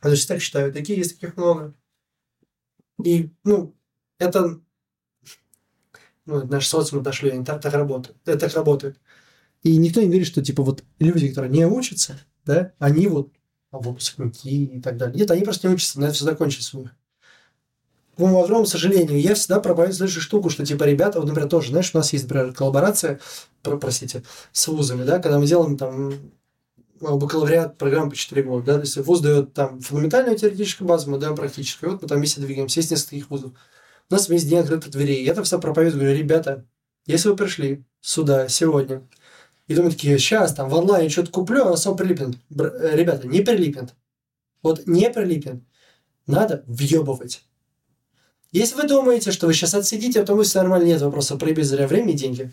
они 0.00 0.16
так 0.16 0.40
считают, 0.40 0.72
такие 0.72 0.96
есть, 0.98 1.20
таких 1.20 1.36
много. 1.36 1.74
И, 3.04 3.28
ну, 3.44 3.74
это, 4.18 4.60
ну, 6.26 6.46
наш 6.46 6.66
социум 6.66 7.02
дошли, 7.02 7.30
они 7.30 7.44
так, 7.44 7.60
так 7.60 7.74
работают. 7.74 8.16
Это 8.24 8.38
так 8.38 8.54
работает. 8.54 8.98
И 9.62 9.76
никто 9.76 10.00
не 10.00 10.06
говорит, 10.06 10.26
что, 10.26 10.42
типа, 10.42 10.62
вот 10.62 10.84
люди, 10.98 11.28
которые 11.28 11.50
не 11.50 11.66
учатся, 11.66 12.18
да, 12.44 12.72
они 12.78 13.06
вот 13.08 13.30
а, 13.70 13.78
выпускники 13.78 14.64
и 14.64 14.80
так 14.80 14.96
далее. 14.96 15.16
Нет, 15.16 15.30
они 15.30 15.42
просто 15.42 15.68
не 15.68 15.74
учатся, 15.74 16.00
на 16.00 16.06
это 16.06 16.14
все 16.14 16.24
закончится. 16.24 16.78
К 18.16 18.18
моему 18.18 18.42
огромному 18.42 18.66
сожалению, 18.66 19.20
я 19.20 19.34
всегда 19.34 19.60
проповедую 19.60 19.96
следующую 19.96 20.22
штуку, 20.22 20.50
что, 20.50 20.64
типа, 20.64 20.84
ребята, 20.84 21.18
вот, 21.18 21.26
например, 21.26 21.48
тоже, 21.48 21.70
знаешь, 21.70 21.90
у 21.94 21.96
нас 21.96 22.12
есть, 22.12 22.24
например, 22.24 22.52
коллаборация, 22.52 23.20
про, 23.62 23.76
простите, 23.76 24.22
с 24.52 24.68
вузами, 24.68 25.02
да, 25.04 25.18
когда 25.18 25.38
мы 25.38 25.46
делаем 25.46 25.76
там 25.76 26.12
бакалавриат 27.00 27.76
программ 27.76 28.10
по 28.10 28.16
4 28.16 28.42
года, 28.42 28.66
да, 28.66 28.74
то 28.74 28.80
есть 28.80 28.96
вуз 28.98 29.20
дает 29.20 29.52
там 29.52 29.80
фундаментальную 29.80 30.38
теоретическую 30.38 30.86
базу, 30.86 31.10
мы 31.10 31.18
даем 31.18 31.34
практическую, 31.34 31.90
и 31.90 31.92
вот 31.92 32.02
мы 32.02 32.08
там 32.08 32.18
вместе 32.18 32.40
двигаемся, 32.40 32.80
есть 32.80 32.90
несколько 32.90 33.10
таких 33.10 33.30
вузов. 33.30 33.52
У 34.10 34.14
нас 34.14 34.26
день 34.26 34.58
открытых 34.58 34.90
дверей. 34.90 35.24
Я 35.24 35.34
там 35.34 35.44
всегда 35.44 35.60
проповедую, 35.60 36.02
говорю, 36.02 36.18
ребята, 36.18 36.66
если 37.06 37.28
вы 37.28 37.36
пришли 37.36 37.84
сюда 38.00 38.48
сегодня, 38.48 39.02
и 39.66 39.74
думаете, 39.74 39.96
такие, 39.96 40.18
сейчас 40.18 40.54
там 40.54 40.68
в 40.68 40.76
онлайне 40.76 41.08
что-то 41.08 41.30
куплю, 41.30 41.66
а 41.66 41.76
само 41.76 41.96
прилипнет. 41.96 42.36
Бр- 42.50 42.74
э, 42.74 42.96
Ребята, 42.96 43.26
не 43.26 43.40
прилипнет. 43.40 43.94
Вот 44.62 44.86
не 44.86 45.08
прилипнет. 45.10 45.62
Надо 46.26 46.64
въебывать. 46.66 47.44
Если 48.52 48.76
вы 48.76 48.86
думаете, 48.86 49.32
что 49.32 49.46
вы 49.46 49.54
сейчас 49.54 49.74
отсидите, 49.74 50.20
а 50.20 50.24
то 50.24 50.34
вы 50.34 50.44
все 50.44 50.60
нормально, 50.60 50.86
нет 50.86 51.00
вопроса, 51.00 51.36
проебить 51.36 51.66
зря 51.66 51.86
время 51.86 52.12
и 52.12 52.16
деньги. 52.16 52.52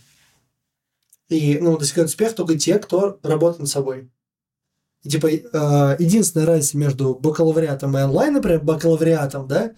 И, 1.29 1.59
ну, 1.59 1.77
достигают 1.77 2.09
успех 2.09 2.33
только 2.33 2.57
те, 2.57 2.79
кто 2.79 3.19
работает 3.23 3.59
над 3.59 3.69
собой. 3.69 4.09
И, 5.03 5.09
типа, 5.09 5.27
э, 5.27 5.95
единственная 5.99 6.45
разница 6.47 6.77
между 6.77 7.15
бакалавриатом 7.15 7.97
и 7.97 8.01
онлайн, 8.01 8.33
например, 8.33 8.61
бакалавриатом, 8.61 9.47
да, 9.47 9.73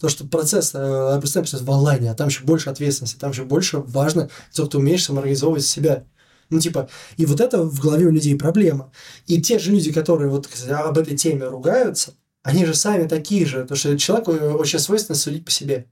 то, 0.00 0.08
что 0.08 0.26
процесс, 0.26 0.72
э, 0.74 1.18
представь, 1.20 1.44
процесс 1.50 1.62
в 1.62 1.70
онлайне, 1.70 2.10
а 2.10 2.14
там 2.14 2.28
еще 2.28 2.44
больше 2.44 2.70
ответственности, 2.70 3.18
там 3.18 3.32
еще 3.32 3.44
больше 3.44 3.78
важно, 3.78 4.28
то, 4.28 4.32
что 4.52 4.66
ты 4.66 4.78
умеешь 4.78 5.04
самоорганизовывать 5.04 5.64
себя. 5.64 6.04
Ну, 6.50 6.60
типа, 6.60 6.88
и 7.16 7.26
вот 7.26 7.40
это 7.40 7.62
в 7.62 7.80
голове 7.80 8.06
у 8.06 8.10
людей 8.10 8.36
проблема. 8.36 8.90
И 9.26 9.40
те 9.42 9.58
же 9.58 9.70
люди, 9.70 9.92
которые 9.92 10.30
вот 10.30 10.48
об 10.70 10.96
этой 10.96 11.16
теме 11.16 11.46
ругаются, 11.46 12.14
они 12.42 12.64
же 12.64 12.74
сами 12.74 13.06
такие 13.06 13.44
же, 13.44 13.62
потому 13.62 13.76
что 13.76 13.98
человеку 13.98 14.32
очень 14.32 14.78
свойственно 14.78 15.16
судить 15.16 15.44
по 15.44 15.50
себе. 15.50 15.86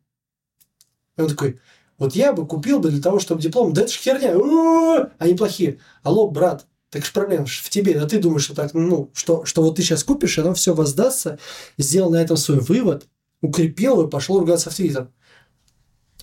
И 1.18 1.20
он 1.20 1.28
такой, 1.28 1.60
вот 1.98 2.14
я 2.14 2.32
бы 2.32 2.46
купил 2.46 2.78
бы 2.78 2.90
для 2.90 3.02
того, 3.02 3.20
чтобы 3.20 3.42
диплом, 3.42 3.72
да 3.72 3.82
это 3.82 3.92
ж 3.92 3.96
херня, 3.96 4.36
у-у-у, 4.36 5.10
они 5.18 5.34
плохие. 5.34 5.78
Алло, 6.02 6.30
брат, 6.30 6.66
Так 6.90 7.04
же 7.04 7.12
проблема 7.12 7.46
в 7.46 7.68
тебе. 7.68 7.98
А 8.00 8.06
ты 8.06 8.18
думаешь, 8.18 8.44
что 8.44 8.54
так, 8.54 8.72
ну, 8.72 9.10
что, 9.14 9.44
что 9.44 9.62
вот 9.62 9.76
ты 9.76 9.82
сейчас 9.82 10.04
купишь, 10.04 10.38
и 10.38 10.40
оно 10.40 10.54
все 10.54 10.74
воздастся, 10.74 11.38
сделал 11.76 12.10
на 12.10 12.22
этом 12.22 12.36
свой 12.36 12.60
вывод, 12.60 13.06
укрепил 13.40 14.06
и 14.06 14.10
пошел 14.10 14.38
ругаться 14.38 14.70
в 14.70 14.74
Твиттер. 14.74 15.10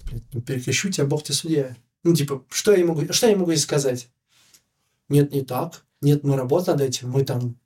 Блядь, 0.05 0.23
ну, 0.33 0.41
перекрещу 0.41 0.91
тебя, 0.91 1.05
бог 1.05 1.23
ты 1.23 1.33
судья. 1.33 1.75
Ну, 2.03 2.13
типа, 2.13 2.43
что 2.49 2.73
я 2.73 2.85
могу, 2.85 3.11
что 3.11 3.27
я 3.27 3.35
могу 3.35 3.51
ей 3.51 3.57
сказать? 3.57 4.09
Нет, 5.09 5.31
не 5.31 5.41
так. 5.41 5.85
Нет, 6.01 6.23
мы 6.23 6.35
работаем 6.35 6.77
над 6.77 6.87
этим. 6.87 7.11
Мы 7.11 7.23
там 7.23 7.57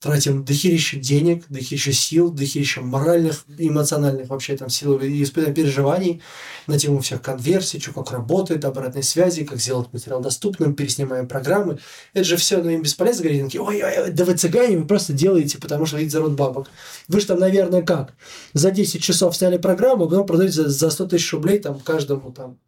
тратим 0.00 0.44
дохерища 0.44 0.96
денег, 0.96 1.44
дохерища 1.50 1.92
сил, 1.92 2.30
дохерища 2.30 2.80
моральных, 2.80 3.44
эмоциональных 3.58 4.28
вообще 4.30 4.56
там 4.56 4.70
сил 4.70 4.98
и 4.98 5.22
испытанием 5.22 5.54
переживаний 5.54 6.22
на 6.66 6.78
тему 6.78 7.00
всех 7.00 7.20
конверсий, 7.20 7.78
что 7.78 7.92
как 7.92 8.10
работает, 8.10 8.64
обратной 8.64 9.02
связи, 9.02 9.44
как 9.44 9.58
сделать 9.58 9.92
материал 9.92 10.22
доступным, 10.22 10.74
переснимаем 10.74 11.28
программы. 11.28 11.78
Это 12.14 12.24
же 12.24 12.38
все 12.38 12.62
ну, 12.62 12.70
им 12.70 12.82
бесполезно 12.82 13.24
говорить, 13.24 13.44
такие, 13.44 13.60
ой, 13.60 13.82
ой, 13.82 14.02
ой, 14.04 14.10
да 14.10 14.24
вы 14.24 14.34
цыгане, 14.34 14.78
вы 14.78 14.86
просто 14.86 15.12
делаете, 15.12 15.58
потому 15.58 15.84
что 15.84 15.98
видите 15.98 16.16
зарод 16.16 16.32
бабок. 16.32 16.70
Вы 17.06 17.20
же 17.20 17.26
там, 17.26 17.38
наверное, 17.38 17.82
как? 17.82 18.14
За 18.54 18.70
10 18.70 19.02
часов 19.02 19.36
сняли 19.36 19.58
программу, 19.58 20.08
потом 20.08 20.26
продаете 20.26 20.66
за 20.66 20.90
100 20.90 21.08
тысяч 21.08 21.30
рублей 21.34 21.58
там 21.58 21.78
каждому 21.78 22.32
там. 22.32 22.58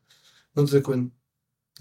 Ну, 0.55 0.67
ты 0.67 0.73
такой, 0.73 1.11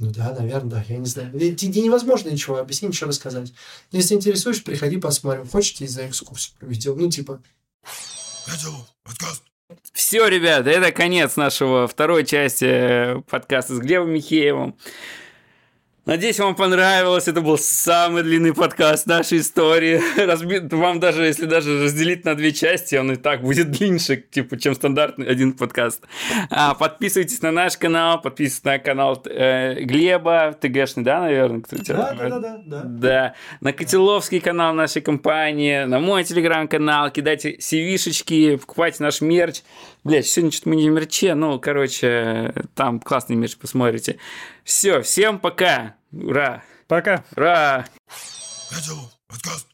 ну 0.02 0.10
да, 0.12 0.34
наверное, 0.34 0.72
да, 0.72 0.86
я 0.89 0.97
не 0.97 1.06
знаю. 1.06 1.32
Тебе 1.32 1.82
невозможно 1.82 2.30
ничего 2.30 2.58
объяснить, 2.58 2.91
ничего 2.91 3.10
рассказать. 3.10 3.54
Если 3.91 4.16
интересуешь, 4.16 4.64
приходи, 4.64 4.97
посмотрим. 4.97 5.47
Хочешь, 5.47 5.76
тебе 5.76 5.88
за 5.88 6.08
экскурсию 6.08 6.56
проведем. 6.60 6.97
Ну, 6.97 7.08
типа... 7.10 7.39
Все, 9.93 10.28
ребят, 10.28 10.66
это 10.66 10.91
конец 10.91 11.36
нашего 11.36 11.88
второй 11.88 12.26
части 12.26 13.22
подкаста 13.30 13.76
с 13.76 13.80
Глебом 13.80 14.12
Михеевым. 14.12 14.76
Надеюсь, 16.12 16.39
вам 16.39 16.55
понравилось. 16.55 17.30
Это 17.30 17.39
был 17.39 17.57
самый 17.57 18.24
длинный 18.24 18.53
подкаст 18.53 19.07
нашей 19.07 19.38
истории. 19.38 20.01
Разбит, 20.22 20.74
вам 20.74 20.99
даже, 20.99 21.24
если 21.24 21.45
даже 21.45 21.86
разделить 21.86 22.26
на 22.26 22.36
две 22.36 22.51
части, 22.51 22.95
он 22.95 23.14
и 23.14 23.16
так 23.16 23.41
будет 23.41 23.72
длиннее, 23.72 24.18
типа, 24.18 24.59
чем 24.59 24.76
стандартный 24.76 25.26
один 25.28 25.53
подкаст. 25.53 26.03
А, 26.49 26.74
подписывайтесь 26.74 27.41
на 27.41 27.53
наш 27.53 27.78
канал, 27.78 28.22
подписывайтесь 28.22 28.66
на 28.66 28.80
канал 28.80 29.24
э, 29.24 29.84
Глеба, 29.86 30.53
ТГшный, 30.59 31.05
да, 31.05 31.22
наверное? 31.22 31.62
Кто 31.62 31.78
да, 31.78 32.14
да, 32.14 32.30
да, 32.30 32.39
да, 32.39 32.62
да. 32.66 32.82
Да. 32.84 33.34
На 33.62 33.72
Котеловский 33.72 34.41
канал 34.41 34.74
нашей 34.74 35.01
компании, 35.01 35.86
на 35.86 36.01
мой 36.01 36.26
телеграм-канал. 36.26 37.09
Кидайте 37.12 37.55
CV-шечки, 37.55 38.57
покупайте 38.57 39.01
наш 39.01 39.22
мерч. 39.22 39.62
Блять, 40.03 40.28
сегодня 40.28 40.51
что-то 40.51 40.68
мы 40.68 40.76
не 40.76 40.89
в 40.89 40.93
мерче, 40.93 41.36
ну, 41.36 41.57
короче, 41.57 42.53
там 42.76 42.99
классный 42.99 43.38
мерч, 43.38 43.55
посмотрите. 43.55 44.18
Все, 44.66 45.01
всем 45.03 45.39
пока. 45.39 45.95
Ура. 46.12 46.64
Пока. 46.88 47.24
Ура. 47.36 47.86
Это 48.72 48.93
подкаст. 49.28 49.70